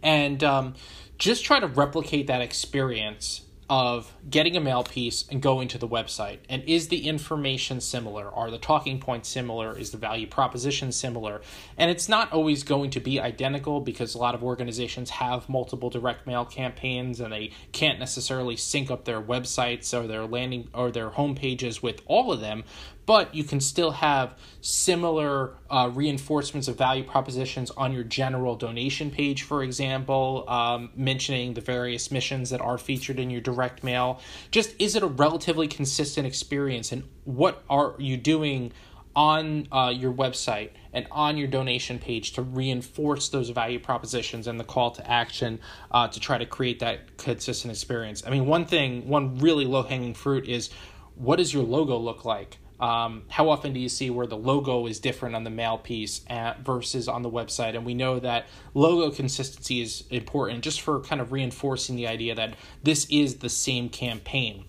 and 0.03 0.42
um, 0.45 0.75
just 1.19 1.45
try 1.45 1.61
to 1.61 1.66
replicate 1.66 2.27
that 2.27 2.42
experience 2.42 3.45
of 3.68 4.12
getting 4.31 4.57
a 4.57 4.61
mail 4.61 4.85
piece 4.85 5.24
and 5.31 5.42
going 5.42 5.66
to 5.68 5.79
the 5.79 5.88
website. 5.88 6.38
And 6.48 6.62
is 6.64 6.88
the 6.88 7.09
information 7.09 7.81
similar? 7.81 8.33
Are 8.33 8.50
the 8.50 8.59
talking 8.59 9.00
points 9.00 9.29
similar? 9.29 9.76
Is 9.76 9.90
the 9.90 9.98
value 9.98 10.26
proposition 10.26 10.92
similar? 10.92 11.40
And 11.76 11.90
it's 11.90 12.09
not 12.09 12.33
always 12.33 12.62
going 12.62 12.90
to 12.90 13.00
be 13.00 13.18
identical 13.18 13.81
because 13.81 14.14
a 14.14 14.18
lot 14.18 14.35
of 14.35 14.44
organizations 14.44 15.11
have 15.11 15.48
multiple 15.48 15.90
direct 15.90 16.26
mail 16.26 16.44
campaigns 16.44 17.18
and 17.18 17.33
they 17.33 17.50
can't 17.72 17.98
necessarily 17.98 18.57
sync 18.57 18.90
up 18.90 19.05
their 19.05 19.20
websites 19.20 19.92
or 19.92 20.07
their 20.07 20.26
landing 20.26 20.68
or 20.72 20.92
their 20.92 21.11
home 21.11 21.35
pages 21.35 21.83
with 21.83 22.02
all 22.07 22.33
of 22.33 22.40
them 22.40 22.62
but 23.07 23.35
you 23.35 23.45
can 23.45 23.61
still 23.61 23.92
have 23.92 24.37
similar 24.61 25.55
uh, 25.71 25.90
reinforcements 25.95 26.66
of 26.66 26.77
value 26.77 27.05
propositions 27.05 27.71
on 27.71 27.92
your 27.92 28.03
general 28.03 28.57
donation 28.57 29.11
page, 29.11 29.45
for 29.45 29.62
example, 29.62 30.45
um, 30.49 30.90
mentioning 30.97 31.55
the 31.55 31.61
various 31.61 32.11
missions 32.11 32.51
that 32.51 32.61
are 32.61 32.77
featured 32.77 33.21
in 33.21 33.31
your 33.31 33.40
direct 33.40 33.85
mail. 33.85 34.21
Just 34.51 34.75
is 34.81 34.97
it 34.97 35.03
a 35.03 35.07
relatively 35.07 35.69
consistent 35.69 36.27
experience, 36.27 36.92
and 36.92 37.05
what 37.25 37.64
are 37.71 37.95
you 37.99 38.16
doing? 38.16 38.73
on 39.16 39.66
uh, 39.73 39.90
your 39.97 40.12
website 40.12 40.73
and 40.92 41.07
on 41.11 41.38
your 41.38 41.49
donation 41.49 41.99
page 41.99 42.33
to 42.33 42.42
reinforce 42.42 43.31
those 43.31 43.49
value 43.49 43.79
propositions 43.79 44.47
and 44.47 44.61
the 44.61 44.64
call 44.64 44.90
to 44.90 45.11
action 45.11 45.59
uh, 45.90 46.07
to 46.07 46.21
try 46.21 46.37
to 46.37 46.45
create 46.45 46.81
that 46.81 47.16
consistent 47.16 47.73
experience. 47.73 48.23
I 48.27 48.31
mean, 48.31 48.45
one 48.45 48.66
thing, 48.66 49.09
one 49.09 49.38
really 49.38 49.64
low 49.64 49.85
hanging 49.85 50.12
fruit 50.12 50.47
is 50.47 50.69
what 51.14 51.37
does 51.37 51.55
your 51.55 51.62
logo 51.62 51.97
look 51.97 52.27
like? 52.27 52.59
Um, 52.80 53.24
how 53.28 53.48
often 53.48 53.72
do 53.72 53.80
you 53.80 53.88
see 53.88 54.10
where 54.10 54.26
the 54.26 54.36
logo 54.36 54.86
is 54.86 55.00
different 55.00 55.34
on 55.34 55.44
the 55.44 55.50
mail 55.50 55.78
piece 55.78 56.22
at, 56.28 56.60
versus 56.60 57.08
on 57.08 57.22
the 57.22 57.30
website? 57.30 57.74
And 57.74 57.86
we 57.86 57.94
know 57.94 58.18
that 58.20 58.46
logo 58.74 59.14
consistency 59.14 59.80
is 59.80 60.04
important 60.10 60.62
just 60.62 60.80
for 60.80 61.00
kind 61.00 61.20
of 61.20 61.32
reinforcing 61.32 61.96
the 61.96 62.06
idea 62.06 62.34
that 62.34 62.54
this 62.82 63.06
is 63.10 63.36
the 63.36 63.48
same 63.48 63.88
campaign. 63.88 64.64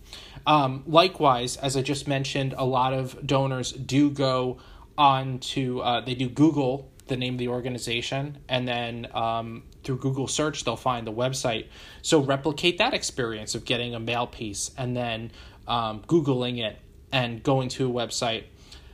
Um, 0.45 0.83
likewise, 0.87 1.57
as 1.57 1.75
I 1.75 1.81
just 1.81 2.07
mentioned, 2.07 2.53
a 2.57 2.65
lot 2.65 2.93
of 2.93 3.25
donors 3.25 3.73
do 3.73 4.09
go 4.09 4.59
on 4.97 5.39
to 5.39 5.81
uh, 5.81 6.01
they 6.01 6.15
do 6.15 6.29
Google 6.29 6.91
the 7.07 7.17
name 7.17 7.35
of 7.35 7.39
the 7.39 7.47
organization, 7.47 8.37
and 8.49 8.67
then 8.67 9.07
um, 9.13 9.63
through 9.83 9.97
Google 9.97 10.27
search 10.27 10.63
they'll 10.63 10.75
find 10.75 11.07
the 11.07 11.13
website. 11.13 11.67
So 12.01 12.19
replicate 12.19 12.77
that 12.77 12.93
experience 12.93 13.55
of 13.55 13.65
getting 13.65 13.95
a 13.95 13.99
mail 13.99 14.27
piece 14.27 14.71
and 14.77 14.95
then 14.95 15.31
um, 15.67 16.01
Googling 16.01 16.59
it 16.59 16.79
and 17.11 17.41
going 17.43 17.69
to 17.69 17.89
a 17.89 17.93
website. 17.93 18.45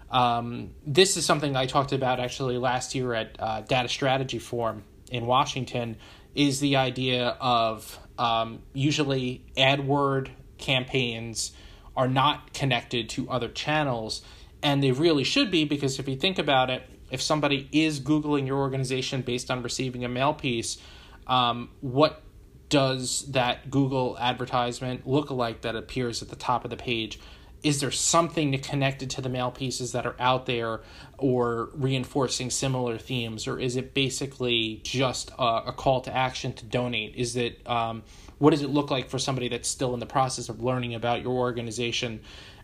Um, 0.09 0.71
this 0.85 1.17
is 1.17 1.25
something 1.25 1.55
I 1.55 1.65
talked 1.65 1.91
about 1.91 2.19
actually 2.19 2.57
last 2.57 2.93
year 2.93 3.13
at 3.13 3.35
uh, 3.39 3.61
Data 3.61 3.89
Strategy 3.89 4.39
Forum 4.39 4.83
in 5.11 5.25
Washington. 5.25 5.97
Is 6.35 6.59
the 6.59 6.77
idea 6.77 7.37
of 7.39 7.99
um, 8.17 8.63
usually 8.73 9.45
AdWord 9.55 10.29
campaigns 10.57 11.51
are 11.95 12.07
not 12.07 12.53
connected 12.53 13.09
to 13.09 13.29
other 13.29 13.49
channels, 13.49 14.23
and 14.63 14.81
they 14.81 14.91
really 14.91 15.23
should 15.23 15.51
be 15.51 15.65
because 15.65 15.99
if 15.99 16.07
you 16.07 16.15
think 16.15 16.39
about 16.39 16.69
it, 16.71 16.83
if 17.11 17.21
somebody 17.21 17.69
is 17.71 17.99
Googling 17.99 18.47
your 18.47 18.57
organization 18.57 19.21
based 19.21 19.51
on 19.51 19.61
receiving 19.61 20.03
a 20.03 20.09
mail 20.09 20.33
piece, 20.33 20.79
um, 21.27 21.69
what 21.81 22.23
does 22.69 23.31
that 23.31 23.69
Google 23.69 24.17
advertisement 24.19 25.05
look 25.05 25.29
like 25.29 25.61
that 25.61 25.75
appears 25.75 26.23
at 26.23 26.29
the 26.29 26.35
top 26.35 26.63
of 26.63 26.71
the 26.71 26.77
page? 26.77 27.19
Is 27.63 27.79
there 27.79 27.91
something 27.91 28.51
to 28.51 28.57
connected 28.57 29.09
to 29.11 29.21
the 29.21 29.29
mail 29.29 29.49
pieces 29.49 29.93
that 29.93 30.05
are 30.05 30.17
out 30.19 30.45
there 30.45 30.81
or 31.17 31.69
reinforcing 31.73 32.49
similar 32.49 32.97
themes? 32.97 33.47
Or 33.47 33.57
is 33.57 33.77
it 33.77 33.93
basically 33.93 34.81
just 34.83 35.31
a, 35.39 35.63
a 35.67 35.73
call 35.73 36.01
to 36.01 36.13
action 36.13 36.51
to 36.53 36.65
donate? 36.65 37.15
Is 37.15 37.37
it 37.37 37.65
um, 37.65 38.03
what 38.37 38.51
does 38.51 38.61
it 38.61 38.69
look 38.69 38.91
like 38.91 39.09
for 39.09 39.17
somebody 39.17 39.47
that's 39.47 39.69
still 39.69 39.93
in 39.93 40.01
the 40.01 40.05
process 40.05 40.49
of 40.49 40.61
learning 40.61 40.93
about 40.93 41.21
your 41.21 41.31
organization? 41.31 42.19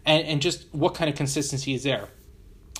And, 0.05 0.27
and 0.27 0.41
just 0.41 0.65
what 0.73 0.95
kind 0.95 1.09
of 1.09 1.15
consistency 1.15 1.73
is 1.73 1.83
there? 1.83 2.09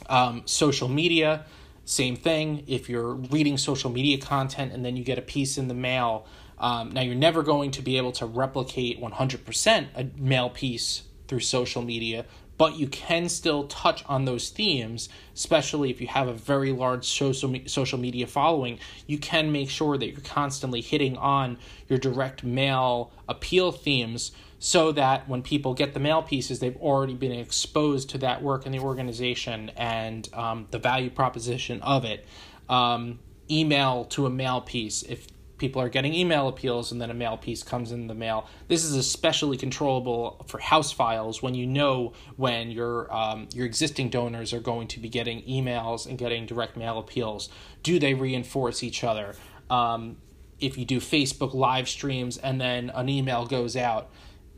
Um, 0.08 0.43
social 0.45 0.89
media, 0.89 1.45
same 1.86 2.17
thing. 2.17 2.65
If 2.67 2.89
you're 2.89 3.13
reading 3.13 3.58
social 3.58 3.89
media 3.89 4.17
content 4.17 4.73
and 4.73 4.84
then 4.84 4.97
you 4.97 5.05
get 5.05 5.17
a 5.17 5.21
piece 5.21 5.58
in 5.58 5.69
the 5.69 5.73
mail, 5.73 6.25
um, 6.58 6.91
now 6.91 7.01
you're 7.01 7.15
never 7.15 7.43
going 7.43 7.71
to 7.71 7.82
be 7.82 7.95
able 7.95 8.12
to 8.13 8.25
replicate 8.25 9.01
100% 9.01 9.88
a 9.95 10.21
mail 10.21 10.49
piece 10.49 11.03
through 11.30 11.39
social 11.39 11.82
media, 11.82 12.26
but 12.58 12.78
you 12.78 12.88
can 12.88 13.30
still 13.30 13.68
touch 13.68 14.04
on 14.08 14.26
those 14.26 14.50
themes, 14.50 15.08
especially 15.34 15.89
if 15.89 16.02
you 16.02 16.08
have 16.08 16.28
a 16.28 16.34
very 16.34 16.74
large 16.74 17.08
social 17.08 17.56
social 17.68 17.98
media 17.98 18.28
following. 18.28 18.80
You 19.08 19.18
can 19.18 19.54
make 19.54 19.70
sure 19.70 19.98
that 19.98 20.08
you're 20.10 20.20
constantly 20.20 20.82
hitting 20.82 21.15
on 21.15 21.58
your 21.88 21.98
direct 21.98 22.44
mail 22.44 23.13
appeal 23.30 23.72
themes 23.72 24.34
so 24.60 24.92
that 24.92 25.30
when 25.30 25.42
people 25.42 25.74
get 25.74 25.94
the 25.94 26.02
mail 26.02 26.22
pieces, 26.22 26.60
they've 26.60 26.76
already 26.76 27.13
been 27.13 27.32
exposed 27.32 28.10
to 28.10 28.18
that 28.18 28.44
work 28.44 28.65
in 28.65 28.74
the 28.74 28.80
organization 28.80 29.72
and 29.78 30.28
um, 30.34 30.68
the 30.72 30.80
value 30.80 31.10
proposition 31.10 31.82
of 31.82 32.04
it. 32.04 32.26
Um, 32.68 33.20
email 33.50 34.04
to 34.06 34.26
a 34.26 34.30
mail 34.30 34.60
piece. 34.60 35.02
If 35.04 35.28
people 35.60 35.82
are 35.82 35.89
getting 35.89 36.13
email 36.13 36.48
appeals 36.48 36.91
and 36.91 37.02
then 37.02 37.12
a 37.12 37.13
mail 37.13 37.38
piece 37.38 37.62
comes 37.62 37.91
in 37.91 38.08
the 38.08 38.15
mail, 38.15 38.48
this 38.67 38.84
is 38.84 38.95
especially 38.95 39.58
controllable 39.58 40.43
for 40.48 40.60
house 40.60 40.91
files 40.91 41.43
when 41.43 41.54
you 41.54 41.67
know 41.67 42.13
when 42.38 42.72
your 42.72 43.13
um, 43.13 43.48
your 43.54 43.65
existing 43.65 44.10
donors 44.10 44.54
are 44.54 44.60
going 44.60 44.88
to 44.88 45.00
be 45.00 45.10
getting 45.10 45.41
emails 45.43 46.08
and 46.08 46.17
getting 46.17 46.45
direct 46.45 46.76
mail 46.76 46.98
appeals. 46.98 47.50
Do 47.84 48.00
they 48.00 48.13
reinforce 48.13 48.82
each 48.82 49.04
other? 49.04 49.36
Um, 49.69 50.17
if 50.60 50.78
you 50.78 50.86
do 50.86 51.00
Facebook 51.00 51.54
live 51.54 51.88
streams 51.88 52.38
and 52.38 52.60
then 52.60 52.89
an 52.91 53.10
email 53.10 53.45
goes 53.45 53.76
out, 53.76 54.10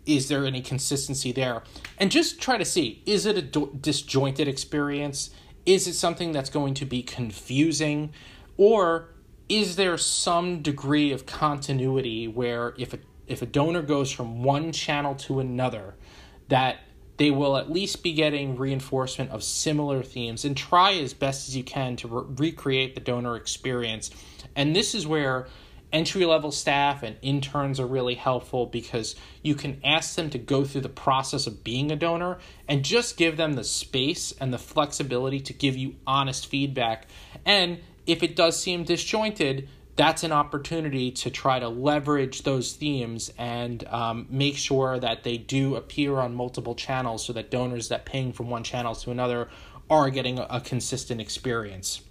is 0.06 0.30
there 0.30 0.46
any 0.46 0.62
consistency 0.62 1.32
there? 1.32 1.64
And 1.98 2.12
just 2.12 2.42
try 2.42 2.58
to 2.58 2.66
see 2.66 3.02
is 3.06 3.26
it 3.26 3.38
a 3.38 3.42
do- 3.42 3.78
disjointed 3.80 4.48
experience? 4.48 5.30
Is 5.66 5.88
it 5.88 5.94
something 5.94 6.32
that's 6.32 6.50
going 6.50 6.74
to 6.76 6.86
be 6.86 7.04
confusing? 7.04 8.14
Or 8.58 9.10
is 9.52 9.76
there 9.76 9.98
some 9.98 10.62
degree 10.62 11.12
of 11.12 11.26
continuity 11.26 12.26
where 12.26 12.74
if 12.78 12.94
a, 12.94 13.00
if 13.28 13.42
a 13.42 13.46
donor 13.46 13.82
goes 13.82 14.10
from 14.10 14.44
one 14.44 14.72
channel 14.72 15.14
to 15.14 15.42
another, 15.42 15.96
that 16.48 16.78
they 17.18 17.32
will 17.32 17.58
at 17.58 17.70
least 17.70 18.02
be 18.02 18.14
getting 18.14 18.56
reinforcement 18.56 19.30
of 19.30 19.44
similar 19.44 20.04
themes 20.04 20.46
and 20.46 20.56
try 20.56 20.94
as 20.94 21.14
best 21.14 21.50
as 21.50 21.56
you 21.56 21.66
can 21.66 21.98
to 21.98 22.08
re- 22.08 22.24
recreate 22.38 22.96
the 22.96 23.02
donor 23.02 23.36
experience. 23.36 24.10
And 24.56 24.74
this 24.74 24.96
is 24.96 25.06
where 25.06 25.48
entry 25.92 26.26
level 26.26 26.52
staff 26.52 27.04
and 27.04 27.18
interns 27.22 27.78
are 27.78 27.86
really 27.86 28.16
helpful 28.16 28.66
because 28.66 29.18
you 29.44 29.54
can 29.54 29.82
ask 29.84 30.16
them 30.16 30.30
to 30.30 30.38
go 30.38 30.64
through 30.64 30.80
the 30.80 30.88
process 30.90 31.46
of 31.46 31.62
being 31.62 31.92
a 31.92 31.98
donor 31.98 32.40
and 32.70 32.86
just 32.86 33.18
give 33.18 33.36
them 33.36 33.54
the 33.54 33.66
space 33.66 34.34
and 34.40 34.54
the 34.54 34.58
flexibility 34.58 35.42
to 35.42 35.52
give 35.52 35.76
you 35.76 35.96
honest 36.08 36.48
feedback. 36.48 37.08
And 37.46 37.80
if 38.06 38.24
it 38.24 38.36
does 38.36 38.60
seem 38.60 38.84
disjointed, 38.84 39.70
that's 39.96 40.24
an 40.24 40.32
opportunity 40.32 41.12
to 41.12 41.30
try 41.30 41.60
to 41.60 41.68
leverage 41.68 42.44
those 42.44 42.74
themes 42.74 43.32
and 43.38 43.84
um, 43.90 44.26
make 44.30 44.58
sure 44.58 44.98
that 45.00 45.24
they 45.24 45.38
do 45.38 45.76
appear 45.76 46.18
on 46.18 46.34
multiple 46.34 46.76
channels 46.76 47.26
so 47.26 47.34
that 47.34 47.52
donors 47.52 47.90
that 47.90 48.06
ping 48.06 48.32
from 48.34 48.50
one 48.50 48.64
channel 48.64 48.96
to 48.96 49.12
another 49.12 49.50
are 49.90 50.10
getting 50.10 50.40
a, 50.40 50.48
a 50.50 50.62
consistent 50.62 51.20
experience. 51.20 52.02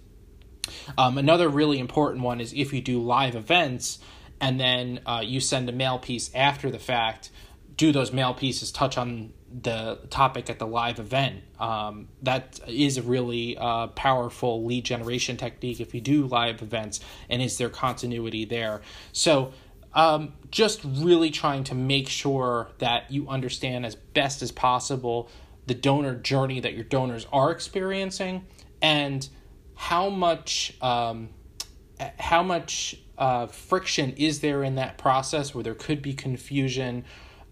Um, 0.97 1.17
another 1.17 1.49
really 1.49 1.79
important 1.79 2.23
one 2.23 2.39
is 2.39 2.53
if 2.53 2.71
you 2.71 2.81
do 2.81 3.01
live 3.01 3.35
events 3.35 3.99
and 4.39 4.59
then 4.59 5.01
uh, 5.05 5.21
you 5.23 5.39
send 5.39 5.67
a 5.67 5.71
mail 5.71 5.99
piece 5.99 6.33
after 6.33 6.69
the 6.69 6.79
fact, 6.79 7.31
do 7.75 7.91
those 7.91 8.13
mail 8.13 8.33
pieces 8.33 8.71
touch 8.71 8.97
on 8.97 9.33
the 9.61 9.99
topic 10.09 10.49
at 10.49 10.59
the 10.59 10.67
live 10.67 10.99
event? 10.99 11.43
Um, 11.59 12.07
that 12.21 12.59
is 12.67 12.97
a 12.97 13.01
really 13.01 13.57
uh, 13.57 13.87
powerful 13.87 14.65
lead 14.65 14.85
generation 14.85 15.37
technique 15.37 15.79
if 15.79 15.93
you 15.93 16.01
do 16.01 16.25
live 16.27 16.61
events, 16.61 16.99
and 17.29 17.41
is 17.41 17.57
there 17.57 17.69
continuity 17.69 18.45
there? 18.45 18.81
So, 19.11 19.53
um, 19.93 20.33
just 20.49 20.81
really 20.83 21.31
trying 21.31 21.65
to 21.65 21.75
make 21.75 22.07
sure 22.07 22.69
that 22.77 23.11
you 23.11 23.27
understand 23.27 23.85
as 23.85 23.95
best 23.95 24.41
as 24.41 24.51
possible 24.51 25.29
the 25.67 25.73
donor 25.73 26.15
journey 26.15 26.59
that 26.59 26.73
your 26.73 26.83
donors 26.83 27.27
are 27.31 27.51
experiencing 27.51 28.45
and 28.81 29.27
how 29.75 30.09
much 30.09 30.75
um, 30.81 31.29
how 32.19 32.41
much 32.41 32.95
uh, 33.17 33.45
friction 33.47 34.13
is 34.17 34.39
there 34.39 34.63
in 34.63 34.75
that 34.75 34.97
process 34.97 35.53
where 35.53 35.63
there 35.63 35.75
could 35.75 36.01
be 36.01 36.13
confusion 36.13 37.05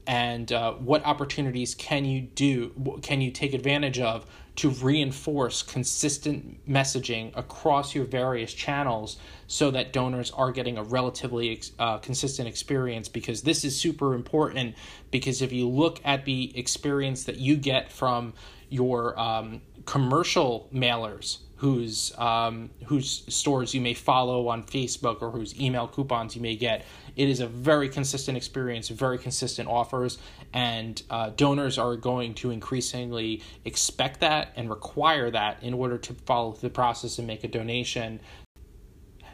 and 0.07 0.51
uh, 0.51 0.73
what 0.73 1.05
opportunities 1.05 1.75
can 1.75 2.05
you 2.05 2.21
do 2.21 2.99
can 3.01 3.21
you 3.21 3.31
take 3.31 3.53
advantage 3.53 3.99
of 3.99 4.25
to 4.55 4.69
reinforce 4.71 5.63
consistent 5.63 6.67
messaging 6.67 7.31
across 7.37 7.95
your 7.95 8.03
various 8.03 8.53
channels 8.53 9.17
so 9.47 9.71
that 9.71 9.93
donors 9.93 10.31
are 10.31 10.51
getting 10.51 10.77
a 10.77 10.83
relatively 10.83 11.61
uh, 11.79 11.97
consistent 11.99 12.47
experience? 12.47 13.07
Because 13.07 13.43
this 13.43 13.63
is 13.63 13.79
super 13.79 14.13
important 14.13 14.75
because 15.11 15.41
if 15.41 15.53
you 15.53 15.69
look 15.69 16.01
at 16.03 16.25
the 16.25 16.57
experience 16.57 17.23
that 17.23 17.37
you 17.37 17.55
get 17.55 17.91
from 17.91 18.33
your 18.69 19.17
um, 19.19 19.61
commercial 19.85 20.67
mailers 20.73 21.37
whose 21.59 22.13
um, 22.17 22.69
whose 22.85 23.23
stores 23.27 23.73
you 23.73 23.81
may 23.81 23.93
follow 23.93 24.47
on 24.47 24.63
Facebook 24.63 25.21
or 25.21 25.29
whose 25.29 25.59
email 25.59 25.87
coupons 25.87 26.33
you 26.33 26.41
may 26.41 26.55
get. 26.55 26.85
It 27.17 27.27
is 27.27 27.41
a 27.41 27.47
very 27.47 27.89
consistent 27.89 28.37
experience, 28.37 28.87
very 28.87 29.17
consistent 29.17 29.67
offers, 29.67 30.19
and 30.53 31.01
uh, 31.09 31.31
donors 31.35 31.77
are 31.77 31.97
going 31.97 32.33
to 32.35 32.51
increasingly 32.51 33.43
expect 33.65 34.21
that 34.21 34.53
and 34.55 34.69
require 34.69 35.29
that 35.31 35.61
in 35.61 35.73
order 35.73 35.97
to 35.97 36.13
follow 36.13 36.53
the 36.53 36.69
process 36.69 37.17
and 37.17 37.27
make 37.27 37.43
a 37.43 37.49
donation. 37.49 38.21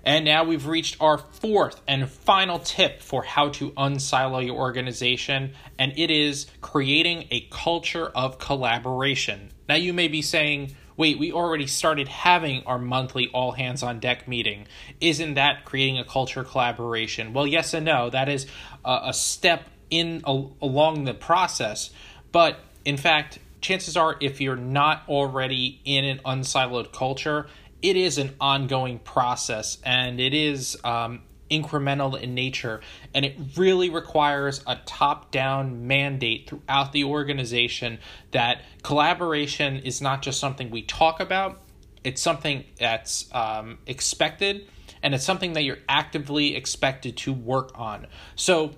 And 0.04 0.26
now 0.26 0.44
we've 0.44 0.66
reached 0.66 0.98
our 1.00 1.20
fourth 1.20 1.80
and 1.88 2.10
final 2.10 2.58
tip 2.58 3.02
for 3.02 3.24
how 3.24 3.50
to 3.50 3.72
unsilo 3.72 4.44
your 4.44 4.56
organization, 4.56 5.54
and 5.78 5.94
it 5.96 6.10
is 6.10 6.48
creating 6.62 7.28
a 7.30 7.42
culture 7.52 8.08
of 8.08 8.40
collaboration. 8.40 9.52
Now, 9.70 9.76
you 9.76 9.94
may 9.94 10.08
be 10.08 10.22
saying, 10.22 10.76
wait, 10.98 11.20
we 11.20 11.32
already 11.32 11.68
started 11.68 12.08
having 12.08 12.64
our 12.66 12.80
monthly 12.80 13.28
all 13.30 13.52
hands 13.52 13.84
on 13.84 14.00
deck 14.00 14.28
meeting. 14.28 14.68
Isn't 15.02 15.34
that 15.36 15.66
creating 15.66 16.00
a 16.00 16.06
culture 16.06 16.44
collaboration? 16.44 17.34
Well, 17.34 17.48
yes 17.48 17.74
and 17.74 17.86
no. 17.86 18.10
That 18.10 18.30
is 18.30 18.48
a, 18.84 19.02
a 19.06 19.14
step 19.14 19.70
in 19.90 20.22
a, 20.26 20.46
along 20.62 21.06
the 21.06 21.14
process. 21.14 21.92
But 22.32 22.60
in 22.84 22.98
fact, 22.98 23.40
chances 23.62 23.98
are, 23.98 24.16
if 24.22 24.40
you're 24.42 24.56
not 24.56 25.04
already 25.08 25.82
in 25.86 26.06
an 26.06 26.20
unsiloed 26.26 26.92
culture, 26.94 27.48
it 27.82 27.96
is 27.96 28.18
an 28.18 28.36
ongoing 28.40 29.00
process 29.00 29.78
and 29.84 30.20
it 30.20 30.34
is 30.34 30.78
um, 30.84 31.22
incremental 31.50 32.20
in 32.20 32.34
nature 32.34 32.82
and 33.14 33.24
it 33.24 33.36
really 33.56 33.90
requires 33.90 34.64
a 34.66 34.76
top 34.86 35.32
down 35.32 35.86
mandate 35.86 36.50
throughout 36.50 36.92
the 36.92 37.04
organization 37.04 38.00
that 38.32 38.62
collaboration 38.82 39.78
is 39.78 40.02
not 40.02 40.22
just 40.22 40.40
something 40.40 40.72
we 40.72 40.82
talk 40.82 41.20
about 41.20 41.62
it's 42.06 42.22
something 42.22 42.64
that's 42.80 43.28
um, 43.34 43.80
expected 43.88 44.68
and 45.02 45.14
it's 45.14 45.26
something 45.26 45.54
that 45.54 45.64
you're 45.64 45.80
actively 45.90 46.56
expected 46.56 47.18
to 47.18 47.34
work 47.34 47.72
on. 47.76 48.08
So 48.36 48.72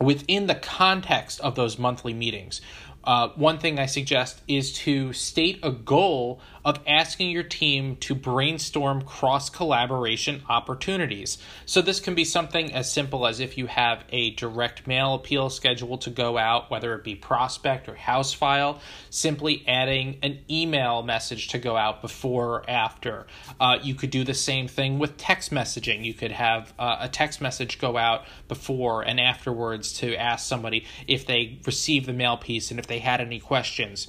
within 0.00 0.46
the 0.46 0.54
context 0.54 1.40
of 1.40 1.54
those 1.54 1.78
monthly 1.78 2.14
meetings 2.14 2.60
uh, 3.04 3.28
one 3.36 3.58
thing 3.58 3.78
I 3.78 3.86
suggest 3.86 4.40
is 4.46 4.72
to 4.80 5.12
state 5.12 5.60
a 5.62 5.70
goal 5.70 6.40
of 6.64 6.78
asking 6.86 7.30
your 7.30 7.42
team 7.42 7.96
to 7.96 8.14
brainstorm 8.14 9.02
cross 9.02 9.50
collaboration 9.50 10.42
opportunities. 10.48 11.38
So, 11.66 11.82
this 11.82 11.98
can 11.98 12.14
be 12.14 12.24
something 12.24 12.72
as 12.72 12.92
simple 12.92 13.26
as 13.26 13.40
if 13.40 13.58
you 13.58 13.66
have 13.66 14.04
a 14.10 14.30
direct 14.30 14.86
mail 14.86 15.14
appeal 15.14 15.50
scheduled 15.50 16.02
to 16.02 16.10
go 16.10 16.38
out, 16.38 16.70
whether 16.70 16.94
it 16.94 17.02
be 17.02 17.14
prospect 17.14 17.88
or 17.88 17.94
house 17.96 18.32
file, 18.32 18.80
simply 19.10 19.64
adding 19.66 20.18
an 20.22 20.38
email 20.48 21.02
message 21.02 21.48
to 21.48 21.58
go 21.58 21.76
out 21.76 22.00
before 22.00 22.42
or 22.42 22.70
after. 22.70 23.26
Uh, 23.58 23.78
you 23.82 23.94
could 23.94 24.10
do 24.10 24.24
the 24.24 24.34
same 24.34 24.68
thing 24.68 24.98
with 24.98 25.16
text 25.16 25.50
messaging. 25.50 26.04
You 26.04 26.14
could 26.14 26.32
have 26.32 26.72
uh, 26.78 26.98
a 27.00 27.08
text 27.08 27.40
message 27.40 27.78
go 27.78 27.96
out 27.96 28.24
before 28.48 29.02
and 29.02 29.18
afterwards 29.18 29.92
to 29.94 30.14
ask 30.14 30.46
somebody 30.46 30.84
if 31.06 31.26
they 31.26 31.58
received 31.66 32.06
the 32.06 32.12
mail 32.12 32.36
piece 32.36 32.70
and 32.70 32.78
if 32.78 32.86
they 32.92 32.98
had 32.98 33.22
any 33.22 33.40
questions. 33.40 34.08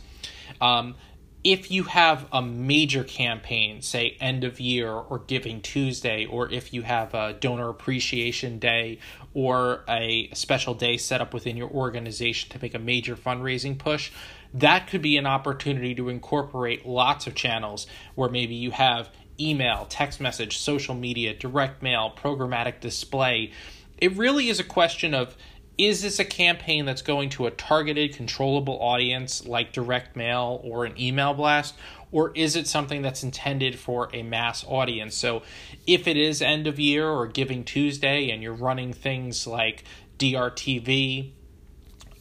Um, 0.60 0.96
if 1.44 1.72
you 1.72 1.84
have 1.84 2.26
a 2.32 2.42
major 2.42 3.04
campaign, 3.04 3.82
say 3.82 4.18
end 4.20 4.44
of 4.44 4.60
year 4.60 4.92
or 4.92 5.20
Giving 5.20 5.62
Tuesday, 5.62 6.26
or 6.26 6.52
if 6.52 6.74
you 6.74 6.82
have 6.84 7.14
a 7.14 7.34
donor 7.34 7.70
appreciation 7.70 8.60
day 8.60 9.00
or 9.34 9.84
a 9.90 10.30
special 10.34 10.74
day 10.74 10.98
set 10.98 11.22
up 11.22 11.34
within 11.34 11.58
your 11.58 11.70
organization 11.70 12.50
to 12.52 12.60
make 12.62 12.74
a 12.74 12.80
major 12.80 13.16
fundraising 13.16 13.78
push, 13.78 14.12
that 14.54 14.88
could 14.88 15.02
be 15.02 15.18
an 15.18 15.26
opportunity 15.26 15.96
to 15.96 16.10
incorporate 16.10 16.86
lots 16.86 17.26
of 17.26 17.36
channels 17.36 17.88
where 18.16 18.30
maybe 18.30 18.56
you 18.56 18.72
have 18.72 19.10
email, 19.40 19.86
text 19.90 20.22
message, 20.22 20.58
social 20.58 20.94
media, 20.96 21.34
direct 21.34 21.82
mail, 21.82 22.14
programmatic 22.16 22.80
display. 22.80 23.52
It 23.98 24.16
really 24.16 24.50
is 24.50 24.60
a 24.60 24.64
question 24.64 25.14
of 25.14 25.36
is 25.78 26.02
this 26.02 26.20
a 26.20 26.26
campaign 26.26 26.86
that's 26.86 27.02
going 27.02 27.30
to 27.30 27.48
a 27.48 27.52
targeted, 27.52 28.16
controllable 28.16 28.78
audience 28.80 29.48
like 29.48 29.74
direct 29.74 30.16
mail 30.16 30.62
or 30.64 30.86
an 30.86 31.00
email 31.00 31.34
blast? 31.34 31.76
Or 32.12 32.32
is 32.36 32.56
it 32.56 32.68
something 32.68 33.02
that's 33.02 33.24
intended 33.24 33.80
for 33.80 34.10
a 34.14 34.22
mass 34.22 34.64
audience? 34.68 35.16
So, 35.16 35.42
if 35.88 36.08
it 36.08 36.16
is 36.16 36.44
end 36.44 36.68
of 36.68 36.80
year 36.80 37.10
or 37.10 37.26
Giving 37.26 37.64
Tuesday 37.64 38.30
and 38.30 38.44
you're 38.44 38.54
running 38.54 38.94
things 38.94 39.48
like 39.48 39.84
DRTV, 40.20 41.32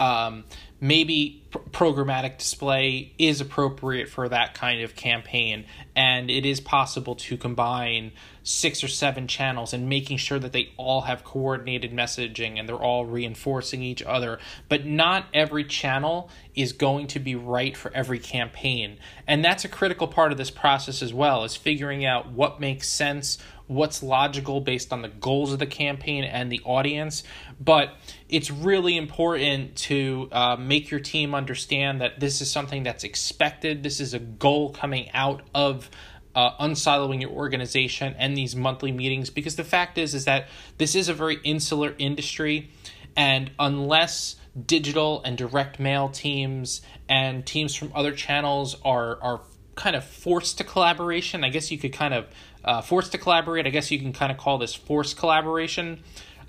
um, 0.00 0.44
maybe 0.82 1.40
programmatic 1.70 2.38
display 2.38 3.12
is 3.16 3.40
appropriate 3.40 4.08
for 4.08 4.28
that 4.28 4.52
kind 4.52 4.82
of 4.82 4.96
campaign. 4.96 5.64
And 5.94 6.28
it 6.28 6.44
is 6.44 6.58
possible 6.58 7.14
to 7.14 7.36
combine 7.36 8.10
six 8.42 8.82
or 8.82 8.88
seven 8.88 9.28
channels 9.28 9.72
and 9.72 9.88
making 9.88 10.16
sure 10.16 10.40
that 10.40 10.50
they 10.50 10.72
all 10.76 11.02
have 11.02 11.22
coordinated 11.22 11.92
messaging 11.92 12.58
and 12.58 12.68
they're 12.68 12.74
all 12.74 13.06
reinforcing 13.06 13.80
each 13.80 14.02
other. 14.02 14.40
But 14.68 14.84
not 14.84 15.26
every 15.32 15.62
channel 15.62 16.28
is 16.56 16.72
going 16.72 17.06
to 17.08 17.20
be 17.20 17.36
right 17.36 17.76
for 17.76 17.92
every 17.94 18.18
campaign. 18.18 18.98
And 19.24 19.44
that's 19.44 19.64
a 19.64 19.68
critical 19.68 20.08
part 20.08 20.32
of 20.32 20.38
this 20.38 20.50
process 20.50 21.00
as 21.00 21.14
well 21.14 21.44
is 21.44 21.54
figuring 21.54 22.04
out 22.04 22.32
what 22.32 22.58
makes 22.58 22.88
sense 22.88 23.38
what's 23.66 24.02
logical 24.02 24.60
based 24.60 24.92
on 24.92 25.02
the 25.02 25.08
goals 25.08 25.52
of 25.52 25.58
the 25.58 25.66
campaign 25.66 26.24
and 26.24 26.50
the 26.50 26.60
audience. 26.64 27.22
But 27.60 27.94
it's 28.28 28.50
really 28.50 28.96
important 28.96 29.76
to 29.76 30.28
uh, 30.32 30.56
make 30.58 30.90
your 30.90 31.00
team 31.00 31.34
understand 31.34 32.00
that 32.00 32.20
this 32.20 32.40
is 32.40 32.50
something 32.50 32.82
that's 32.82 33.04
expected. 33.04 33.82
This 33.82 34.00
is 34.00 34.14
a 34.14 34.18
goal 34.18 34.70
coming 34.70 35.10
out 35.12 35.42
of 35.54 35.90
uh, 36.34 36.56
unsiloing 36.58 37.20
your 37.20 37.30
organization 37.30 38.14
and 38.18 38.36
these 38.36 38.56
monthly 38.56 38.92
meetings 38.92 39.30
because 39.30 39.56
the 39.56 39.64
fact 39.64 39.98
is 39.98 40.14
is 40.14 40.24
that 40.24 40.48
this 40.78 40.94
is 40.94 41.08
a 41.08 41.14
very 41.14 41.38
insular 41.44 41.94
industry 41.98 42.70
and 43.16 43.50
unless 43.58 44.36
digital 44.66 45.22
and 45.24 45.36
direct 45.36 45.78
mail 45.78 46.08
teams 46.08 46.80
and 47.08 47.44
teams 47.44 47.74
from 47.74 47.92
other 47.94 48.12
channels 48.12 48.76
are 48.84 49.22
are 49.22 49.40
kind 49.74 49.96
of 49.96 50.04
forced 50.04 50.58
to 50.58 50.64
collaboration 50.64 51.44
i 51.44 51.48
guess 51.48 51.70
you 51.70 51.78
could 51.78 51.92
kind 51.92 52.14
of 52.14 52.26
uh, 52.64 52.80
forced 52.82 53.12
to 53.12 53.18
collaborate. 53.18 53.66
I 53.66 53.70
guess 53.70 53.90
you 53.90 53.98
can 53.98 54.12
kind 54.12 54.32
of 54.32 54.38
call 54.38 54.58
this 54.58 54.74
forced 54.74 55.16
collaboration. 55.16 56.02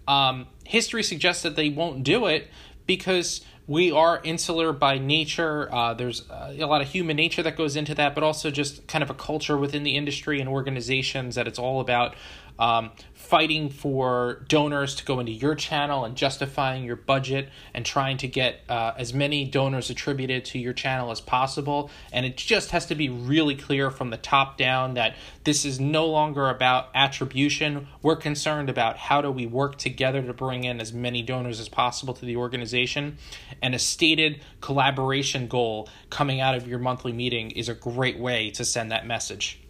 Um, 0.08 0.48
history 0.66 1.04
suggests 1.04 1.44
that 1.44 1.56
they 1.56 1.70
won't 1.70 2.04
do 2.04 2.26
it 2.26 2.50
because 2.86 3.42
we 3.68 3.92
are 3.92 4.20
insular 4.24 4.74
by 4.74 4.98
nature. 4.98 5.74
Uh, 5.74 5.94
there's 5.94 6.30
uh, 6.30 6.54
a 6.60 6.66
lot 6.66 6.82
of 6.82 6.90
human 6.90 7.16
nature 7.16 7.42
that 7.44 7.56
goes 7.56 7.76
into 7.76 7.96
that, 7.96 8.14
but 8.14 8.24
also 8.24 8.52
just 8.52 8.86
kind 8.88 9.04
of 9.04 9.10
a 9.10 9.14
culture 9.14 9.58
within 9.58 9.84
the 9.84 9.96
industry 9.96 10.42
and 10.42 10.50
organizations 10.50 11.36
that 11.36 11.48
it's 11.48 11.60
all 11.60 11.80
about 11.80 12.16
um, 12.60 12.92
fighting 13.14 13.70
for 13.70 14.46
donors 14.48 14.96
to 14.96 15.06
go 15.06 15.20
into 15.20 15.32
your 15.32 15.56
channel 15.56 16.06
and 16.06 16.16
justifying 16.16 16.84
your 16.84 16.96
budget 16.96 17.50
and 17.74 17.86
trying 17.86 18.18
to 18.18 18.28
get 18.28 18.60
uh, 18.70 18.92
as 18.98 19.14
many 19.14 19.46
donors 19.46 19.90
attributed 19.90 20.46
to 20.46 20.60
your 20.60 20.74
channel 20.74 21.10
as 21.10 21.22
possible. 21.22 21.90
And 22.12 22.26
it 22.26 22.38
just 22.38 22.72
has 22.72 22.86
to 22.88 22.96
be 22.96 23.10
really 23.10 23.56
clear 23.56 23.90
from 23.90 24.10
the 24.10 24.18
top 24.18 24.58
down 24.58 24.94
that 24.96 25.16
this 25.46 25.66
is 25.66 25.80
no 25.80 26.06
longer 26.06 26.50
about 26.50 26.90
attribution. 26.94 27.88
We're 28.02 28.18
concerned 28.18 28.70
about 28.70 28.98
how 28.98 29.22
do 29.22 29.32
we 29.32 29.48
work 29.48 29.78
together 29.78 30.22
to 30.22 30.34
bring 30.34 30.64
in 30.64 30.80
as 30.82 30.94
many 30.94 31.22
donors 31.22 31.60
as 31.60 31.70
possible 31.70 32.14
to 32.14 32.26
the 32.26 32.36
organization. 32.36 33.18
And 33.62 33.74
a 33.74 33.80
stated 33.80 34.42
collaboration 34.62 35.48
goal 35.48 35.90
coming 36.10 36.42
out 36.42 36.56
of 36.56 36.68
your 36.68 36.80
monthly 36.80 37.14
meeting 37.14 37.52
is 37.52 37.70
a 37.70 37.74
great 37.74 38.20
way 38.20 38.52
to 38.52 38.66
send 38.66 38.92
that 38.92 39.08
message. 39.08 39.63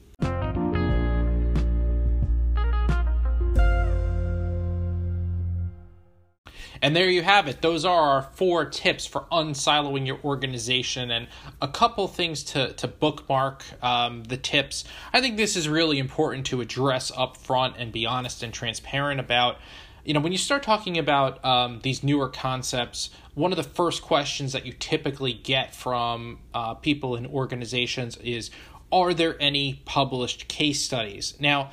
And 6.83 6.93
there 6.93 7.09
you 7.09 7.21
have 7.21 7.47
it. 7.47 7.61
Those 7.61 7.85
are 7.85 7.97
our 7.97 8.23
four 8.35 8.65
tips 8.65 9.05
for 9.05 9.21
unsiloing 9.31 10.05
your 10.05 10.19
organization 10.21 11.11
and 11.11 11.29
a 11.61 11.67
couple 11.69 12.09
things 12.09 12.43
to, 12.43 12.73
to 12.73 12.89
bookmark 12.89 13.63
um, 13.81 14.25
the 14.25 14.35
tips. 14.35 14.83
I 15.13 15.21
think 15.21 15.37
this 15.37 15.55
is 15.55 15.69
really 15.69 15.97
important 15.97 16.45
to 16.47 16.59
address 16.59 17.09
up 17.15 17.37
front 17.37 17.77
and 17.77 17.93
be 17.93 18.05
honest 18.05 18.43
and 18.43 18.53
transparent 18.53 19.21
about. 19.21 19.59
You 20.03 20.13
know, 20.13 20.19
when 20.19 20.33
you 20.33 20.37
start 20.37 20.61
talking 20.61 20.97
about 20.97 21.43
um, 21.45 21.79
these 21.83 22.03
newer 22.03 22.27
concepts, 22.27 23.11
one 23.33 23.53
of 23.53 23.55
the 23.55 23.63
first 23.63 24.01
questions 24.01 24.51
that 24.51 24.65
you 24.65 24.73
typically 24.73 25.31
get 25.31 25.73
from 25.73 26.39
uh, 26.53 26.73
people 26.73 27.15
in 27.15 27.25
organizations 27.25 28.17
is 28.17 28.51
Are 28.91 29.13
there 29.13 29.41
any 29.41 29.81
published 29.85 30.49
case 30.49 30.83
studies? 30.83 31.35
Now, 31.39 31.71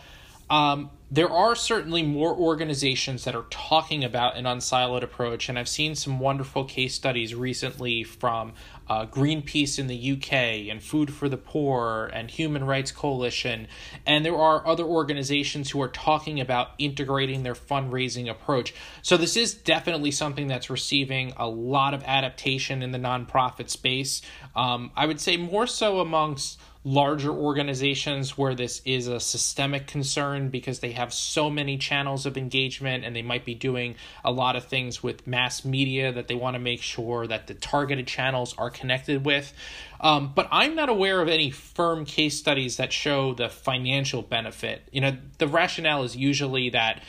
um, 0.49 0.91
there 1.13 1.29
are 1.29 1.57
certainly 1.57 2.05
more 2.05 2.33
organizations 2.33 3.25
that 3.25 3.35
are 3.35 3.47
talking 3.51 4.05
about 4.05 4.37
an 4.37 4.45
unsiloed 4.45 5.03
approach, 5.03 5.49
and 5.49 5.59
I've 5.59 5.69
seen 5.69 5.97
some 5.97 6.21
wonderful 6.21 6.65
case 6.65 6.95
studies 6.95 7.35
recently 7.35 8.05
from 8.05 8.53
uh, 8.89 9.07
Greenpeace 9.07 9.79
in 9.79 9.89
the 9.89 10.13
UK 10.13 10.69
and 10.71 10.81
Food 10.81 11.13
for 11.13 11.29
the 11.29 11.37
Poor 11.37 12.11
and 12.13 12.31
Human 12.31 12.63
Rights 12.63 12.93
Coalition. 12.93 13.67
And 14.07 14.25
there 14.25 14.37
are 14.37 14.65
other 14.65 14.85
organizations 14.85 15.71
who 15.71 15.83
are 15.83 15.89
talking 15.89 16.41
about 16.41 16.71
integrating 16.79 17.43
their 17.43 17.55
fundraising 17.55 18.31
approach. 18.31 18.73
So, 19.03 19.17
this 19.17 19.37
is 19.37 19.53
definitely 19.53 20.13
something 20.13 20.47
that's 20.47 20.71
receiving 20.71 21.33
a 21.37 21.49
lot 21.49 21.93
of 21.93 22.05
adaptation 22.05 22.83
in 22.83 22.93
the 22.93 22.99
nonprofit 22.99 23.69
space. 23.69 24.23
Um, 24.55 24.93
I 24.95 25.07
would 25.07 25.21
say 25.21 25.37
more 25.37 25.67
so 25.67 25.99
amongst 25.99 26.60
larger 26.83 27.31
organizations 27.31 28.39
where 28.39 28.55
this 28.55 28.81
is 28.87 29.07
a 29.07 29.21
systemic 29.21 29.87
concern 29.87 30.49
because 30.49 30.79
they 30.79 30.93
have 30.93 31.13
so 31.13 31.51
many 31.51 31.77
channels 31.77 32.25
of 32.25 32.39
engagement 32.39 33.05
and 33.05 33.15
they 33.15 33.21
might 33.21 33.45
be 33.45 33.55
doing 33.55 33.95
a 34.25 34.33
lot 34.33 34.57
of 34.57 34.65
things 34.65 35.03
with 35.03 35.27
mass 35.27 35.63
media 35.63 36.11
that 36.11 36.27
they 36.27 36.35
want 36.35 36.55
to 36.55 36.59
make 36.59 36.81
sure 36.81 37.27
that 37.27 37.47
the 37.47 37.55
targeted 37.55 38.07
channels 38.07 38.55
are 38.57 38.71
connected 38.71 39.27
with. 39.27 39.53
Um, 40.01 40.33
but 40.35 40.49
I'm 40.51 40.75
not 40.75 40.89
aware 40.89 41.21
of 41.21 41.29
any 41.29 41.51
firm 41.51 42.07
case 42.07 42.39
studies 42.39 42.79
that 42.79 42.95
show 42.95 43.35
the 43.35 43.51
financial 43.51 44.23
benefit. 44.23 44.89
You 44.91 45.03
know, 45.03 45.17
the 45.37 45.49
rationale 45.49 46.05
is 46.05 46.17
usually 46.17 46.71
that, 46.71 47.03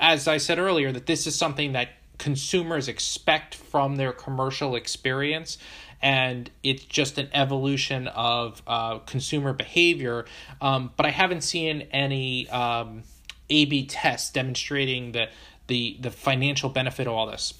as 0.00 0.26
I 0.26 0.38
said 0.38 0.58
earlier, 0.58 0.90
that 0.90 1.06
this 1.06 1.28
is 1.28 1.36
something 1.36 1.72
that 1.72 1.90
consumers 2.18 2.88
expect 2.88 3.54
from 3.54 3.96
their 3.96 4.12
commercial 4.12 4.74
experience 4.74 5.58
and 6.02 6.50
it's 6.62 6.84
just 6.84 7.18
an 7.18 7.28
evolution 7.32 8.08
of 8.08 8.62
uh, 8.66 8.98
consumer 9.00 9.52
behavior. 9.52 10.24
Um, 10.60 10.92
but 10.96 11.06
I 11.06 11.10
haven't 11.10 11.42
seen 11.42 11.82
any 11.92 12.48
um, 12.50 13.02
A/B 13.50 13.86
tests 13.86 14.30
demonstrating 14.30 15.12
the 15.12 15.28
the 15.66 15.96
the 16.00 16.10
financial 16.10 16.68
benefit 16.68 17.06
of 17.06 17.12
all 17.14 17.26
this. 17.26 17.54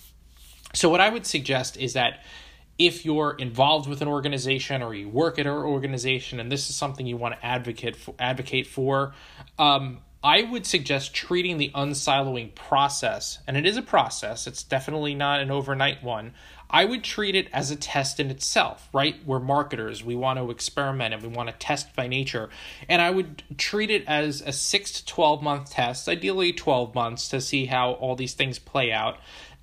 So 0.74 0.88
what 0.88 1.00
I 1.00 1.08
would 1.08 1.26
suggest 1.26 1.76
is 1.76 1.94
that 1.94 2.22
if 2.78 3.04
you're 3.06 3.34
involved 3.38 3.88
with 3.88 4.02
an 4.02 4.08
organization 4.08 4.82
or 4.82 4.94
you 4.94 5.08
work 5.08 5.38
at 5.38 5.46
an 5.46 5.52
organization 5.52 6.40
and 6.40 6.52
this 6.52 6.68
is 6.68 6.76
something 6.76 7.06
you 7.06 7.16
want 7.16 7.34
to 7.34 7.46
advocate 7.46 7.96
for, 7.96 8.14
advocate 8.18 8.66
for, 8.66 9.14
um, 9.58 10.00
I 10.22 10.42
would 10.42 10.66
suggest 10.66 11.14
treating 11.14 11.56
the 11.56 11.70
unsiloing 11.74 12.54
process, 12.54 13.38
and 13.46 13.56
it 13.56 13.64
is 13.64 13.76
a 13.76 13.82
process, 13.82 14.46
it's 14.46 14.62
definitely 14.62 15.14
not 15.14 15.40
an 15.40 15.50
overnight 15.50 16.02
one, 16.02 16.34
I 16.70 16.84
would 16.84 17.04
treat 17.04 17.34
it 17.34 17.48
as 17.52 17.70
a 17.70 17.76
test 17.76 18.18
in 18.18 18.30
itself, 18.30 18.88
right? 18.92 19.16
We're 19.24 19.38
marketers. 19.38 20.02
We 20.02 20.16
want 20.16 20.38
to 20.38 20.50
experiment 20.50 21.14
and 21.14 21.22
we 21.22 21.28
want 21.28 21.48
to 21.48 21.54
test 21.54 21.94
by 21.94 22.08
nature. 22.08 22.48
And 22.88 23.00
I 23.00 23.10
would 23.10 23.42
treat 23.56 23.90
it 23.90 24.04
as 24.06 24.40
a 24.40 24.52
six 24.52 24.90
to 24.92 25.06
12 25.06 25.42
month 25.42 25.70
test, 25.70 26.08
ideally 26.08 26.52
12 26.52 26.94
months 26.94 27.28
to 27.28 27.40
see 27.40 27.66
how 27.66 27.92
all 27.92 28.16
these 28.16 28.34
things 28.34 28.58
play 28.58 28.92
out. 28.92 29.18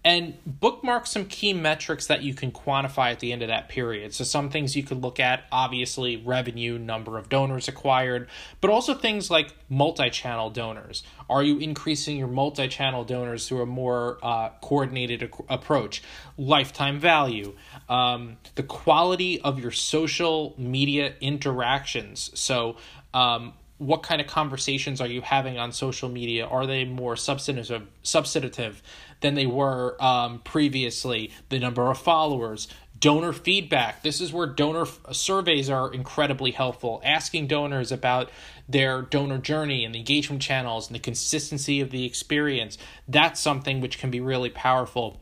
And 0.05 0.37
bookmark 0.45 1.07
some 1.07 1.25
key 1.25 1.53
metrics 1.53 2.07
that 2.07 2.23
you 2.23 2.33
can 2.33 2.51
quantify 2.51 3.11
at 3.11 3.19
the 3.19 3.31
end 3.31 3.41
of 3.41 3.47
that 3.47 3.69
period. 3.69 4.13
So, 4.13 4.23
some 4.23 4.49
things 4.49 4.75
you 4.75 4.83
could 4.83 5.01
look 5.01 5.19
at 5.19 5.45
obviously, 5.51 6.17
revenue, 6.17 6.77
number 6.77 7.17
of 7.17 7.29
donors 7.29 7.67
acquired, 7.67 8.27
but 8.59 8.69
also 8.69 8.93
things 8.93 9.31
like 9.31 9.55
multi 9.69 10.09
channel 10.09 10.49
donors. 10.49 11.03
Are 11.29 11.41
you 11.41 11.57
increasing 11.59 12.17
your 12.17 12.27
multi 12.27 12.67
channel 12.67 13.05
donors 13.05 13.47
through 13.47 13.61
a 13.61 13.65
more 13.65 14.17
uh, 14.21 14.49
coordinated 14.61 15.23
ac- 15.23 15.43
approach? 15.49 16.03
Lifetime 16.37 16.99
value, 16.99 17.55
um, 17.87 18.37
the 18.55 18.63
quality 18.63 19.39
of 19.41 19.59
your 19.59 19.71
social 19.71 20.53
media 20.57 21.13
interactions. 21.21 22.29
So, 22.33 22.75
um, 23.13 23.53
what 23.77 24.03
kind 24.03 24.21
of 24.21 24.27
conversations 24.27 25.01
are 25.01 25.07
you 25.07 25.21
having 25.21 25.57
on 25.57 25.71
social 25.71 26.07
media? 26.07 26.45
Are 26.45 26.65
they 26.65 26.85
more 26.85 27.15
substantive, 27.15 27.87
substantive 28.01 28.81
than 29.23 29.33
they 29.33 29.47
were 29.47 29.95
um, 29.99 30.39
previously? 30.39 31.31
The 31.49 31.57
number 31.57 31.89
of 31.89 31.97
followers, 31.97 32.67
donor 32.99 33.33
feedback. 33.33 34.03
This 34.03 34.21
is 34.21 34.31
where 34.31 34.45
donor 34.45 34.85
surveys 35.11 35.69
are 35.69 35.91
incredibly 35.91 36.51
helpful. 36.51 37.01
Asking 37.03 37.47
donors 37.47 37.91
about 37.91 38.29
their 38.69 39.01
donor 39.01 39.39
journey 39.39 39.83
and 39.83 39.93
the 39.93 39.99
engagement 39.99 40.41
channels 40.41 40.87
and 40.87 40.95
the 40.95 40.99
consistency 40.99 41.81
of 41.81 41.89
the 41.89 42.05
experience. 42.05 42.77
That's 43.07 43.41
something 43.41 43.81
which 43.81 43.97
can 43.97 44.11
be 44.11 44.21
really 44.21 44.51
powerful. 44.51 45.19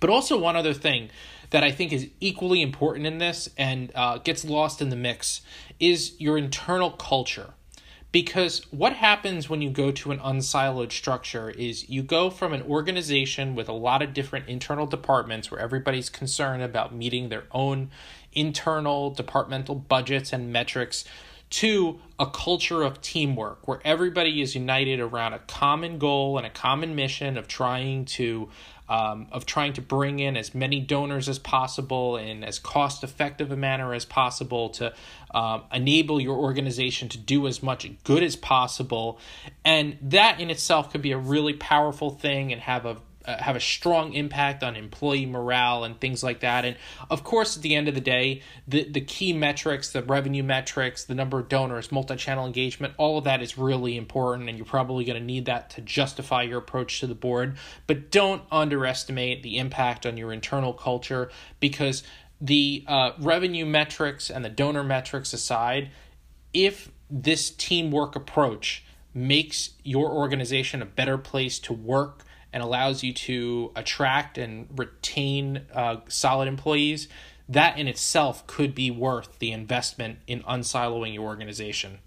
But 0.00 0.10
also, 0.10 0.36
one 0.38 0.56
other 0.56 0.74
thing 0.74 1.10
that 1.50 1.64
I 1.64 1.70
think 1.70 1.92
is 1.92 2.08
equally 2.20 2.60
important 2.60 3.06
in 3.06 3.18
this 3.18 3.48
and 3.56 3.92
uh, 3.94 4.18
gets 4.18 4.44
lost 4.44 4.82
in 4.82 4.90
the 4.90 4.96
mix 4.96 5.40
is 5.80 6.20
your 6.20 6.36
internal 6.36 6.90
culture. 6.90 7.54
Because 8.16 8.62
what 8.70 8.94
happens 8.94 9.50
when 9.50 9.60
you 9.60 9.68
go 9.68 9.90
to 9.90 10.10
an 10.10 10.20
unsiloed 10.20 10.90
structure 10.90 11.50
is 11.50 11.90
you 11.90 12.02
go 12.02 12.30
from 12.30 12.54
an 12.54 12.62
organization 12.62 13.54
with 13.54 13.68
a 13.68 13.74
lot 13.74 14.00
of 14.00 14.14
different 14.14 14.48
internal 14.48 14.86
departments 14.86 15.50
where 15.50 15.60
everybody's 15.60 16.08
concerned 16.08 16.62
about 16.62 16.94
meeting 16.94 17.28
their 17.28 17.44
own 17.50 17.90
internal 18.32 19.10
departmental 19.10 19.74
budgets 19.74 20.32
and 20.32 20.50
metrics 20.50 21.04
to 21.50 22.00
a 22.18 22.24
culture 22.24 22.82
of 22.82 23.02
teamwork 23.02 23.68
where 23.68 23.80
everybody 23.84 24.40
is 24.40 24.54
united 24.54 24.98
around 24.98 25.34
a 25.34 25.38
common 25.40 25.98
goal 25.98 26.38
and 26.38 26.46
a 26.46 26.50
common 26.50 26.94
mission 26.94 27.36
of 27.36 27.46
trying 27.46 28.06
to 28.06 28.48
um, 28.88 29.26
of 29.32 29.46
trying 29.46 29.72
to 29.74 29.82
bring 29.82 30.18
in 30.18 30.36
as 30.36 30.54
many 30.54 30.80
donors 30.80 31.28
as 31.28 31.38
possible 31.38 32.16
in 32.16 32.44
as 32.44 32.58
cost 32.58 33.02
effective 33.02 33.50
a 33.50 33.56
manner 33.56 33.92
as 33.92 34.04
possible 34.04 34.68
to 34.70 34.92
um, 35.34 35.62
enable 35.72 36.20
your 36.20 36.36
organization 36.36 37.08
to 37.08 37.18
do 37.18 37.46
as 37.46 37.62
much 37.62 37.88
good 38.04 38.22
as 38.22 38.36
possible. 38.36 39.18
And 39.64 39.98
that 40.02 40.40
in 40.40 40.50
itself 40.50 40.90
could 40.90 41.02
be 41.02 41.12
a 41.12 41.18
really 41.18 41.54
powerful 41.54 42.10
thing 42.10 42.52
and 42.52 42.60
have 42.62 42.86
a 42.86 42.96
uh, 43.26 43.42
have 43.42 43.56
a 43.56 43.60
strong 43.60 44.12
impact 44.12 44.62
on 44.62 44.76
employee 44.76 45.26
morale 45.26 45.84
and 45.84 46.00
things 46.00 46.22
like 46.22 46.40
that. 46.40 46.64
And 46.64 46.76
of 47.10 47.24
course, 47.24 47.56
at 47.56 47.62
the 47.62 47.74
end 47.74 47.88
of 47.88 47.94
the 47.94 48.00
day, 48.00 48.42
the, 48.68 48.88
the 48.88 49.00
key 49.00 49.32
metrics, 49.32 49.90
the 49.90 50.02
revenue 50.02 50.42
metrics, 50.42 51.04
the 51.04 51.14
number 51.14 51.38
of 51.38 51.48
donors, 51.48 51.90
multi 51.90 52.16
channel 52.16 52.46
engagement, 52.46 52.94
all 52.96 53.18
of 53.18 53.24
that 53.24 53.42
is 53.42 53.58
really 53.58 53.96
important. 53.96 54.48
And 54.48 54.58
you're 54.58 54.64
probably 54.64 55.04
going 55.04 55.18
to 55.18 55.24
need 55.24 55.46
that 55.46 55.70
to 55.70 55.80
justify 55.80 56.42
your 56.42 56.58
approach 56.58 57.00
to 57.00 57.06
the 57.06 57.14
board. 57.14 57.56
But 57.86 58.10
don't 58.10 58.42
underestimate 58.50 59.42
the 59.42 59.58
impact 59.58 60.06
on 60.06 60.16
your 60.16 60.32
internal 60.32 60.72
culture 60.72 61.30
because 61.60 62.02
the 62.40 62.84
uh, 62.86 63.12
revenue 63.18 63.64
metrics 63.64 64.30
and 64.30 64.44
the 64.44 64.50
donor 64.50 64.84
metrics 64.84 65.32
aside, 65.32 65.90
if 66.52 66.90
this 67.10 67.50
teamwork 67.50 68.14
approach 68.14 68.84
makes 69.14 69.70
your 69.82 70.10
organization 70.10 70.82
a 70.82 70.86
better 70.86 71.16
place 71.16 71.58
to 71.58 71.72
work 71.72 72.25
and 72.52 72.62
allows 72.62 73.02
you 73.02 73.12
to 73.12 73.72
attract 73.76 74.38
and 74.38 74.68
retain 74.76 75.62
uh, 75.74 75.96
solid 76.08 76.48
employees, 76.48 77.08
that 77.48 77.78
in 77.78 77.86
itself 77.86 78.46
could 78.46 78.74
be 78.74 78.90
worth 78.90 79.38
the 79.38 79.52
investment 79.52 80.18
in 80.26 80.42
unsiloing 80.42 81.14
your 81.14 81.24
organization. 81.24 81.98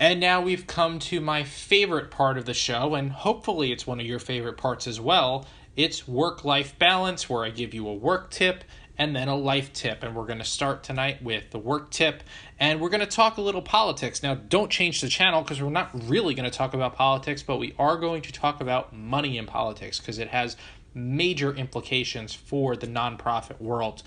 And 0.00 0.20
now 0.20 0.40
we've 0.40 0.66
come 0.66 1.00
to 1.00 1.20
my 1.20 1.42
favorite 1.42 2.10
part 2.10 2.38
of 2.38 2.44
the 2.44 2.54
show, 2.54 2.94
and 2.94 3.10
hopefully 3.10 3.72
it's 3.72 3.86
one 3.86 3.98
of 3.98 4.06
your 4.06 4.20
favorite 4.20 4.56
parts 4.56 4.86
as 4.86 5.00
well. 5.00 5.44
It's 5.76 6.06
work 6.06 6.44
life 6.44 6.78
balance, 6.78 7.28
where 7.28 7.44
I 7.44 7.50
give 7.50 7.74
you 7.74 7.86
a 7.88 7.94
work 7.94 8.30
tip 8.30 8.64
and 8.98 9.14
then 9.14 9.28
a 9.28 9.36
life 9.36 9.72
tip. 9.72 10.02
And 10.02 10.14
we're 10.14 10.26
going 10.26 10.40
to 10.40 10.44
start 10.44 10.82
tonight 10.82 11.22
with 11.22 11.50
the 11.50 11.58
work 11.58 11.90
tip. 11.90 12.22
And 12.58 12.80
we're 12.80 12.88
going 12.88 13.00
to 13.00 13.06
talk 13.06 13.36
a 13.36 13.40
little 13.40 13.62
politics. 13.62 14.22
Now, 14.22 14.34
don't 14.34 14.70
change 14.70 15.00
the 15.00 15.08
channel 15.08 15.42
because 15.42 15.62
we're 15.62 15.70
not 15.70 15.90
really 16.08 16.34
going 16.34 16.50
to 16.50 16.56
talk 16.56 16.74
about 16.74 16.96
politics, 16.96 17.42
but 17.42 17.58
we 17.58 17.74
are 17.78 17.96
going 17.96 18.22
to 18.22 18.32
talk 18.32 18.60
about 18.60 18.92
money 18.92 19.38
in 19.38 19.46
politics 19.46 19.98
because 20.00 20.18
it 20.18 20.28
has 20.28 20.56
major 20.94 21.54
implications 21.54 22.34
for 22.34 22.74
the 22.74 22.86
nonprofit 22.86 23.60
world. 23.60 24.02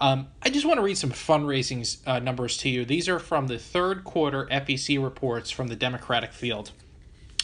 Um, 0.00 0.28
I 0.42 0.50
just 0.50 0.64
want 0.64 0.78
to 0.78 0.82
read 0.82 0.96
some 0.96 1.10
fundraising 1.10 1.98
uh, 2.06 2.20
numbers 2.20 2.56
to 2.58 2.68
you. 2.68 2.84
These 2.84 3.08
are 3.08 3.18
from 3.18 3.48
the 3.48 3.58
third 3.58 4.04
quarter 4.04 4.46
FEC 4.46 5.02
reports 5.02 5.50
from 5.50 5.68
the 5.68 5.76
Democratic 5.76 6.32
field 6.32 6.70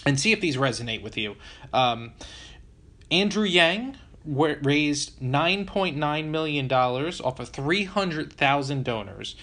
and 0.07 0.19
see 0.19 0.33
if 0.33 0.41
these 0.41 0.57
resonate 0.57 1.03
with 1.03 1.17
you. 1.17 1.37
Um, 1.73 2.13
Andrew 3.11 3.45
Yang 3.45 3.97
raised 4.25 5.21
$9.9 5.21 6.27
million 6.27 6.73
off 6.73 7.41
of 7.41 7.49
300,000 7.49 8.85
donors. 8.85 9.37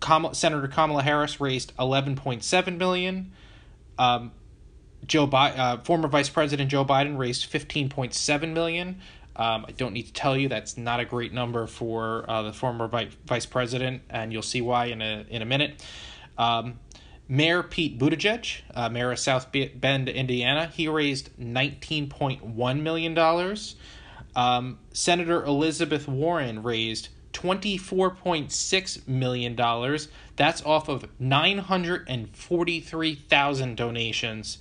Kamala, 0.00 0.34
Senator 0.34 0.68
Kamala 0.68 1.02
Harris 1.02 1.40
raised 1.40 1.76
11.7 1.76 2.76
million. 2.76 3.32
Um, 3.98 4.32
Joe 5.06 5.26
Bi- 5.26 5.52
uh, 5.52 5.82
former 5.82 6.08
Vice 6.08 6.28
President 6.28 6.70
Joe 6.70 6.84
Biden 6.84 7.16
raised 7.16 7.50
15.7 7.50 8.52
million. 8.52 9.00
Um, 9.34 9.64
I 9.66 9.72
don't 9.72 9.92
need 9.92 10.06
to 10.06 10.12
tell 10.12 10.36
you 10.36 10.48
that's 10.48 10.76
not 10.76 11.00
a 11.00 11.04
great 11.04 11.32
number 11.32 11.66
for 11.66 12.28
uh, 12.28 12.42
the 12.42 12.52
former 12.52 12.86
vi- 12.86 13.08
vice 13.24 13.46
president, 13.46 14.02
and 14.10 14.32
you'll 14.32 14.42
see 14.42 14.60
why 14.60 14.86
in 14.86 15.00
a 15.00 15.24
in 15.30 15.40
a 15.40 15.46
minute. 15.46 15.82
Um, 16.36 16.78
Mayor 17.28 17.62
Pete 17.62 17.98
Buttigieg, 17.98 18.62
uh, 18.74 18.88
mayor 18.88 19.12
of 19.12 19.18
South 19.18 19.48
Bend, 19.52 20.08
Indiana, 20.08 20.66
he 20.66 20.88
raised 20.88 21.30
$19.1 21.38 22.82
million. 22.82 23.56
Um, 24.34 24.78
Senator 24.92 25.44
Elizabeth 25.44 26.08
Warren 26.08 26.62
raised 26.62 27.10
$24.6 27.32 29.08
million. 29.08 29.56
That's 30.36 30.64
off 30.64 30.88
of 30.88 31.06
943,000 31.18 33.76
donations. 33.76 34.58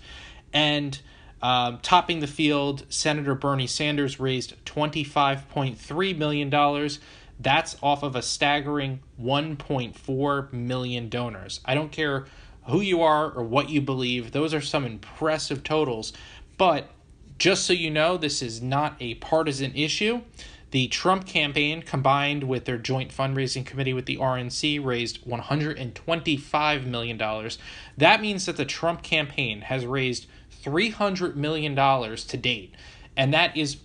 And 0.53 0.99
um, 1.41 1.79
topping 1.81 2.19
the 2.19 2.27
field, 2.27 2.85
Senator 2.89 3.33
Bernie 3.35 3.67
Sanders 3.67 4.19
raised 4.19 4.53
$25.3 4.65 6.17
million. 6.17 6.89
That's 7.39 7.77
off 7.81 8.03
of 8.03 8.15
a 8.15 8.21
staggering 8.21 8.99
1.4 9.19 10.53
million 10.53 11.09
donors. 11.09 11.59
I 11.65 11.73
don't 11.73 11.91
care 11.91 12.27
who 12.71 12.81
you 12.81 13.01
are 13.01 13.29
or 13.29 13.43
what 13.43 13.69
you 13.69 13.81
believe. 13.81 14.31
Those 14.31 14.53
are 14.53 14.61
some 14.61 14.85
impressive 14.85 15.63
totals. 15.63 16.13
But 16.57 16.89
just 17.37 17.65
so 17.65 17.73
you 17.73 17.89
know, 17.89 18.17
this 18.17 18.41
is 18.41 18.61
not 18.61 18.95
a 18.99 19.15
partisan 19.15 19.75
issue. 19.75 20.21
The 20.71 20.87
Trump 20.87 21.25
campaign, 21.27 21.81
combined 21.81 22.45
with 22.45 22.65
their 22.65 22.77
joint 22.77 23.11
fundraising 23.11 23.65
committee 23.65 23.93
with 23.93 24.05
the 24.05 24.17
RNC, 24.17 24.83
raised 24.83 25.25
$125 25.25 26.85
million. 26.85 27.17
That 27.97 28.21
means 28.21 28.45
that 28.45 28.57
the 28.57 28.65
Trump 28.65 29.03
campaign 29.03 29.61
has 29.61 29.85
raised 29.85 30.27
$300 30.63 31.35
million 31.35 31.75
to 31.75 32.37
date. 32.37 32.75
And 33.17 33.33
that 33.33 33.57
is 33.57 33.77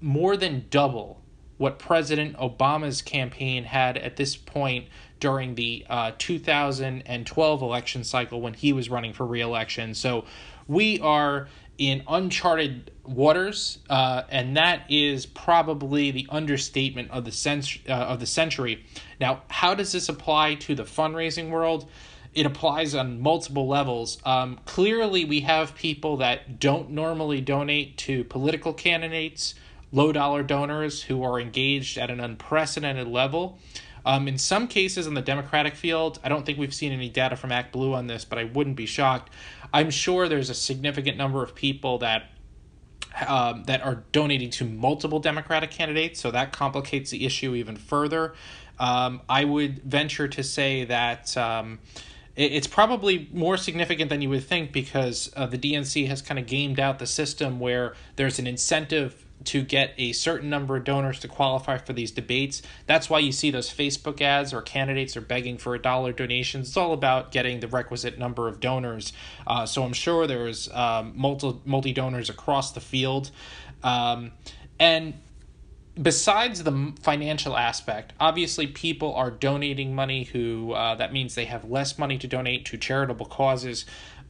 more 0.00 0.36
than 0.36 0.66
double 0.68 1.22
what 1.56 1.78
President 1.78 2.36
Obama's 2.36 3.00
campaign 3.00 3.64
had 3.64 3.96
at 3.96 4.16
this 4.16 4.36
point 4.36 4.86
during 5.24 5.54
the 5.54 5.86
uh, 5.88 6.12
2012 6.18 7.62
election 7.62 8.04
cycle 8.04 8.42
when 8.42 8.52
he 8.52 8.74
was 8.74 8.90
running 8.90 9.14
for 9.14 9.24
reelection. 9.24 9.94
So 9.94 10.26
we 10.68 11.00
are 11.00 11.48
in 11.78 12.02
uncharted 12.06 12.90
waters, 13.04 13.78
uh, 13.88 14.24
and 14.28 14.58
that 14.58 14.82
is 14.90 15.24
probably 15.24 16.10
the 16.10 16.26
understatement 16.28 17.10
of 17.10 17.24
the 17.24 17.32
cent- 17.32 17.78
uh, 17.88 17.92
of 17.92 18.20
the 18.20 18.26
century. 18.26 18.84
Now, 19.18 19.44
how 19.48 19.74
does 19.74 19.92
this 19.92 20.10
apply 20.10 20.56
to 20.56 20.74
the 20.74 20.82
fundraising 20.82 21.48
world? 21.48 21.88
It 22.34 22.44
applies 22.44 22.94
on 22.94 23.18
multiple 23.18 23.66
levels. 23.66 24.18
Um, 24.26 24.60
clearly, 24.66 25.24
we 25.24 25.40
have 25.40 25.74
people 25.74 26.18
that 26.18 26.60
don't 26.60 26.90
normally 26.90 27.40
donate 27.40 27.96
to 27.98 28.24
political 28.24 28.74
candidates, 28.74 29.54
low 29.90 30.12
dollar 30.12 30.42
donors 30.42 31.04
who 31.04 31.22
are 31.22 31.40
engaged 31.40 31.96
at 31.96 32.10
an 32.10 32.20
unprecedented 32.20 33.08
level. 33.08 33.58
Um, 34.06 34.28
in 34.28 34.38
some 34.38 34.68
cases 34.68 35.06
in 35.06 35.14
the 35.14 35.22
Democratic 35.22 35.74
field, 35.74 36.18
I 36.22 36.28
don't 36.28 36.44
think 36.44 36.58
we've 36.58 36.74
seen 36.74 36.92
any 36.92 37.08
data 37.08 37.36
from 37.36 37.50
ActBlue 37.50 37.94
on 37.94 38.06
this, 38.06 38.24
but 38.24 38.38
I 38.38 38.44
wouldn't 38.44 38.76
be 38.76 38.86
shocked. 38.86 39.30
I'm 39.72 39.90
sure 39.90 40.28
there's 40.28 40.50
a 40.50 40.54
significant 40.54 41.16
number 41.16 41.42
of 41.42 41.54
people 41.54 41.98
that 41.98 42.30
um, 43.28 43.62
that 43.64 43.80
are 43.82 44.02
donating 44.10 44.50
to 44.50 44.64
multiple 44.64 45.20
Democratic 45.20 45.70
candidates, 45.70 46.20
so 46.20 46.32
that 46.32 46.52
complicates 46.52 47.10
the 47.10 47.24
issue 47.24 47.54
even 47.54 47.76
further. 47.76 48.34
Um, 48.78 49.22
I 49.28 49.44
would 49.44 49.82
venture 49.84 50.26
to 50.26 50.42
say 50.42 50.84
that 50.84 51.36
um, 51.36 51.78
it's 52.34 52.66
probably 52.66 53.28
more 53.32 53.56
significant 53.56 54.10
than 54.10 54.20
you 54.20 54.28
would 54.30 54.44
think 54.44 54.72
because 54.72 55.32
uh, 55.36 55.46
the 55.46 55.58
DNC 55.58 56.08
has 56.08 56.22
kind 56.22 56.40
of 56.40 56.46
gamed 56.46 56.80
out 56.80 56.98
the 56.98 57.06
system 57.06 57.60
where 57.60 57.94
there's 58.16 58.40
an 58.40 58.46
incentive 58.48 59.23
to 59.44 59.62
get 59.62 59.92
a 59.98 60.12
certain 60.12 60.48
number 60.48 60.76
of 60.76 60.84
donors 60.84 61.20
to 61.20 61.28
qualify 61.28 61.76
for 61.76 61.92
these 61.92 62.10
debates. 62.10 62.62
That's 62.86 63.10
why 63.10 63.18
you 63.18 63.32
see 63.32 63.50
those 63.50 63.68
Facebook 63.70 64.20
ads 64.20 64.54
or 64.54 64.62
candidates 64.62 65.16
are 65.16 65.20
begging 65.20 65.58
for 65.58 65.74
a 65.74 65.78
dollar 65.78 66.12
donations. 66.12 66.68
It's 66.68 66.76
all 66.76 66.92
about 66.92 67.30
getting 67.30 67.60
the 67.60 67.68
requisite 67.68 68.18
number 68.18 68.48
of 68.48 68.60
donors. 68.60 69.12
Uh, 69.46 69.66
so 69.66 69.84
I'm 69.84 69.92
sure 69.92 70.26
there's 70.26 70.70
um, 70.72 71.12
multi 71.14 71.60
multi 71.64 71.92
donors 71.92 72.30
across 72.30 72.72
the 72.72 72.80
field, 72.80 73.30
um, 73.82 74.32
and 74.78 75.14
besides 76.00 76.62
the 76.62 76.92
financial 77.02 77.56
aspect, 77.56 78.12
obviously 78.18 78.66
people 78.66 79.14
are 79.14 79.30
donating 79.30 79.94
money 79.94 80.24
who 80.24 80.72
uh, 80.72 80.94
that 80.96 81.12
means 81.12 81.34
they 81.34 81.44
have 81.44 81.70
less 81.70 81.98
money 81.98 82.18
to 82.18 82.26
donate 82.26 82.64
to 82.66 82.76
charitable 82.76 83.26
causes. 83.26 83.84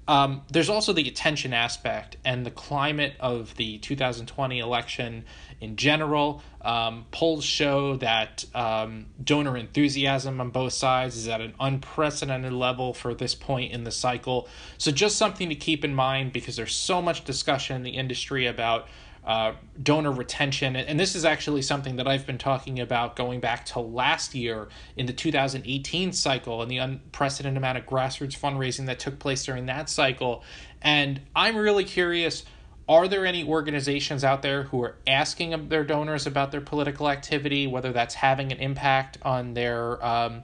Um, 0.06 0.42
there's 0.50 0.68
also 0.68 0.92
the 0.92 1.08
attention 1.08 1.54
aspect 1.54 2.16
and 2.24 2.44
the 2.44 2.50
climate 2.50 3.14
of 3.20 3.54
the 3.56 3.78
2020 3.78 4.58
election 4.58 5.24
in 5.60 5.76
general. 5.76 6.42
Um, 6.60 7.06
polls 7.10 7.44
show 7.44 7.96
that 7.96 8.44
um, 8.54 9.06
donor 9.22 9.56
enthusiasm 9.56 10.40
on 10.40 10.50
both 10.50 10.72
sides 10.74 11.16
is 11.16 11.28
at 11.28 11.40
an 11.40 11.54
unprecedented 11.58 12.52
level 12.52 12.92
for 12.92 13.14
this 13.14 13.34
point 13.34 13.72
in 13.72 13.84
the 13.84 13.90
cycle. 13.90 14.48
So, 14.78 14.90
just 14.90 15.16
something 15.16 15.48
to 15.48 15.54
keep 15.54 15.84
in 15.84 15.94
mind 15.94 16.32
because 16.32 16.56
there's 16.56 16.74
so 16.74 17.00
much 17.00 17.24
discussion 17.24 17.76
in 17.76 17.82
the 17.82 17.90
industry 17.90 18.46
about 18.46 18.88
uh, 19.24 19.54
donor 19.82 20.12
retention. 20.12 20.76
And 20.76 21.00
this 21.00 21.14
is 21.14 21.24
actually 21.24 21.62
something 21.62 21.96
that 21.96 22.06
I've 22.06 22.26
been 22.26 22.38
talking 22.38 22.78
about 22.78 23.16
going 23.16 23.40
back 23.40 23.64
to 23.66 23.80
last 23.80 24.34
year 24.34 24.68
in 24.96 25.06
the 25.06 25.12
2018 25.12 26.12
cycle 26.12 26.60
and 26.60 26.70
the 26.70 26.78
unprecedented 26.78 27.56
amount 27.56 27.78
of 27.78 27.86
grassroots 27.86 28.38
fundraising 28.38 28.86
that 28.86 28.98
took 28.98 29.18
place 29.18 29.44
during 29.44 29.66
that 29.66 29.88
cycle. 29.88 30.44
And 30.82 31.22
I'm 31.34 31.56
really 31.56 31.84
curious 31.84 32.44
are 32.86 33.08
there 33.08 33.24
any 33.24 33.48
organizations 33.48 34.24
out 34.24 34.42
there 34.42 34.64
who 34.64 34.82
are 34.82 34.96
asking 35.06 35.68
their 35.70 35.84
donors 35.84 36.26
about 36.26 36.52
their 36.52 36.60
political 36.60 37.08
activity, 37.08 37.66
whether 37.66 37.92
that's 37.92 38.14
having 38.14 38.52
an 38.52 38.58
impact 38.58 39.16
on 39.22 39.54
their 39.54 40.04
um, 40.04 40.42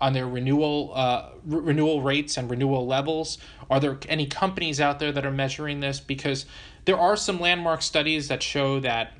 on 0.00 0.12
their 0.12 0.28
renewal 0.28 0.92
uh, 0.94 1.30
re- 1.44 1.60
renewal 1.60 2.02
rates 2.02 2.36
and 2.36 2.48
renewal 2.48 2.86
levels? 2.86 3.38
Are 3.68 3.80
there 3.80 3.98
any 4.08 4.26
companies 4.26 4.80
out 4.80 5.00
there 5.00 5.10
that 5.10 5.26
are 5.26 5.32
measuring 5.32 5.80
this? 5.80 5.98
Because 5.98 6.46
there 6.84 6.98
are 6.98 7.16
some 7.16 7.40
landmark 7.40 7.82
studies 7.82 8.28
that 8.28 8.42
show 8.42 8.80
that 8.80 9.12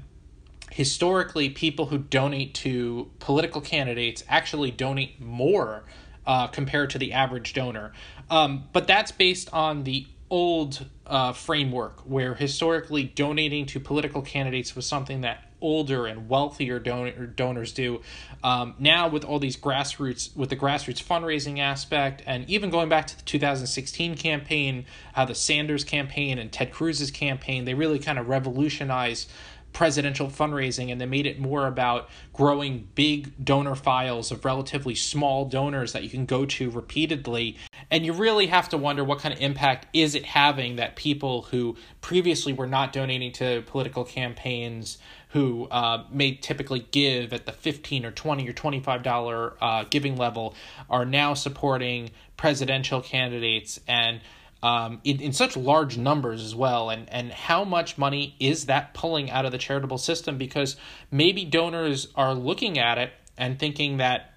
historically 0.70 1.50
people 1.50 1.86
who 1.86 1.98
donate 1.98 2.54
to 2.54 3.10
political 3.18 3.60
candidates 3.60 4.24
actually 4.28 4.70
donate 4.70 5.20
more 5.20 5.84
uh, 6.26 6.46
compared 6.46 6.90
to 6.90 6.98
the 6.98 7.12
average 7.12 7.52
donor. 7.52 7.92
Um, 8.30 8.64
but 8.72 8.86
that's 8.86 9.12
based 9.12 9.52
on 9.52 9.84
the 9.84 10.06
old 10.30 10.86
uh, 11.12 11.30
framework 11.30 12.00
where 12.06 12.32
historically 12.32 13.04
donating 13.04 13.66
to 13.66 13.78
political 13.78 14.22
candidates 14.22 14.74
was 14.74 14.86
something 14.86 15.20
that 15.20 15.44
older 15.60 16.06
and 16.06 16.26
wealthier 16.26 16.78
donor, 16.78 17.26
donors 17.26 17.70
do. 17.74 18.00
Um, 18.42 18.74
now 18.78 19.08
with 19.08 19.22
all 19.22 19.38
these 19.38 19.58
grassroots, 19.58 20.34
with 20.34 20.48
the 20.48 20.56
grassroots 20.56 21.04
fundraising 21.04 21.58
aspect, 21.58 22.22
and 22.24 22.48
even 22.48 22.70
going 22.70 22.88
back 22.88 23.08
to 23.08 23.16
the 23.16 23.22
2016 23.24 24.16
campaign, 24.16 24.86
how 25.12 25.26
the 25.26 25.34
Sanders 25.34 25.84
campaign 25.84 26.38
and 26.38 26.50
Ted 26.50 26.72
Cruz's 26.72 27.10
campaign, 27.10 27.66
they 27.66 27.74
really 27.74 27.98
kind 27.98 28.18
of 28.18 28.30
revolutionized 28.30 29.30
presidential 29.74 30.28
fundraising 30.28 30.90
and 30.90 31.00
they 31.00 31.06
made 31.06 31.26
it 31.26 31.38
more 31.38 31.66
about 31.66 32.08
growing 32.32 32.88
big 32.94 33.32
donor 33.44 33.74
files 33.74 34.30
of 34.30 34.44
relatively 34.44 34.94
small 34.94 35.44
donors 35.44 35.92
that 35.92 36.02
you 36.02 36.10
can 36.10 36.26
go 36.26 36.44
to 36.44 36.70
repeatedly 36.70 37.56
and 37.93 38.07
you 38.07 38.14
really 38.14 38.47
have 38.47 38.70
to 38.70 38.78
wonder 38.78 39.05
what 39.05 39.18
kind 39.18 39.34
of 39.34 39.40
impact 39.40 39.86
is 39.93 40.14
it 40.14 40.24
having 40.24 40.76
that 40.76 40.97
people 40.97 41.43
who 41.43 41.76
previously 42.01 42.55
were 42.55 42.66
not 42.66 42.90
donating 42.90 43.30
to 43.32 43.62
political 43.66 44.03
campaigns 44.03 44.97
who 45.28 45.68
uh, 45.70 46.03
may 46.11 46.34
typically 46.34 46.86
give 46.90 47.34
at 47.34 47.45
the 47.45 47.53
15 47.53 48.07
or 48.07 48.11
20 48.11 48.49
or 48.49 48.53
25 48.55 49.03
dollar 49.03 49.55
uh, 49.61 49.84
giving 49.90 50.16
level 50.16 50.55
are 50.88 51.05
now 51.05 51.34
supporting 51.34 52.11
presidential 52.38 53.03
candidates 53.03 53.78
and 53.86 54.22
um, 54.62 55.01
in, 55.05 55.20
in 55.20 55.32
such 55.32 55.57
large 55.57 55.99
numbers 55.99 56.43
as 56.43 56.55
well. 56.55 56.88
And, 56.88 57.09
and 57.11 57.30
how 57.32 57.64
much 57.64 57.99
money 57.99 58.36
is 58.38 58.66
that 58.66 58.95
pulling 58.95 59.30
out 59.30 59.45
of 59.45 59.53
the 59.53 59.59
charitable 59.59 59.99
system? 59.99 60.38
Because 60.38 60.76
maybe 61.11 61.45
donors 61.45 62.09
are 62.14 62.32
looking 62.32 62.78
at 62.78 62.97
it 62.97 63.12
and 63.36 63.59
thinking 63.59 63.97
that 63.97 64.32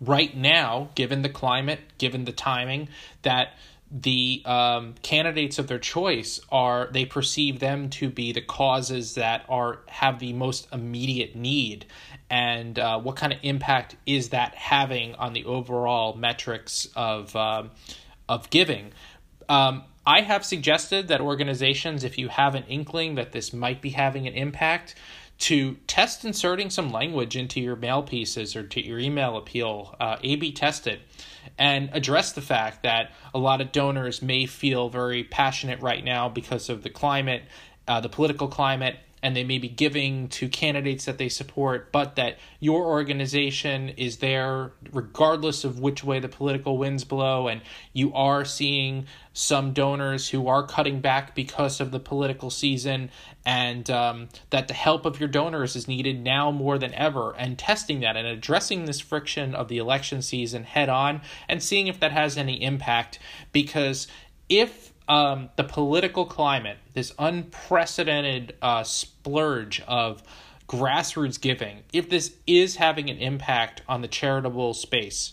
right 0.00 0.36
now 0.36 0.88
given 0.94 1.22
the 1.22 1.28
climate 1.28 1.80
given 1.98 2.24
the 2.24 2.32
timing 2.32 2.88
that 3.22 3.54
the 3.90 4.40
um, 4.44 4.94
candidates 5.02 5.58
of 5.58 5.66
their 5.66 5.78
choice 5.78 6.40
are 6.50 6.88
they 6.92 7.04
perceive 7.04 7.58
them 7.58 7.90
to 7.90 8.08
be 8.08 8.32
the 8.32 8.40
causes 8.40 9.16
that 9.16 9.44
are 9.48 9.80
have 9.88 10.20
the 10.20 10.32
most 10.32 10.68
immediate 10.72 11.34
need. 11.34 11.86
And 12.28 12.78
uh, 12.78 13.00
what 13.00 13.16
kind 13.16 13.32
of 13.32 13.40
impact 13.42 13.96
is 14.06 14.28
that 14.28 14.54
having 14.54 15.16
on 15.16 15.32
the 15.32 15.44
overall 15.44 16.14
metrics 16.14 16.86
of 16.94 17.34
um, 17.34 17.72
of 18.28 18.48
giving? 18.50 18.92
Um, 19.48 19.82
I 20.06 20.20
have 20.20 20.44
suggested 20.44 21.08
that 21.08 21.20
organizations, 21.20 22.04
if 22.04 22.16
you 22.16 22.28
have 22.28 22.54
an 22.54 22.64
inkling 22.68 23.16
that 23.16 23.32
this 23.32 23.52
might 23.52 23.82
be 23.82 23.90
having 23.90 24.28
an 24.28 24.34
impact, 24.34 24.94
to 25.40 25.76
test 25.86 26.24
inserting 26.24 26.68
some 26.68 26.92
language 26.92 27.34
into 27.34 27.60
your 27.60 27.74
mail 27.74 28.02
pieces 28.02 28.54
or 28.54 28.62
to 28.62 28.84
your 28.84 28.98
email 28.98 29.36
appeal, 29.36 29.96
uh, 29.98 30.16
A 30.22 30.36
B 30.36 30.52
test 30.52 30.86
it, 30.86 31.00
and 31.58 31.88
address 31.92 32.32
the 32.32 32.42
fact 32.42 32.82
that 32.82 33.12
a 33.34 33.38
lot 33.38 33.60
of 33.60 33.72
donors 33.72 34.20
may 34.20 34.44
feel 34.46 34.90
very 34.90 35.24
passionate 35.24 35.80
right 35.80 36.04
now 36.04 36.28
because 36.28 36.68
of 36.68 36.82
the 36.82 36.90
climate, 36.90 37.42
uh, 37.88 38.00
the 38.00 38.08
political 38.08 38.48
climate, 38.48 38.96
and 39.22 39.36
they 39.36 39.44
may 39.44 39.58
be 39.58 39.68
giving 39.68 40.28
to 40.28 40.48
candidates 40.48 41.04
that 41.04 41.18
they 41.18 41.28
support, 41.28 41.92
but 41.92 42.16
that 42.16 42.38
your 42.58 42.86
organization 42.86 43.90
is 43.90 44.18
there 44.18 44.72
regardless 44.92 45.64
of 45.64 45.78
which 45.78 46.02
way 46.02 46.18
the 46.18 46.28
political 46.28 46.78
winds 46.78 47.04
blow, 47.04 47.48
and 47.48 47.60
you 47.92 48.12
are 48.14 48.44
seeing 48.44 49.06
some 49.32 49.72
donors 49.72 50.30
who 50.30 50.48
are 50.48 50.66
cutting 50.66 51.00
back 51.00 51.34
because 51.34 51.80
of 51.80 51.90
the 51.90 52.00
political 52.00 52.50
season, 52.50 53.10
and 53.44 53.90
um, 53.90 54.28
that 54.50 54.68
the 54.68 54.74
help 54.74 55.04
of 55.04 55.20
your 55.20 55.28
donors 55.28 55.76
is 55.76 55.86
needed 55.86 56.20
now 56.22 56.50
more 56.50 56.78
than 56.78 56.92
ever, 56.94 57.34
and 57.36 57.58
testing 57.58 58.00
that 58.00 58.16
and 58.16 58.26
addressing 58.26 58.84
this 58.84 59.00
friction 59.00 59.54
of 59.54 59.68
the 59.68 59.78
election 59.78 60.22
season 60.22 60.64
head 60.64 60.88
on 60.88 61.20
and 61.48 61.62
seeing 61.62 61.86
if 61.86 62.00
that 62.00 62.12
has 62.12 62.36
any 62.36 62.62
impact. 62.62 63.18
Because 63.52 64.08
if 64.48 64.92
um, 65.10 65.50
the 65.56 65.64
political 65.64 66.24
climate, 66.24 66.78
this 66.94 67.12
unprecedented 67.18 68.54
uh, 68.62 68.84
splurge 68.84 69.82
of 69.88 70.22
grassroots 70.68 71.40
giving, 71.40 71.82
if 71.92 72.08
this 72.08 72.36
is 72.46 72.76
having 72.76 73.10
an 73.10 73.18
impact 73.18 73.82
on 73.88 74.02
the 74.02 74.08
charitable 74.08 74.72
space, 74.72 75.32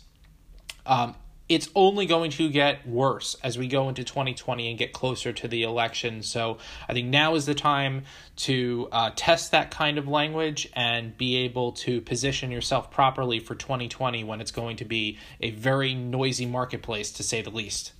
um, 0.87 1.13
it's 1.47 1.69
only 1.75 2.07
going 2.07 2.31
to 2.31 2.49
get 2.49 2.87
worse 2.87 3.35
as 3.43 3.55
we 3.55 3.67
go 3.67 3.87
into 3.87 4.03
2020 4.03 4.67
and 4.67 4.79
get 4.79 4.93
closer 4.93 5.31
to 5.31 5.47
the 5.47 5.61
election. 5.61 6.23
So 6.23 6.57
I 6.89 6.93
think 6.93 7.09
now 7.09 7.35
is 7.35 7.45
the 7.45 7.53
time 7.53 8.05
to 8.37 8.89
uh, 8.91 9.11
test 9.15 9.51
that 9.51 9.69
kind 9.69 9.99
of 9.99 10.07
language 10.07 10.67
and 10.73 11.15
be 11.15 11.37
able 11.37 11.73
to 11.73 12.01
position 12.01 12.49
yourself 12.49 12.89
properly 12.89 13.39
for 13.39 13.53
2020 13.53 14.23
when 14.23 14.41
it's 14.41 14.51
going 14.51 14.77
to 14.77 14.85
be 14.85 15.19
a 15.39 15.51
very 15.51 15.93
noisy 15.93 16.47
marketplace, 16.47 17.11
to 17.11 17.21
say 17.21 17.43
the 17.43 17.51
least. 17.51 17.93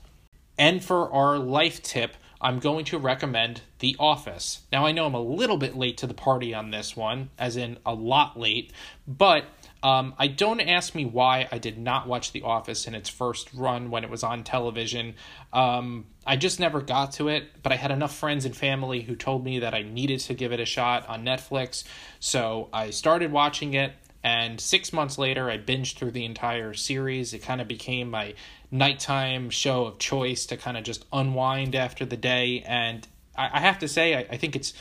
And 0.58 0.84
for 0.84 1.12
our 1.12 1.38
life 1.38 1.82
tip, 1.84 2.16
I'm 2.40 2.60
going 2.60 2.86
to 2.86 3.00
recommend 3.00 3.62
The 3.80 3.96
Office. 4.00 4.62
Now, 4.72 4.86
I 4.86 4.92
know 4.92 5.06
I'm 5.06 5.16
a 5.16 5.22
little 5.22 5.58
bit 5.58 5.76
late 5.76 5.98
to 5.98 6.08
the 6.08 6.14
party 6.14 6.54
on 6.54 6.70
this 6.70 6.96
one, 6.96 7.30
as 7.38 7.58
in 7.58 7.78
a 7.86 7.94
lot 7.94 8.40
late, 8.40 8.72
but 9.08 9.46
um, 9.82 10.14
I 10.20 10.28
don't 10.28 10.60
ask 10.60 10.94
me 10.94 11.06
why 11.06 11.48
I 11.52 11.58
did 11.58 11.78
not 11.80 12.08
watch 12.08 12.32
The 12.32 12.44
Office 12.44 12.88
in 12.88 12.94
its 12.94 13.10
first 13.10 13.54
run 13.54 13.90
when 13.90 14.04
it 14.04 14.10
was 14.10 14.24
on 14.24 14.44
television. 14.44 15.16
Um, 15.52 16.06
I 16.26 16.36
just 16.36 16.60
never 16.60 16.82
got 16.82 17.14
to 17.14 17.28
it, 17.28 17.64
but 17.64 17.72
I 17.72 17.76
had 17.76 17.90
enough 17.90 18.16
friends 18.16 18.46
and 18.46 18.56
family 18.56 19.02
who 19.02 19.16
told 19.16 19.44
me 19.44 19.60
that 19.60 19.74
I 19.74 19.82
needed 19.82 20.20
to 20.22 20.34
give 20.36 20.52
it 20.52 20.60
a 20.60 20.66
shot 20.66 21.08
on 21.10 21.24
Netflix. 21.24 21.86
So 22.20 22.70
I 22.72 22.92
started 22.92 23.32
watching 23.32 23.74
it, 23.74 23.94
and 24.24 24.60
six 24.60 24.92
months 24.92 25.18
later, 25.18 25.50
I 25.50 25.58
binged 25.58 25.96
through 25.96 26.12
the 26.12 26.26
entire 26.26 26.74
series. 26.74 27.34
It 27.34 27.40
kind 27.40 27.62
of 27.62 27.68
became 27.68 28.10
my 28.10 28.34
nighttime 28.72 29.50
show 29.50 29.86
of 29.86 30.00
choice 30.00 30.46
to 30.48 30.58
kind 30.58 30.78
of 30.78 30.84
just 30.84 31.06
unwind 31.14 31.76
after 31.76 32.06
the 32.06 32.18
day. 32.18 32.64
And 32.66 33.08
I, 33.38 33.50
I 33.54 33.60
have 33.62 33.80
to 33.80 33.88
say, 33.88 34.16
I, 34.16 34.26
I 34.32 34.38
think 34.38 34.56
it's 34.56 34.74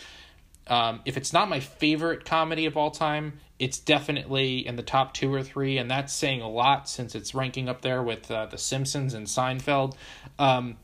um, 0.69 1.01
if 1.05 1.17
it's 1.17 1.33
not 1.33 1.49
my 1.49 1.61
favorite 1.61 2.25
comedy 2.25 2.67
of 2.67 2.77
all 2.77 2.91
time, 2.91 3.39
it's 3.59 3.79
definitely 3.79 4.67
in 4.67 4.77
the 4.77 4.83
top 4.83 5.15
two 5.15 5.33
or 5.33 5.43
three, 5.43 5.79
and 5.79 5.91
that's 5.91 6.13
saying 6.13 6.43
a 6.43 6.49
lot 6.49 6.89
since 6.89 7.15
it's 7.15 7.35
ranking 7.35 7.69
up 7.69 7.83
there 7.83 8.03
with 8.03 8.31
uh, 8.31 8.47
The 8.47 8.59
Simpsons 8.59 9.15
and 9.15 9.27
Seinfeld. 9.27 9.95
Um, 10.39 10.77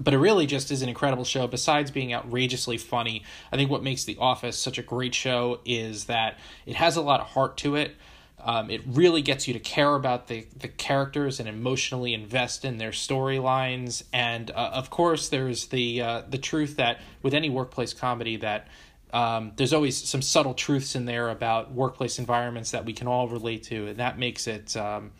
but 0.00 0.14
it 0.14 0.18
really 0.18 0.46
just 0.46 0.70
is 0.70 0.82
an 0.82 0.88
incredible 0.88 1.24
show. 1.24 1.46
Besides 1.46 1.90
being 1.90 2.14
outrageously 2.14 2.78
funny, 2.78 3.24
I 3.50 3.56
think 3.56 3.70
what 3.70 3.82
makes 3.82 4.04
The 4.04 4.16
Office 4.18 4.58
such 4.58 4.78
a 4.78 4.82
great 4.82 5.14
show 5.14 5.60
is 5.64 6.04
that 6.04 6.38
it 6.66 6.76
has 6.76 6.96
a 6.96 7.02
lot 7.02 7.20
of 7.20 7.28
heart 7.28 7.56
to 7.58 7.76
it. 7.76 7.96
Um, 8.44 8.70
it 8.70 8.82
really 8.86 9.22
gets 9.22 9.46
you 9.46 9.54
to 9.54 9.60
care 9.60 9.94
about 9.94 10.26
the, 10.26 10.46
the 10.56 10.66
characters 10.66 11.38
and 11.38 11.48
emotionally 11.48 12.12
invest 12.12 12.64
in 12.64 12.78
their 12.78 12.90
storylines. 12.90 14.02
And 14.12 14.50
uh, 14.50 14.70
of 14.72 14.90
course, 14.90 15.28
there's 15.28 15.66
the 15.66 16.02
uh, 16.02 16.22
the 16.28 16.38
truth 16.38 16.76
that 16.76 17.00
with 17.22 17.34
any 17.34 17.50
workplace 17.50 17.92
comedy 17.92 18.36
that 18.38 18.66
um, 19.12 19.52
there's 19.56 19.72
always 19.72 19.96
some 19.96 20.22
subtle 20.22 20.54
truths 20.54 20.96
in 20.96 21.04
there 21.04 21.28
about 21.28 21.72
workplace 21.72 22.18
environments 22.18 22.72
that 22.72 22.84
we 22.84 22.92
can 22.92 23.06
all 23.06 23.28
relate 23.28 23.62
to, 23.64 23.88
and 23.88 23.98
that 23.98 24.18
makes 24.18 24.48
it 24.48 24.76
um, 24.76 25.12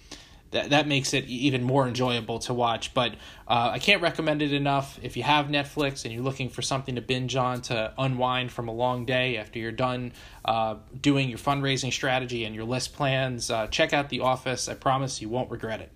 that 0.52 0.70
that 0.70 0.86
makes 0.86 1.12
it 1.12 1.24
even 1.26 1.62
more 1.62 1.86
enjoyable 1.86 2.38
to 2.40 2.54
watch. 2.54 2.94
But 2.94 3.14
uh, 3.48 3.70
I 3.72 3.78
can't 3.78 4.00
recommend 4.00 4.40
it 4.40 4.52
enough. 4.52 4.98
If 5.02 5.16
you 5.16 5.24
have 5.24 5.46
Netflix 5.46 6.04
and 6.04 6.14
you're 6.14 6.22
looking 6.22 6.48
for 6.48 6.62
something 6.62 6.94
to 6.94 7.02
binge 7.02 7.34
on 7.36 7.62
to 7.62 7.92
unwind 7.98 8.52
from 8.52 8.68
a 8.68 8.72
long 8.72 9.04
day 9.04 9.36
after 9.36 9.58
you're 9.58 9.72
done 9.72 10.12
uh, 10.44 10.76
doing 11.00 11.28
your 11.28 11.38
fundraising 11.38 11.92
strategy 11.92 12.44
and 12.44 12.54
your 12.54 12.64
list 12.64 12.94
plans, 12.94 13.50
uh, 13.50 13.66
check 13.66 13.92
out 13.92 14.08
The 14.08 14.20
Office. 14.20 14.68
I 14.68 14.74
promise 14.74 15.20
you 15.20 15.28
won't 15.28 15.50
regret 15.50 15.80
it. 15.80 15.92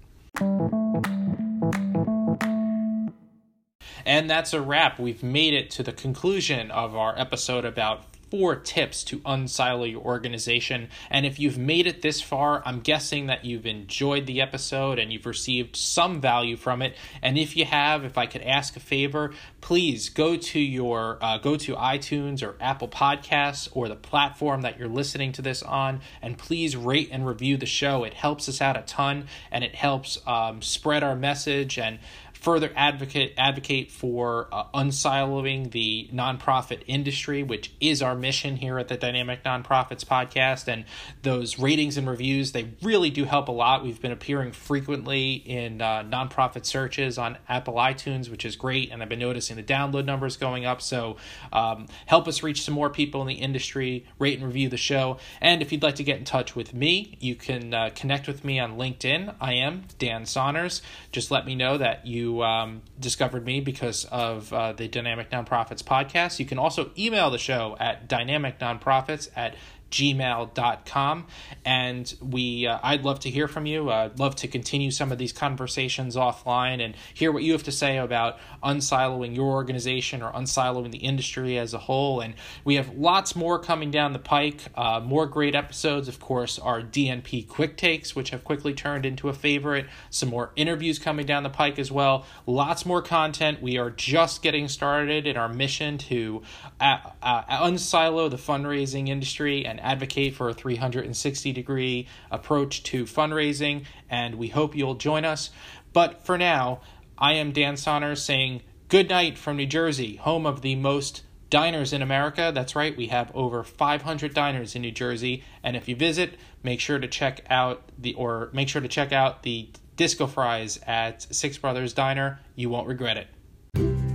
And 4.05 4.31
that's 4.31 4.53
a 4.53 4.61
wrap. 4.61 5.01
We've 5.01 5.23
made 5.23 5.53
it 5.53 5.69
to 5.71 5.83
the 5.83 5.93
conclusion 5.93 6.71
of 6.71 6.95
our 6.95 7.19
episode 7.19 7.65
about 7.65 8.05
four 8.31 8.57
tips 8.57 9.05
to 9.05 9.19
unsilo 9.21 9.91
your 9.91 10.03
organization. 10.03 10.89
And 11.11 11.25
if 11.25 11.39
you've 11.39 11.59
made 11.59 11.87
it 11.87 12.03
this 12.03 12.21
far, 12.21 12.63
I'm 12.67 12.81
guessing 12.81 13.27
that 13.27 13.45
you've 13.45 13.67
enjoyed 13.67 14.27
the 14.27 14.41
episode 14.41 14.99
and 14.99 15.13
you've 15.13 15.27
received 15.27 15.77
some 15.77 16.21
value 16.21 16.57
from 16.57 16.83
it. 16.83 16.97
And 17.23 17.39
if 17.39 17.57
you 17.57 17.65
have, 17.65 18.05
if 18.05 18.19
I 18.19 18.27
could 18.27 18.43
ask 18.43 18.77
a 18.77 18.81
favor, 18.81 19.33
please 19.61 20.09
go 20.09 20.37
to 20.37 20.59
your 20.59 21.19
uh, 21.21 21.39
go 21.39 21.57
to 21.57 21.75
iTunes 21.75 22.43
or 22.43 22.57
Apple 22.61 22.89
Podcasts 22.89 23.69
or 23.73 23.89
the 23.89 23.97
platform 23.97 24.63
that 24.63 24.79
you're 24.79 24.89
listening 24.89 25.33
to 25.33 25.43
this 25.43 25.63
on, 25.63 26.01
and 26.23 26.39
please 26.39 26.77
rate 26.77 27.09
and 27.13 27.27
review 27.27 27.57
the 27.57 27.67
show. 27.67 28.05
It 28.05 28.15
helps 28.15 28.49
us 28.49 28.61
out 28.61 28.77
a 28.77 28.83
ton, 28.83 29.27
and 29.51 29.65
it 29.65 29.75
helps 29.75 30.19
um, 30.27 30.63
spread 30.63 31.03
our 31.03 31.17
message 31.17 31.79
and 31.79 31.99
further 32.47 32.71
advocate 32.77 33.35
advocate 33.37 33.91
for 33.91 34.47
uh, 34.53 34.63
unsiloing 34.73 35.69
the 35.73 36.09
nonprofit 36.15 36.81
industry, 36.87 37.43
which 37.43 37.73
is 37.81 38.01
our 38.01 38.15
mission 38.15 38.55
here 38.55 38.79
at 38.79 38.87
the 38.87 38.97
Dynamic 38.97 39.43
Nonprofits 39.43 40.05
podcast. 40.05 40.69
And 40.69 40.85
those 41.23 41.59
ratings 41.59 41.97
and 41.97 42.09
reviews 42.09 42.53
they 42.53 42.71
really 42.83 43.11
do 43.11 43.25
help 43.25 43.49
a 43.49 43.53
lot. 43.53 43.83
We've 43.83 44.01
been 44.01 44.13
appearing 44.13 44.53
frequently 44.53 45.33
in 45.33 45.83
uh, 45.83 46.05
nonprofit 46.05 46.65
searches 46.67 47.19
on 47.19 47.37
Apple 47.49 47.75
iTunes, 47.75 48.31
which 48.31 48.45
is 48.45 48.55
great, 48.55 48.93
and 48.93 49.03
I've 49.03 49.09
been 49.09 49.19
noticing 49.19 49.57
the 49.57 49.65
download 49.65 50.05
numbers 50.05 50.37
going 50.37 50.65
up. 50.65 50.81
So 50.81 51.17
um, 51.53 51.89
help 52.07 52.29
us 52.29 52.45
reach 52.45 52.63
some 52.63 52.75
more 52.75 52.91
people 52.91 53.23
in 53.23 53.27
the 53.27 53.35
industry. 53.35 54.07
Rate 54.21 54.39
and 54.39 54.47
review 54.47 54.69
the 54.69 54.77
show. 54.77 55.19
And 55.41 55.63
if 55.63 55.73
you'd 55.73 55.83
like 55.83 55.97
to 55.97 56.05
get 56.05 56.19
in 56.19 56.25
touch 56.25 56.55
with 56.55 56.73
me, 56.73 57.19
you 57.19 57.35
can 57.35 57.75
uh, 57.75 57.91
connect 57.97 58.29
with 58.29 58.45
me 58.45 58.61
on 58.61 58.79
LinkedIn. 58.79 59.35
I 59.41 59.55
am 59.55 59.83
Dan 59.99 60.27
Saunders. 60.27 60.81
Just 61.11 61.33
let 61.33 61.45
me 61.45 61.57
know 61.57 61.77
that 61.79 62.07
you 62.07 62.36
um, 62.43 62.83
discovered 62.99 63.45
me 63.45 63.61
because 63.61 64.05
of 64.07 64.53
uh, 64.53 64.73
the 64.73 64.89
Dynamic 64.89 65.31
Nonprofits 65.31 65.83
podcast. 65.83 66.39
You 66.39 66.47
can 66.47 66.59
also 66.59 66.91
email 66.99 67.31
the 67.31 67.39
show 67.39 67.77
at 67.79 68.09
dynamicnonprofits 68.09 69.31
at 69.37 69.55
gmail.com 69.91 71.27
and 71.65 72.15
we 72.21 72.67
uh, 72.67 72.79
i'd 72.83 73.05
love 73.05 73.21
to 73.21 73.31
hear 73.31 73.49
from 73.49 73.67
you. 73.67 73.91
I'd 73.91 74.19
love 74.19 74.35
to 74.37 74.49
continue 74.49 74.91
some 74.91 75.13
of 75.13 75.19
these 75.19 75.33
conversations 75.33 76.17
offline 76.17 76.83
and 76.83 76.95
hear 77.13 77.31
what 77.31 77.43
you 77.43 77.53
have 77.53 77.65
to 77.65 77.73
say 77.73 77.99
about 77.99 78.39
unsiloing 78.63 79.37
your 79.37 79.53
organization 79.53 80.23
or 80.23 80.33
unsiloing 80.33 80.91
the 80.91 80.99
industry 80.99 81.59
as 81.59 81.75
a 81.75 81.79
whole. 81.79 82.21
And 82.21 82.35
we 82.65 82.77
have 82.77 82.97
lots 82.97 83.37
more 83.37 83.59
coming 83.59 83.91
down 83.91 84.13
the 84.13 84.19
pike. 84.19 84.63
Uh, 84.75 85.01
more 85.01 85.27
great 85.27 85.55
episodes 85.55 86.09
of 86.09 86.19
course 86.21 86.59
our 86.59 86.81
dnp 86.81 87.49
quick 87.49 87.77
takes 87.77 88.15
which 88.15 88.31
have 88.31 88.45
quickly 88.45 88.75
turned 88.75 89.05
into 89.05 89.29
a 89.29 89.35
favorite. 89.35 89.87
Some 90.11 90.31
more 90.31 90.53
interviews 90.57 90.99
coming 90.99 91.27
down 91.27 91.43
the 91.43 91.51
pike 91.51 91.79
as 91.79 91.93
well. 91.93 92.25
Lots 92.47 92.87
more 92.87 93.03
content. 93.03 93.61
We 93.61 93.79
are 93.79 93.91
just 93.91 94.43
getting 94.43 94.69
started 94.69 95.27
in 95.27 95.37
our 95.37 95.49
mission 95.49 95.99
to 95.99 96.43
uh, 96.81 96.99
uh 97.23 97.65
unsilo 97.67 98.31
the 98.31 98.37
fundraising 98.37 99.09
industry 99.09 99.67
and 99.67 99.76
and 99.77 99.85
advocate 99.85 100.35
for 100.35 100.49
a 100.49 100.55
360 100.55 101.53
degree 101.53 102.09
approach 102.31 102.83
to 102.85 103.05
fundraising, 103.05 103.85
and 104.09 104.37
we 104.37 104.49
hope 104.49 104.75
you'll 104.75 104.95
join 104.95 105.25
us. 105.25 105.51
But 105.93 106.25
for 106.25 106.39
now, 106.39 106.81
I 107.19 107.35
am 107.35 107.53
Dan 107.53 107.77
Saunders 107.77 108.23
saying 108.23 108.63
good 108.89 109.09
night 109.09 109.37
from 109.37 109.57
New 109.57 109.67
Jersey, 109.67 110.17
home 110.17 110.47
of 110.47 110.63
the 110.63 110.75
most 110.77 111.23
diners 111.51 111.93
in 111.93 112.03
America. 112.03 112.51
That's 112.55 112.75
right, 112.75 112.97
we 112.97 113.09
have 113.09 113.31
over 113.35 113.63
500 113.63 114.33
diners 114.33 114.75
in 114.75 114.83
New 114.83 114.93
Jersey, 114.93 115.45
and 115.63 115.77
if 115.77 115.89
you 115.89 115.97
visit, 115.97 116.35
make 116.63 116.81
sure 116.81 116.99
to 116.99 117.09
check 117.09 117.43
out 117.51 117.91
the 117.99 118.15
or 118.15 118.49
make 118.53 118.69
sure 118.69 118.81
to 118.81 118.89
check 118.89 119.13
out 119.13 119.43
the 119.43 119.69
disco 119.97 120.27
fries 120.27 120.81
at 120.87 121.23
Six 121.35 121.59
Brothers 121.59 121.93
Diner. 121.93 122.41
You 122.55 122.71
won't 122.71 122.89
regret 122.89 123.17
it. 123.19 124.06